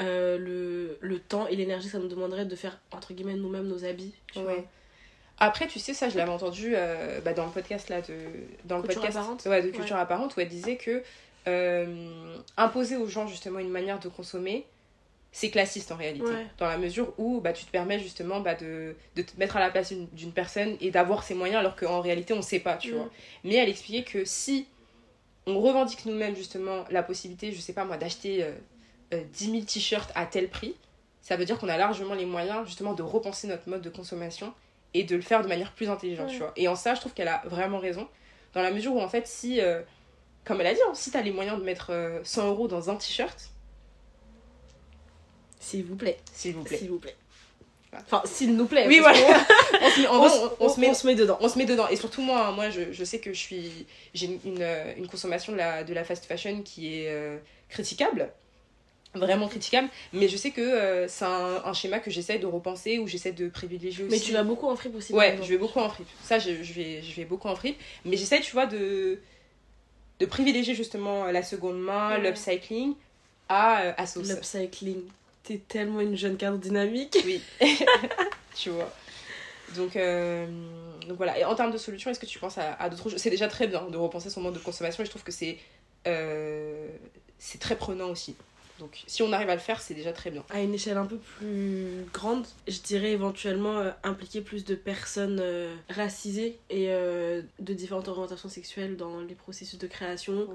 euh, 0.00 0.38
le, 0.38 0.98
le 1.00 1.18
temps 1.18 1.46
et 1.46 1.56
l'énergie 1.56 1.86
que 1.86 1.92
ça 1.92 1.98
nous 1.98 2.08
demanderait 2.08 2.44
de 2.46 2.56
faire, 2.56 2.78
entre 2.92 3.12
guillemets, 3.14 3.34
nous-mêmes 3.34 3.66
nos 3.68 3.84
habits. 3.84 4.12
tu 4.32 4.40
vois. 4.40 4.56
Après, 5.38 5.66
tu 5.66 5.78
sais, 5.80 5.94
ça, 5.94 6.08
je 6.08 6.16
l'avais 6.16 6.30
entendu 6.30 6.74
euh, 6.76 7.20
bah, 7.20 7.32
dans 7.32 7.44
le 7.46 7.50
podcast 7.50 7.88
là, 7.88 8.00
de, 8.00 8.14
dans 8.64 8.76
le 8.76 8.82
Culture 8.82 9.00
podcast 9.02 9.16
apparente 9.18 9.44
ouais, 9.46 9.62
de 9.62 9.70
Culture 9.70 9.96
Apparente, 9.96 10.36
où 10.36 10.40
elle 10.40 10.48
disait 10.48 10.76
que 10.76 11.02
euh, 11.48 12.36
imposer 12.56 12.96
aux 12.96 13.08
gens 13.08 13.26
justement 13.26 13.58
une 13.58 13.68
manière 13.70 13.98
de 13.98 14.08
consommer, 14.08 14.64
c'est 15.32 15.50
classiste 15.50 15.90
en 15.90 15.96
réalité. 15.96 16.24
Ouais. 16.26 16.46
Dans 16.58 16.68
la 16.68 16.78
mesure 16.78 17.12
où 17.18 17.40
bah, 17.40 17.52
tu 17.52 17.64
te 17.64 17.70
permets 17.72 17.98
justement 17.98 18.40
bah, 18.40 18.54
de, 18.54 18.94
de 19.16 19.22
te 19.22 19.36
mettre 19.38 19.56
à 19.56 19.60
la 19.60 19.70
place 19.70 19.92
d'une- 19.92 20.32
personne 20.32 20.76
et 20.80 20.90
d'avoir 20.92 21.24
ses 21.24 21.34
moyens 21.34 21.58
alors 21.58 21.74
qu'en 21.74 22.00
réalité 22.00 22.32
on 22.32 22.40
sait 22.42 22.60
pas, 22.60 22.76
tu 22.76 22.92
Mm. 22.92 22.96
vois. 22.96 23.10
Mais 23.42 23.54
elle 23.56 23.68
expliquait 23.68 24.04
que 24.04 24.24
si 24.24 24.66
on 25.46 25.60
revendique 25.60 26.06
nous-mêmes 26.06 26.36
justement 26.36 26.84
la 26.90 27.02
possibilité, 27.02 27.50
je 27.52 27.60
sais 27.60 27.72
pas 27.72 27.84
moi, 27.84 27.96
d'acheter 27.96 28.44
euh, 29.12 29.16
euh, 29.18 29.22
10 29.32 29.50
000 29.50 29.62
t-shirts 29.64 30.10
à 30.14 30.26
tel 30.26 30.48
prix, 30.48 30.74
ça 31.22 31.36
veut 31.36 31.44
dire 31.44 31.58
qu'on 31.58 31.68
a 31.68 31.76
largement 31.76 32.14
les 32.14 32.26
moyens 32.26 32.66
justement 32.66 32.92
de 32.94 33.02
repenser 33.02 33.46
notre 33.46 33.68
mode 33.68 33.82
de 33.82 33.90
consommation 33.90 34.52
et 34.92 35.04
de 35.04 35.16
le 35.16 35.22
faire 35.22 35.42
de 35.42 35.48
manière 35.48 35.72
plus 35.72 35.88
intelligente, 35.90 36.26
Ouais. 36.28 36.32
tu 36.32 36.38
vois. 36.38 36.52
Et 36.56 36.68
en 36.68 36.76
ça, 36.76 36.94
je 36.94 37.00
trouve 37.00 37.12
qu'elle 37.14 37.28
a 37.28 37.42
vraiment 37.46 37.78
raison. 37.78 38.06
Dans 38.52 38.62
la 38.62 38.70
mesure 38.70 38.94
où 38.94 39.00
en 39.00 39.08
fait, 39.08 39.26
si, 39.26 39.60
euh, 39.60 39.82
comme 40.44 40.60
elle 40.60 40.68
a 40.68 40.74
dit, 40.74 40.80
hein, 40.88 40.94
si 40.94 41.10
t'as 41.10 41.22
les 41.22 41.32
moyens 41.32 41.58
de 41.58 41.64
mettre 41.64 41.90
euh, 41.90 42.20
100 42.22 42.46
euros 42.48 42.68
dans 42.68 42.90
un 42.90 42.96
t-shirt, 42.96 43.50
S'il 45.58 45.84
vous 45.84 45.96
plaît. 45.96 46.18
s'il 46.32 46.54
vous 46.54 46.62
plaît. 46.62 46.76
S'il 46.78 46.90
vous 46.90 46.98
plaît. 46.98 47.16
Enfin, 47.96 48.22
s'il 48.24 48.56
nous 48.56 48.66
plaît. 48.66 48.86
Oui, 48.88 48.98
voilà. 48.98 49.16
on, 49.80 50.68
se 50.68 51.06
met, 51.06 51.14
dedans. 51.14 51.38
on 51.40 51.48
se 51.48 51.56
met 51.58 51.64
dedans. 51.64 51.88
Et 51.88 51.96
surtout 51.96 52.22
moi, 52.22 52.50
moi 52.50 52.68
je, 52.70 52.92
je 52.92 53.04
sais 53.04 53.20
que 53.20 53.32
je 53.32 53.38
suis 53.38 53.86
j'ai 54.14 54.26
une, 54.26 54.40
une, 54.44 54.62
euh, 54.62 54.92
une 54.96 55.06
consommation 55.06 55.52
de 55.52 55.58
la, 55.58 55.84
de 55.84 55.94
la 55.94 56.02
fast 56.04 56.24
fashion 56.26 56.62
qui 56.62 56.98
est 56.98 57.08
euh, 57.10 57.38
critiquable, 57.68 58.32
vraiment 59.14 59.48
critiquable, 59.48 59.88
mais 60.12 60.28
je 60.28 60.36
sais 60.36 60.50
que 60.50 60.60
euh, 60.60 61.08
c'est 61.08 61.24
un, 61.24 61.62
un 61.64 61.72
schéma 61.72 61.98
que 62.00 62.10
j'essaie 62.10 62.38
de 62.38 62.46
repenser 62.46 62.98
ou 62.98 63.06
j'essaie 63.06 63.32
de 63.32 63.48
privilégier 63.48 64.04
aussi. 64.04 64.10
Mais 64.14 64.20
tu 64.20 64.32
vas 64.32 64.42
beaucoup 64.42 64.66
en 64.68 64.76
fripe 64.76 64.94
aussi. 64.94 65.12
Ouais, 65.12 65.38
je 65.42 65.48
vais 65.48 65.58
beaucoup 65.58 65.78
en 65.80 65.88
fripe. 65.88 66.08
Ça, 66.22 66.38
je, 66.38 66.62
je 66.62 66.72
vais, 66.72 67.02
je 67.02 67.14
vais 67.14 67.24
beaucoup 67.24 67.48
en 67.48 67.54
fripe. 67.56 67.78
Mais 68.04 68.16
j'essaie, 68.16 68.40
tu 68.40 68.52
vois, 68.52 68.66
de, 68.66 69.18
de 70.20 70.26
privilégier 70.26 70.74
justement 70.74 71.24
la 71.26 71.42
seconde 71.42 71.80
main, 71.80 72.16
Ouais. 72.18 72.20
l'upcycling 72.28 72.94
à, 73.48 73.82
euh, 73.82 73.92
à 73.96 74.06
sauce. 74.06 74.28
L'upcycling. 74.28 75.02
T'es 75.42 75.60
tellement 75.68 76.00
une 76.00 76.16
jeune 76.16 76.36
cadre 76.36 76.58
dynamique. 76.58 77.16
Oui. 77.24 77.40
tu 78.56 78.70
vois. 78.70 78.92
Donc, 79.76 79.96
euh, 79.96 80.46
donc 81.06 81.16
voilà. 81.16 81.38
Et 81.38 81.44
en 81.44 81.54
termes 81.54 81.72
de 81.72 81.78
solutions, 81.78 82.10
est-ce 82.10 82.20
que 82.20 82.26
tu 82.26 82.38
penses 82.38 82.58
à, 82.58 82.72
à 82.74 82.88
d'autres 82.88 83.10
choses? 83.10 83.20
C'est 83.20 83.30
déjà 83.30 83.48
très 83.48 83.66
bien 83.66 83.82
de 83.90 83.96
repenser 83.96 84.30
son 84.30 84.40
mode 84.40 84.54
de 84.54 84.58
consommation 84.58 85.02
et 85.02 85.06
je 85.06 85.10
trouve 85.10 85.24
que 85.24 85.32
c'est 85.32 85.58
euh, 86.06 86.88
c'est 87.38 87.58
très 87.58 87.76
prenant 87.76 88.08
aussi. 88.10 88.36
Donc 88.78 89.02
si 89.06 89.22
on 89.22 89.32
arrive 89.32 89.50
à 89.50 89.54
le 89.54 89.60
faire, 89.60 89.80
c'est 89.80 89.94
déjà 89.94 90.12
très 90.12 90.30
bien. 90.30 90.44
À 90.50 90.60
une 90.60 90.74
échelle 90.74 90.96
un 90.96 91.06
peu 91.06 91.16
plus 91.16 92.04
grande, 92.12 92.44
je 92.66 92.80
dirais 92.80 93.12
éventuellement 93.12 93.78
euh, 93.78 93.90
impliquer 94.02 94.40
plus 94.40 94.64
de 94.64 94.74
personnes 94.74 95.38
euh, 95.40 95.74
racisées 95.90 96.58
et 96.70 96.86
euh, 96.88 97.42
de 97.60 97.72
différentes 97.74 98.08
orientations 98.08 98.48
sexuelles 98.48 98.96
dans 98.96 99.20
les 99.20 99.34
processus 99.34 99.78
de 99.78 99.86
création, 99.86 100.48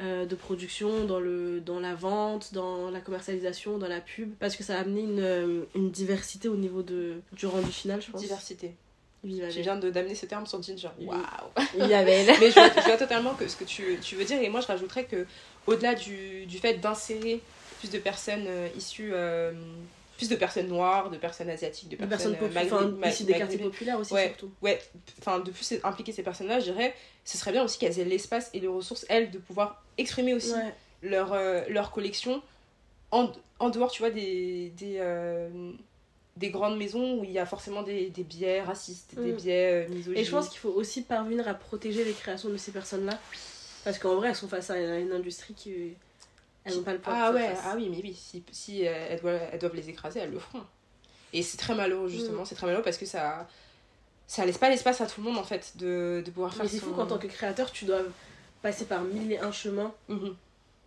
euh, 0.00 0.26
de 0.26 0.34
production, 0.34 1.04
dans, 1.04 1.20
le, 1.20 1.60
dans 1.60 1.80
la 1.80 1.94
vente, 1.94 2.54
dans 2.54 2.90
la 2.90 3.00
commercialisation, 3.00 3.78
dans 3.78 3.88
la 3.88 4.00
pub, 4.00 4.32
parce 4.38 4.56
que 4.56 4.62
ça 4.62 4.78
a 4.78 4.80
amené 4.80 5.02
une, 5.02 5.66
une 5.74 5.90
diversité 5.90 6.48
au 6.48 6.56
niveau 6.56 6.82
de, 6.82 7.20
du 7.32 7.46
rendu 7.46 7.70
final, 7.72 8.00
je 8.00 8.10
pense. 8.10 8.20
Diversité. 8.20 8.74
Tu 9.22 9.42
avec. 9.42 9.54
viens 9.56 9.76
d'amener 9.76 10.14
ce 10.14 10.24
terme 10.24 10.46
sur 10.46 10.62
Ginger. 10.62 10.88
Oui. 10.98 11.06
Waouh 11.06 11.88
y 11.88 11.92
avait 11.92 12.24
Mais 12.40 12.48
je 12.48 12.54
vois, 12.54 12.70
je 12.74 12.86
vois 12.86 12.96
totalement 12.96 13.34
que, 13.34 13.46
ce 13.48 13.56
que 13.56 13.64
tu, 13.64 13.98
tu 14.00 14.16
veux 14.16 14.24
dire. 14.24 14.40
Et 14.40 14.48
moi, 14.48 14.60
je 14.60 14.66
rajouterais 14.66 15.04
que 15.04 15.26
au-delà 15.70 15.94
du, 15.94 16.46
du 16.46 16.58
fait 16.58 16.74
d'insérer 16.74 17.42
plus 17.78 17.90
de 17.90 17.98
personnes 17.98 18.46
euh, 18.46 18.68
issues, 18.74 19.10
euh, 19.12 19.52
plus 20.16 20.28
de 20.28 20.36
personnes 20.36 20.68
noires, 20.68 21.08
de 21.10 21.16
personnes 21.16 21.48
asiatiques, 21.48 21.88
de 21.88 21.96
personnes, 21.96 22.32
personnes 22.32 22.34
euh, 22.34 22.38
populaires, 22.38 22.74
enfin, 22.74 23.24
des 23.24 23.32
quartiers 23.34 23.58
populaires 23.58 23.98
aussi 23.98 24.12
Ouais. 24.12 24.26
surtout. 24.28 24.50
Ouais, 24.60 24.78
enfin, 25.20 25.40
de 25.40 25.50
plus 25.50 25.74
impliquer 25.82 26.12
ces 26.12 26.22
personnes-là, 26.22 26.60
je 26.60 26.72
dirais, 26.72 26.94
ce 27.24 27.38
serait 27.38 27.52
bien 27.52 27.64
aussi 27.64 27.78
qu'elles 27.78 27.98
aient 27.98 28.04
l'espace 28.04 28.50
et 28.52 28.60
les 28.60 28.66
ressources, 28.68 29.06
elles, 29.08 29.30
de 29.30 29.38
pouvoir 29.38 29.86
exprimer 29.96 30.34
aussi 30.34 30.52
Ouais. 30.52 30.74
leur, 31.02 31.32
euh, 31.32 31.62
leur 31.68 31.90
collection 31.90 32.42
en, 33.12 33.32
en 33.58 33.70
dehors, 33.70 33.90
tu 33.90 34.02
vois, 34.02 34.10
des, 34.10 34.70
des, 34.70 34.96
euh, 34.98 35.72
des 36.36 36.50
grandes 36.50 36.76
maisons 36.76 37.18
où 37.18 37.24
il 37.24 37.30
y 37.30 37.38
a 37.38 37.46
forcément 37.46 37.82
des, 37.82 38.10
des 38.10 38.24
biais 38.24 38.62
racistes, 38.62 39.14
des 39.14 39.32
Mm. 39.32 39.36
biais 39.36 39.72
euh, 39.72 39.88
misogynes. 39.88 40.20
Et 40.20 40.24
je 40.24 40.30
pense 40.30 40.48
qu'il 40.48 40.58
faut 40.58 40.70
aussi 40.70 41.02
parvenir 41.02 41.48
à 41.48 41.54
protéger 41.54 42.04
les 42.04 42.12
créations 42.12 42.50
de 42.50 42.56
ces 42.56 42.72
personnes-là. 42.72 43.18
Parce 43.84 43.98
qu'en 43.98 44.16
vrai, 44.16 44.28
elles 44.28 44.36
sont 44.36 44.48
face 44.48 44.70
à 44.70 44.78
une 44.78 45.12
industrie 45.12 45.54
qui. 45.54 45.94
Elles 46.64 46.74
n'ont 46.76 46.82
pas 46.82 46.92
le 46.92 46.98
poids 46.98 47.14
Ah 47.16 47.32
ouais, 47.32 47.48
face. 47.48 47.60
ah 47.64 47.72
oui, 47.76 47.88
mais 47.90 48.00
oui, 48.02 48.14
si, 48.14 48.42
si 48.52 48.86
euh, 48.86 49.06
elles, 49.10 49.20
doivent, 49.20 49.40
elles 49.52 49.58
doivent 49.58 49.74
les 49.74 49.88
écraser, 49.88 50.20
elles 50.20 50.30
le 50.30 50.38
feront. 50.38 50.62
Et 51.32 51.42
c'est 51.42 51.56
très 51.56 51.74
malheureux, 51.74 52.08
justement, 52.08 52.44
c'est 52.44 52.54
très 52.54 52.66
malheureux 52.66 52.82
parce 52.84 52.98
que 52.98 53.06
ça 53.06 53.48
ça 54.26 54.44
laisse 54.46 54.58
pas 54.58 54.68
l'espace 54.68 55.00
à 55.00 55.06
tout 55.06 55.20
le 55.22 55.28
monde, 55.28 55.38
en 55.38 55.42
fait, 55.44 55.72
de, 55.76 56.22
de 56.24 56.30
pouvoir 56.30 56.52
faire 56.54 56.64
Mais 56.64 56.68
c'est 56.70 56.78
son- 56.78 56.86
fou 56.86 56.92
qu'en 56.92 57.06
tant 57.06 57.18
que 57.18 57.26
créateur, 57.26 57.72
tu 57.72 57.84
dois 57.84 58.02
passer 58.62 58.84
par 58.84 59.00
mille 59.02 59.32
et 59.32 59.38
un 59.38 59.50
chemins 59.52 59.92
Mhm. 60.08 60.36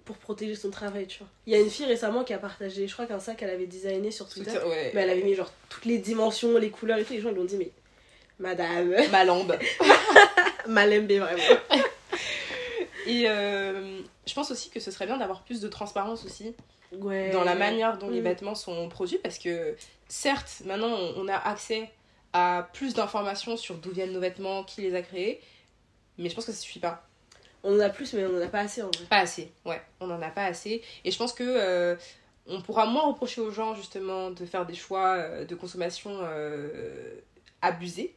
pour 0.06 0.16
protéger 0.18 0.56
son 0.56 0.70
travail, 0.70 1.08
tu 1.08 1.18
vois. 1.20 1.28
Il 1.48 1.54
y 1.54 1.56
a 1.56 1.60
une 1.60 1.70
fille 1.70 1.86
récemment 1.88 2.24
qui 2.24 2.34
a 2.34 2.38
partagé, 2.38 2.88
je 2.88 2.94
crois 2.94 3.06
qu'un 3.08 3.20
sac, 3.20 3.41
elle 3.41 3.50
avait 3.50 3.66
designé 3.66 4.12
sur 4.12 4.30
Twitter. 4.30 4.52
Twitter, 4.52 4.66
ouais. 4.66 4.91
Mais 4.94 5.02
elle 5.02 5.10
avait 5.10 5.24
mis 5.24 5.34
genre 5.34 5.52
toutes 5.70 5.86
les 5.86 5.98
dimensions, 5.98 6.58
les 6.58 6.70
couleurs 6.70 7.00
et 7.00 7.04
tout. 7.04 7.14
Les 7.14 7.20
gens 7.22 7.30
ils 7.30 7.34
lui 7.36 7.41
ont 7.41 7.46
dit, 7.46 7.58
mais 7.58 7.72
madame, 8.39 8.94
Ma 9.12 9.26
lambe. 9.26 9.58
vraiment. 10.68 11.38
Et 13.06 13.28
euh, 13.28 13.99
je 14.26 14.34
pense 14.34 14.51
aussi 14.51 14.70
que 14.70 14.80
ce 14.80 14.91
serait 14.91 15.06
bien 15.06 15.18
d'avoir 15.18 15.43
plus 15.43 15.62
de 15.62 15.68
transparence 15.68 16.26
aussi 16.26 16.54
Ouais. 16.99 17.32
dans 17.32 17.43
la 17.43 17.56
manière 17.56 17.97
dont 17.97 18.10
les 18.10 18.22
Mm. 18.22 18.26
vêtements 18.26 18.56
sont 18.56 18.88
produits 18.88 19.18
parce 19.18 19.39
que 19.39 19.76
certes 20.08 20.62
maintenant 20.66 20.95
on 21.18 21.28
a 21.28 21.36
accès 21.36 21.89
à 22.34 22.70
plus 22.74 22.93
d'informations 22.93 23.58
sur 23.58 23.76
d'où 23.76 23.91
viennent 23.91 24.12
nos 24.12 24.20
vêtements, 24.20 24.64
qui 24.64 24.82
les 24.82 24.93
a 24.95 25.01
créés, 25.01 25.41
mais 26.18 26.30
je 26.30 26.36
pense 26.36 26.45
que 26.45 26.51
ça 26.51 26.58
suffit 26.60 26.80
pas. 26.80 27.08
On 27.64 27.76
en 27.76 27.80
a 27.80 27.89
plus, 27.89 28.14
mais 28.14 28.26
on 28.26 28.38
en 28.38 28.41
a 28.41 28.47
pas 28.47 28.60
assez 28.60 28.82
en 28.84 28.88
vrai. 28.91 29.06
Pas 29.10 29.20
assez, 29.20 29.51
ouais, 29.66 29.82
on 30.01 30.10
en 30.12 30.22
a 30.22 30.30
pas 30.30 30.45
assez. 30.45 30.82
Et 31.06 31.12
je 31.12 31.18
pense 31.18 31.32
que 31.34 31.43
euh, 31.43 31.95
on 32.47 32.62
pourra 32.62 32.86
moins 32.86 33.04
reprocher 33.08 33.39
aux 33.41 33.51
gens 33.51 33.74
justement 33.74 34.32
de 34.32 34.45
faire 34.45 34.66
des 34.66 34.74
choix 34.76 35.16
euh, 35.16 35.45
de 35.45 35.56
consommation 35.56 36.12
euh, 36.22 37.16
abusés 37.62 38.14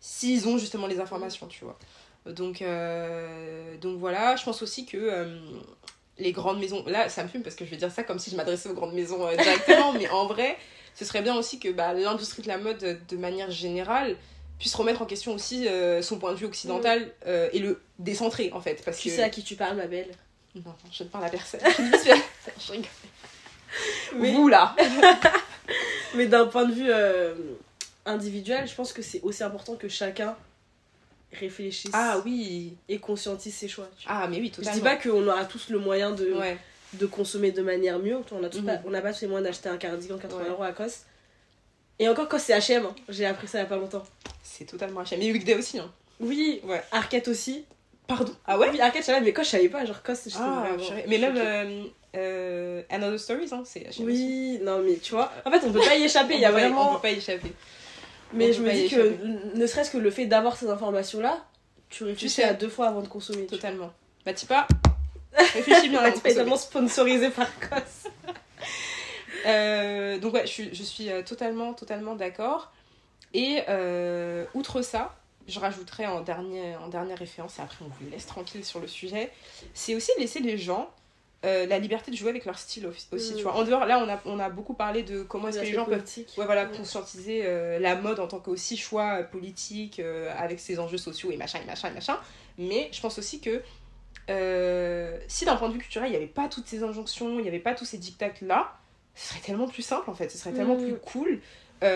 s'ils 0.00 0.46
ont 0.46 0.56
justement 0.58 0.86
les 0.86 1.00
informations, 1.00 1.46
tu 1.48 1.64
vois. 1.64 1.78
Donc, 2.26 2.62
euh, 2.62 3.76
donc 3.78 3.98
voilà, 3.98 4.36
je 4.36 4.44
pense 4.44 4.62
aussi 4.62 4.84
que 4.86 4.96
euh, 4.96 5.38
les 6.18 6.32
grandes 6.32 6.58
maisons, 6.58 6.84
là 6.86 7.08
ça 7.08 7.22
me 7.22 7.28
fume 7.28 7.42
parce 7.42 7.54
que 7.56 7.64
je 7.64 7.70
vais 7.70 7.76
dire 7.76 7.90
ça 7.92 8.02
comme 8.02 8.18
si 8.18 8.30
je 8.30 8.36
m'adressais 8.36 8.68
aux 8.68 8.74
grandes 8.74 8.94
maisons 8.94 9.26
euh, 9.26 9.36
directement, 9.36 9.92
mais 9.98 10.08
en 10.08 10.26
vrai, 10.26 10.56
ce 10.94 11.04
serait 11.04 11.22
bien 11.22 11.36
aussi 11.36 11.58
que 11.60 11.68
bah, 11.70 11.92
l'industrie 11.92 12.42
de 12.42 12.48
la 12.48 12.58
mode 12.58 12.98
de 13.08 13.16
manière 13.16 13.50
générale 13.50 14.16
puisse 14.58 14.74
remettre 14.74 15.02
en 15.02 15.06
question 15.06 15.34
aussi 15.34 15.68
euh, 15.68 16.00
son 16.02 16.18
point 16.18 16.32
de 16.32 16.36
vue 16.38 16.46
occidental 16.46 17.12
et 17.52 17.58
le 17.58 17.80
décentrer 17.98 18.50
en 18.52 18.60
fait. 18.60 18.82
Parce 18.84 18.98
Tu 18.98 19.08
que... 19.10 19.14
sais 19.16 19.22
à 19.22 19.28
qui 19.30 19.42
tu 19.44 19.54
parles, 19.54 19.76
ma 19.76 19.86
belle 19.86 20.10
Non, 20.54 20.74
je 20.90 21.04
ne 21.04 21.08
parle 21.08 21.24
à 21.26 21.28
personne. 21.28 21.60
je 21.62 22.72
rigole. 22.72 22.86
Mais- 24.16 24.32
Vous 24.32 24.48
là. 24.48 24.74
Mais 26.14 26.26
d'un 26.26 26.46
point 26.46 26.64
de 26.64 26.72
vue 26.72 26.90
individuel, 28.06 28.66
je 28.66 28.74
pense 28.74 28.92
que 28.92 29.02
c'est 29.02 29.20
aussi 29.22 29.42
important 29.44 29.74
que 29.76 29.88
chacun 29.88 30.34
réfléchisse 31.32 31.90
Ah 31.92 32.20
oui. 32.24 32.74
et 32.88 32.98
conscientise 32.98 33.54
ses 33.54 33.68
choix. 33.68 33.88
Ah 34.06 34.26
mais 34.28 34.38
oui, 34.38 34.48
je 34.52 34.56
totalement. 34.56 34.76
dis 34.78 34.82
pas 34.84 34.96
qu'on 34.96 35.26
aura 35.28 35.44
tous 35.44 35.68
le 35.70 35.78
moyen 35.78 36.10
de, 36.12 36.32
Ouais. 36.32 36.56
de 36.94 37.06
consommer 37.06 37.50
de 37.52 37.62
manière 37.62 37.98
mieux. 37.98 38.16
On 38.32 38.38
n'a 38.40 38.48
Mhm. 38.48 38.64
pas, 38.64 38.78
on 38.86 38.90
pas 39.02 39.12
tous 39.12 39.22
les 39.22 39.26
moyens 39.28 39.46
d'acheter 39.48 39.68
un 39.68 39.76
cardigan 39.76 40.18
80 40.18 40.42
Ouais. 40.44 40.50
euros 40.50 40.62
à 40.62 40.72
Cos. 40.72 40.84
Et 41.98 42.08
encore 42.08 42.28
Cos 42.28 42.38
c'est 42.38 42.52
H&M. 42.56 42.86
hein. 42.86 42.94
J'ai 43.08 43.26
appris 43.26 43.48
ça 43.48 43.58
il 43.58 43.62
y 43.62 43.64
a 43.64 43.68
pas 43.68 43.76
longtemps. 43.76 44.04
C'est 44.42 44.64
totalement 44.66 45.00
HM. 45.02 45.18
Mais 45.18 45.32
Weekday 45.32 45.54
aussi. 45.56 45.78
Hein. 45.78 45.90
Oui, 46.20 46.60
Ouais. 46.64 46.82
Arquette 46.92 47.28
aussi. 47.28 47.64
Pardon. 48.06 48.32
Ah 48.46 48.56
ouais? 48.58 48.68
Oui, 48.70 48.80
Arquette, 48.80 49.02
je 49.02 49.06
savais, 49.06 49.20
mais 49.20 49.32
Cos 49.32 49.42
je 49.42 49.48
savais 49.48 49.68
pas. 49.68 49.84
Genre 49.84 50.02
Cos, 50.02 50.14
j'étais 50.24 50.36
Ah, 50.40 50.68
vraiment. 50.76 51.02
Mais 51.08 51.18
même 51.18 51.36
euh, 51.36 51.84
euh, 52.16 52.82
Another 52.88 53.18
Stories, 53.18 53.48
hein, 53.52 53.62
c'est 53.66 53.80
HM. 53.80 53.88
aussi. 53.88 54.04
Oui, 54.04 54.58
non 54.62 54.78
mais 54.82 54.96
tu 54.96 55.12
vois, 55.12 55.32
en 55.44 55.50
fait 55.50 55.66
on 55.66 55.72
peut 55.72 55.80
pas 55.80 55.96
y 55.96 56.04
échapper, 56.04 56.34
il 56.34 56.40
y 56.40 56.44
a 56.44 56.50
vraiment... 56.52 56.92
On 56.92 56.94
peut 56.94 57.02
pas 57.02 57.10
y 57.10 57.18
échapper. 57.18 57.52
Mais 58.32 58.52
je 58.52 58.60
me 58.60 58.68
pas 58.68 58.74
dis 58.74 58.88
que 58.88 59.56
ne 59.56 59.66
serait-ce 59.66 59.90
que 59.90 59.98
le 59.98 60.10
fait 60.10 60.26
d'avoir 60.26 60.56
ces 60.56 60.68
informations-là, 60.68 61.44
tu 61.88 62.04
réfléchis 62.04 62.34
sais. 62.36 62.44
à 62.44 62.54
deux 62.54 62.68
fois 62.68 62.88
avant 62.88 63.02
de 63.02 63.08
consommer. 63.08 63.46
tu. 63.46 63.56
Totalement. 63.56 63.92
Matipa, 64.24 64.66
réfléchis 65.54 65.88
bien. 65.88 66.00
Avant 66.00 66.10
tu 66.10 66.18
de 66.18 66.22
pas 66.22 66.34
tellement 66.34 66.56
sponsorisé 66.56 67.30
par 67.30 67.48
Cos. 67.60 68.10
Euh, 69.44 70.18
donc 70.18 70.34
ouais, 70.34 70.44
je 70.44 70.50
suis, 70.50 70.74
je 70.74 70.82
suis 70.82 71.08
euh, 71.08 71.22
totalement, 71.22 71.72
totalement 71.72 72.16
d'accord. 72.16 72.72
Et 73.32 73.62
euh, 73.68 74.44
outre 74.54 74.82
ça, 74.82 75.14
je 75.46 75.60
rajouterais 75.60 76.06
en, 76.06 76.20
dernier, 76.20 76.74
en 76.76 76.88
dernière 76.88 77.18
référence, 77.18 77.60
et 77.60 77.62
après 77.62 77.84
on 77.84 77.88
vous 77.88 78.10
laisse 78.10 78.26
tranquille 78.26 78.64
sur 78.64 78.80
le 78.80 78.88
sujet, 78.88 79.30
c'est 79.72 79.94
aussi 79.94 80.10
de 80.16 80.20
laisser 80.20 80.40
les 80.40 80.58
gens 80.58 80.90
euh, 81.46 81.66
la 81.66 81.78
liberté 81.78 82.10
de 82.10 82.16
jouer 82.16 82.30
avec 82.30 82.44
leur 82.44 82.58
style 82.58 82.86
aussi, 82.86 83.06
aussi, 83.12 83.32
Mm. 83.32 83.36
tu 83.36 83.42
vois. 83.44 83.54
En 83.54 83.64
dehors, 83.64 83.86
là, 83.86 83.98
on 84.04 84.08
a, 84.08 84.20
on 84.26 84.38
a 84.38 84.48
beaucoup 84.50 84.74
parlé 84.74 85.02
de 85.02 85.22
comment 85.22 85.48
est-ce 85.48 85.58
que 85.60 85.64
les 85.64 85.72
gens 85.72 85.84
peuvent 85.84 86.02
ouais, 86.38 86.44
voilà, 86.44 86.64
Ouais. 86.66 86.76
conscientiser 86.76 87.42
euh, 87.44 87.78
la 87.78 87.94
mode 87.96 88.18
en 88.20 88.26
tant 88.26 88.40
qu'aussi 88.40 88.76
choix 88.76 89.20
euh, 89.20 89.22
politique 89.22 90.00
euh, 90.00 90.32
avec 90.36 90.58
ses 90.60 90.78
enjeux 90.78 90.98
sociaux 90.98 91.30
et 91.30 91.36
machin 91.36 91.60
et 91.62 91.66
machin 91.66 91.88
et 91.90 91.94
machin. 91.94 92.18
Mais 92.58 92.88
je 92.92 93.00
pense 93.00 93.18
aussi 93.18 93.40
que 93.40 93.62
si 95.28 95.44
d'un 95.44 95.56
point 95.56 95.68
de 95.68 95.74
vue 95.74 95.78
culturel, 95.80 96.08
il 96.08 96.10
n'y 96.10 96.16
avait 96.16 96.26
pas 96.26 96.48
toutes 96.48 96.66
ces 96.66 96.82
injonctions, 96.82 97.38
il 97.38 97.42
n'y 97.42 97.48
avait 97.48 97.58
pas 97.60 97.74
tous 97.74 97.84
ces 97.84 97.98
dictats-là, 97.98 98.72
ce 99.14 99.28
serait 99.28 99.40
tellement 99.40 99.68
plus 99.68 99.82
simple 99.82 100.10
en 100.10 100.14
fait, 100.14 100.28
ce 100.30 100.38
serait 100.38 100.52
tellement 100.52 100.74
Mm. 100.76 100.84
plus 100.84 100.96
cool. 100.96 101.40
Parce 101.80 101.90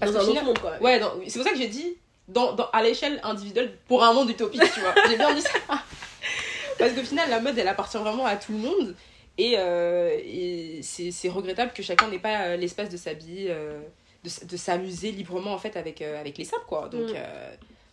Dans 0.00 0.06
qu'au 0.12 0.16
un 0.16 0.20
autre 0.20 0.28
final- 0.28 0.44
monde 0.44 0.58
quoi. 0.58 0.78
Ouais, 0.80 1.00
c'est 1.28 1.38
pour 1.38 1.46
ça 1.46 1.52
que 1.52 1.58
j'ai 1.58 1.68
dit 1.68 1.96
dans, 2.28 2.52
dans- 2.52 2.70
à 2.70 2.82
l'échelle 2.82 3.20
individuelle 3.24 3.76
pour 3.88 4.02
un 4.04 4.12
monde 4.12 4.30
utopique, 4.30 4.62
tu 4.72 4.80
vois. 4.80 4.94
J'ai 5.10 5.16
bien 5.16 5.34
dit 5.34 5.42
ça. 5.42 5.50
Parce 6.80 6.92
qu'au 6.92 7.02
final, 7.02 7.30
la 7.30 7.40
mode, 7.40 7.56
elle 7.58 7.68
appartient 7.68 7.98
vraiment 7.98 8.26
à 8.26 8.36
tout 8.36 8.52
le 8.52 8.58
monde. 8.58 8.96
Et, 9.38 9.54
euh, 9.56 10.18
et 10.22 10.80
c'est 10.82 11.28
regrettable 11.28 11.72
que 11.72 11.82
chacun 11.82 12.08
n'ait 12.08 12.18
pas 12.18 12.42
euh, 12.42 12.56
l'espace 12.56 12.90
de 12.90 12.96
s'habiller, 12.96 13.46
euh, 13.50 13.80
de, 14.24 14.46
de 14.46 14.56
s'amuser 14.56 15.12
librement 15.12 15.54
en 15.54 15.58
fait 15.58 15.76
avec, 15.76 16.02
avec 16.02 16.36
les 16.36 16.44
sapes, 16.44 16.66
quoi. 16.66 16.88
Donc, 16.88 17.10
Mm. 17.10 17.16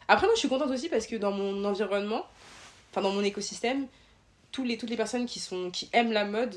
Après, 0.10 0.26
moi, 0.26 0.36
je 0.36 0.40
suis 0.40 0.50
contente 0.50 0.72
aussi 0.72 0.88
parce 0.90 1.06
que 1.06 1.16
dans 1.18 1.32
mon 1.32 1.66
environnement, 1.66 2.26
enfin 2.92 3.02
dans 3.02 3.12
mon 3.12 3.24
écosystème, 3.24 3.88
tous 4.52 4.64
les, 4.64 4.78
toutes 4.78 4.90
les 4.90 4.96
personnes 4.96 5.26
qui, 5.26 5.40
sont, 5.40 5.70
qui 5.70 5.90
aiment 5.92 6.14
la 6.14 6.26
mode 6.26 6.56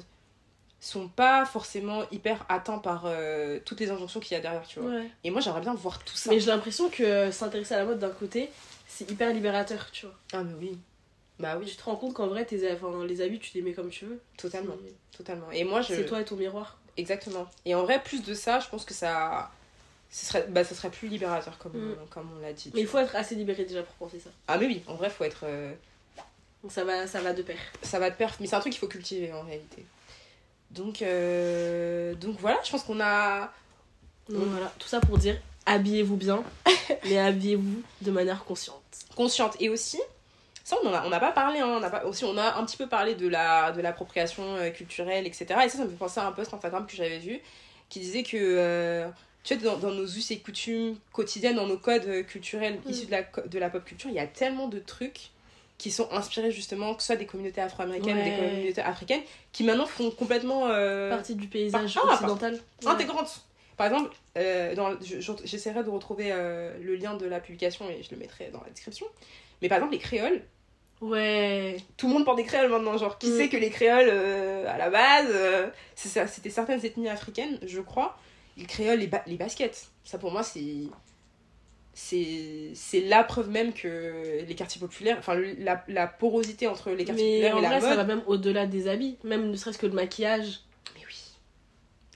sont 0.79 1.09
pas 1.09 1.45
forcément 1.45 2.05
hyper 2.11 2.47
atteints 2.49 2.79
par 2.79 3.03
euh, 3.05 3.59
toutes 3.65 3.81
les 3.81 3.91
injonctions 3.91 4.21
qu'il 4.21 4.35
y 4.35 4.39
a 4.39 4.41
derrière, 4.41 4.67
tu 4.67 4.81
vois. 4.81 4.91
Ouais. 4.93 5.11
Et 5.25 5.31
moi, 5.31 5.41
j'aimerais 5.41 5.61
bien 5.61 5.75
voir 5.75 6.03
tout 6.05 6.17
ça. 6.17 6.31
Mais 6.31 6.41
j'ai 6.41 6.47
l'impression 6.47 6.89
que 6.89 7.31
s'intéresser 7.31 7.75
à 7.75 7.79
la 7.79 7.85
mode 7.85 7.99
d'un 7.99 8.11
côté, 8.11 8.49
c'est 8.87 9.11
hyper 9.11 9.33
libérateur, 9.33 9.91
tu 9.91 10.07
vois. 10.07 10.15
Ah, 10.33 10.43
mais 10.43 10.55
oui. 10.59 10.79
Bah 11.41 11.57
oui, 11.59 11.67
Tu 11.67 11.75
te 11.77 11.83
rends 11.83 11.97
compte 11.97 12.15
qu'en 12.15 12.27
vrai, 12.29 12.45
tes, 12.45 12.71
enfin, 12.73 13.05
les 13.05 13.21
habits, 13.21 13.39
tu 13.41 13.51
les 13.55 13.63
mets 13.63 13.73
comme 13.73 13.91
tu 13.91 14.05
veux. 14.05 14.21
totalement. 14.37 14.77
Totalement. 15.17 15.51
Et 15.51 15.65
moi, 15.65 15.81
je. 15.83 15.89
C'est 15.95 16.05
toi 16.07 16.21
et 16.21 16.25
ton 16.25 16.37
miroir. 16.37 16.79
Exactement. 16.97 17.49
Et 17.65 17.75
en 17.75 17.83
vrai, 17.83 18.03
plus 18.03 18.23
de 18.23 18.35
ça, 18.35 18.61
je 18.61 18.69
pense 18.69 18.85
que 18.85 18.95
ça. 18.95 19.51
Ce 20.13 20.27
serait, 20.27 20.47
bah, 20.49 20.65
ça 20.65 20.75
serait 20.75 20.91
plus 20.91 21.09
libérateur, 21.09 21.57
comme, 21.59 21.73
Mm. 21.73 21.97
on, 22.03 22.07
comme 22.07 22.29
on 22.37 22.41
l'a 22.43 22.53
dit. 22.53 22.71
Mais 22.75 22.81
il 22.81 22.87
faut 22.87 22.99
être 22.99 23.15
assez 23.17 23.35
libéré 23.37 23.65
déjà 23.65 23.83
pour 23.83 23.95
penser 23.95 24.19
ça. 24.21 24.31
Ah, 24.49 24.59
mais 24.59 24.67
oui, 24.67 24.83
en 24.87 24.95
vrai, 24.95 25.09
faut 25.09 25.25
être. 25.25 25.43
euh, 25.45 25.73
Donc 26.63 26.73
ça 26.73 26.85
va, 26.85 27.07
ça 27.07 27.21
va 27.21 27.33
de 27.33 27.43
pair. 27.43 27.57
ça 27.83 27.99
va 27.99 28.11
de 28.11 28.17
perf, 28.17 28.37
mais 28.41 28.47
c'est 28.47 28.57
un 28.57 28.61
truc 28.61 28.73
qu'il 28.73 28.81
faut 28.81 28.89
cultiver 28.89 29.33
en 29.33 29.43
réalité. 29.43 29.85
Donc, 30.73 31.01
euh, 31.03 32.15
donc 32.15 32.37
voilà, 32.39 32.59
je 32.65 32.71
pense 32.71 32.83
qu'on 32.85 33.01
a. 33.01 33.53
Donc 34.29 34.45
Mm. 34.47 34.51
voilà, 34.51 34.73
tout 34.79 34.89
ça 34.89 35.01
pour 35.01 35.17
dire 35.19 35.41
habillez-vous 35.67 36.17
bien, 36.17 36.43
mais 37.05 37.19
habillez-vous 37.19 37.83
de 38.03 38.11
manière 38.11 38.45
consciente. 38.45 38.83
consciente 39.17 39.57
et 39.61 39.69
aussi 39.69 40.01
ça 40.71 40.77
on 41.05 41.09
n'a 41.11 41.21
pas 41.21 41.33
parlé 41.33 41.61
hein, 41.61 41.77
on 41.81 41.83
a 41.83 41.91
pas 41.91 42.05
aussi 42.05 42.25
on 42.25 42.37
a 42.39 42.57
un 42.57 42.65
petit 42.65 42.77
peu 42.77 42.87
parlé 42.89 43.15
de 43.15 43.29
la 43.29 43.73
de 43.73 43.81
l'appropriation 43.81 44.43
euh, 44.57 44.71
culturelle 44.71 45.27
etc 45.27 45.45
et 45.65 45.69
ça 45.69 45.79
ça 45.79 45.85
me 45.85 45.91
fait 45.91 45.97
penser 45.97 46.21
à 46.21 46.27
un 46.27 46.33
post 46.33 46.53
Instagram 46.55 46.87
que 46.87 46.97
j'avais 46.97 47.19
vu 47.19 47.41
qui 47.89 48.01
disait 48.01 48.23
que 48.23 48.37
euh, 48.37 49.09
tu 49.45 49.55
vois 49.57 49.73
dans, 49.73 49.79
dans 49.79 49.91
nos 49.95 50.05
us 50.07 50.31
et 50.31 50.39
coutumes 50.39 50.97
quotidiennes 51.13 51.57
dans 51.57 51.67
nos 51.67 51.79
codes 51.79 52.07
euh, 52.07 52.23
culturels 52.23 52.79
Mm. 52.85 52.91
issus 52.91 53.07
de 53.07 53.11
la 53.13 53.23
de 53.47 53.59
la 53.59 53.69
pop 53.71 53.85
culture 53.85 54.09
il 54.11 54.17
y 54.17 54.21
a 54.21 54.27
tellement 54.27 54.69
de 54.69 54.79
trucs 54.79 55.31
qui 55.79 55.91
sont 55.91 56.09
inspirés 56.13 56.51
justement 56.53 56.95
que 56.95 57.01
ce 57.03 57.07
soit 57.07 57.17
des 57.17 57.25
communautés 57.27 57.63
afro-américaines 57.63 58.19
ou 58.19 58.23
des 58.23 58.37
communautés 58.37 58.83
africaines 58.83 59.23
qui 59.53 59.65
maintenant 59.65 59.87
font 59.87 60.11
complètement 60.11 60.67
euh, 60.69 61.09
Partie 61.11 61.35
du 61.35 61.49
paysage 61.49 61.99
ah, 62.07 62.13
occidental. 62.15 62.59
Intégrante. 62.85 63.41
Par 63.79 63.87
exemple, 63.87 64.11
euh, 64.37 64.75
dans, 64.75 64.91
je- 65.01 65.21
je- 65.21 65.33
j'essaierai 65.45 65.83
de 65.83 65.89
retrouver 65.89 66.33
euh, 66.33 66.77
le 66.83 66.97
lien 66.97 67.15
de 67.15 67.25
la 67.25 67.41
publication 67.41 67.89
et 67.89 68.03
je 68.03 68.11
le 68.11 68.19
mettrai 68.19 68.51
dans 68.53 68.61
la 68.61 68.69
description. 68.69 69.07
Mais 69.63 69.69
par 69.71 69.79
exemple, 69.79 69.95
les 69.95 69.99
créoles, 70.01 70.43
Ouais. 71.01 71.77
tout 71.97 72.09
le 72.09 72.13
monde 72.15 72.25
porte 72.25 72.37
des 72.37 72.45
créoles 72.45 72.71
maintenant. 72.71 72.97
Genre, 72.99 73.17
qui 73.19 73.31
Mm. 73.31 73.37
sait 73.37 73.49
que 73.49 73.57
les 73.57 73.71
créoles, 73.71 74.11
euh, 74.11 74.67
à 74.69 74.77
la 74.79 74.91
base, 74.91 75.29
euh, 75.31 75.69
c'est 75.95 76.09
ça- 76.09 76.27
c'était 76.27 76.51
certaines 76.51 76.85
ethnies 76.85 77.09
africaines, 77.09 77.59
je 77.67 77.81
crois. 77.81 78.19
Les 78.57 78.65
créoles, 78.67 78.99
les, 78.99 79.07
ba- 79.07 79.23
les 79.27 79.37
baskets. 79.37 79.89
Ça, 80.05 80.19
pour 80.19 80.31
moi, 80.33 80.43
c'est. 80.43 80.63
C'est 81.93 83.01
la 83.07 83.25
preuve 83.25 83.51
même 83.51 83.73
que 83.73 84.43
les 84.47 84.55
quartiers 84.55 84.81
populaires, 84.81 85.17
enfin 85.19 85.35
la, 85.59 85.85
la 85.89 86.07
porosité 86.07 86.67
entre 86.67 86.91
les 86.91 87.05
quartiers 87.05 87.41
Mais 87.43 87.51
populaires 87.51 87.57
en 87.57 87.59
et 87.59 87.63
la 87.63 87.69
vrai, 87.69 87.81
ça 87.81 87.89
mode. 87.89 87.97
va 87.99 88.05
même 88.05 88.23
au-delà 88.27 88.67
des 88.67 88.89
habits. 88.89 89.19
Même 89.25 89.51
ne 89.51 89.57
serait-ce 89.57 89.77
que 89.79 89.87
le 89.87 89.93
maquillage. 89.93 90.61
Mais 90.95 91.03
oui. 91.07 91.17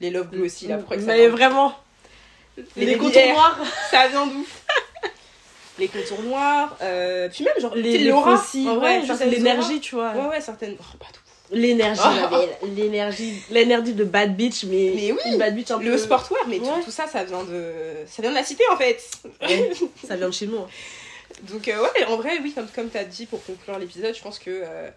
Les 0.00 0.10
love 0.10 0.30
glue 0.30 0.42
aussi, 0.42 0.68
la 0.68 0.78
preuve 0.78 0.98
que 1.00 1.04
ça 1.04 1.12
Mais 1.12 1.28
vraiment. 1.28 1.74
Les 2.76 2.86
Les, 2.86 2.96
contours 2.96 3.26
noirs. 3.26 3.58
Ça 3.90 4.06
vient 4.08 4.26
d'où? 4.26 4.46
Les 5.78 5.88
contours 5.88 6.22
noirs, 6.22 6.76
euh, 6.82 7.28
puis 7.28 7.42
même 7.44 7.54
genre 7.60 7.74
Les, 7.74 7.98
les 7.98 8.04
l'aura, 8.10 8.34
en 8.34 8.76
vrai, 8.76 9.00
Ouais, 9.00 9.26
l'énergie, 9.26 9.80
tu 9.80 9.96
vois. 9.96 10.12
Ouais, 10.12 10.26
ouais, 10.28 10.40
certaines. 10.40 10.76
Oh, 10.78 10.96
pas 10.98 11.06
tout. 11.12 11.20
L'énergie, 11.50 12.00
Oh. 12.62 12.66
l'énergie, 12.66 13.42
l'énergie 13.50 13.92
de 13.92 14.04
bad 14.04 14.36
bitch, 14.36 14.64
mais, 14.64 14.92
Mais 14.94 15.12
oui, 15.12 15.18
une 15.26 15.38
bad 15.38 15.54
bitch 15.54 15.70
un 15.72 15.78
Le 15.80 15.98
sportwear, 15.98 16.46
mais 16.48 16.58
tout- 16.58 16.64
Ouais. 16.66 16.82
tout, 16.84 16.90
ça, 16.90 17.06
ça 17.08 17.24
vient 17.24 17.42
de, 17.44 17.72
ça 18.06 18.22
vient 18.22 18.30
de 18.30 18.36
la 18.36 18.44
cité 18.44 18.62
en 18.72 18.76
fait. 18.76 19.02
Ouais, 19.42 19.72
ça 20.06 20.16
vient 20.16 20.28
de 20.28 20.32
chez 20.32 20.46
nous. 20.46 20.58
hein. 20.58 20.68
Donc 21.42 21.66
euh, 21.68 21.82
ouais, 21.82 22.04
en 22.06 22.16
vrai, 22.16 22.38
oui, 22.42 22.52
comme 22.54 22.68
comme 22.68 22.88
t'as 22.88 23.04
dit 23.04 23.26
pour 23.26 23.44
conclure 23.44 23.78
l'épisode, 23.78 24.14
je 24.14 24.22
pense 24.22 24.38
que 24.38 24.50
euh, 24.50 24.88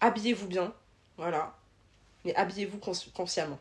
habillez-vous 0.00 0.46
bien, 0.46 0.72
voilà, 1.18 1.54
mais 2.24 2.34
habillez-vous 2.34 2.78
consci- 2.78 3.12
consciemment. 3.12 3.58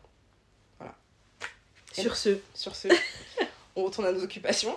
Et- 1.98 2.02
Sur 2.02 2.16
ce, 2.16 2.38
Sur 2.56 2.74
ce, 2.76 2.88
on 3.76 3.84
retourne 3.84 4.08
à 4.08 4.12
nos 4.14 4.24
occupations. 4.24 4.76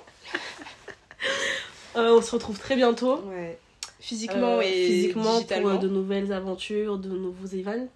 Euh, 1.96 2.16
on 2.18 2.22
se 2.22 2.30
retrouve 2.32 2.58
très 2.58 2.76
bientôt. 2.76 3.20
Ouais. 3.26 3.58
Physiquement 4.00 4.58
Euh, 4.58 4.60
et 4.60 4.86
physiquement 4.86 5.42
pour 5.42 5.68
euh, 5.68 5.76
de 5.78 5.88
nouvelles 5.88 6.32
aventures, 6.32 6.98
de 6.98 7.08
nouveaux 7.08 7.46
events. 7.46 7.88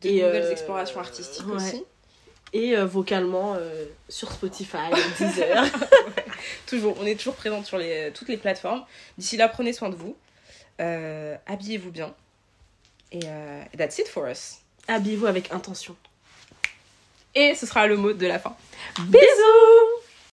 de 0.00 0.08
et, 0.08 0.22
nouvelles 0.22 0.42
euh, 0.42 0.50
explorations 0.52 0.98
artistiques 1.00 1.46
ouais. 1.46 1.54
aussi. 1.54 1.84
Et 2.52 2.76
euh, 2.76 2.84
vocalement 2.84 3.54
euh, 3.56 3.84
sur 4.08 4.30
Spotify, 4.32 4.90
Deezer. 5.20 5.64
Toujours, 6.66 6.96
on 7.00 7.06
est 7.06 7.14
toujours 7.14 7.34
présente 7.36 7.64
sur 7.66 7.78
les, 7.78 8.10
toutes 8.12 8.28
les 8.28 8.36
plateformes. 8.36 8.84
D'ici 9.16 9.36
là, 9.36 9.48
prenez 9.48 9.72
soin 9.72 9.88
de 9.88 9.94
vous. 9.94 10.16
Euh, 10.80 11.36
Habillez-vous 11.46 11.90
bien. 11.90 12.12
Et 13.12 13.20
euh, 13.24 13.62
that's 13.78 13.98
it 13.98 14.08
for 14.08 14.26
us. 14.28 14.58
Habillez-vous 14.88 15.26
avec 15.26 15.52
intention. 15.52 15.96
Et 17.34 17.54
ce 17.54 17.66
sera 17.66 17.86
le 17.86 17.96
mot 17.96 18.12
de 18.12 18.26
la 18.26 18.38
fin. 18.38 18.54
Bisous 19.00 20.01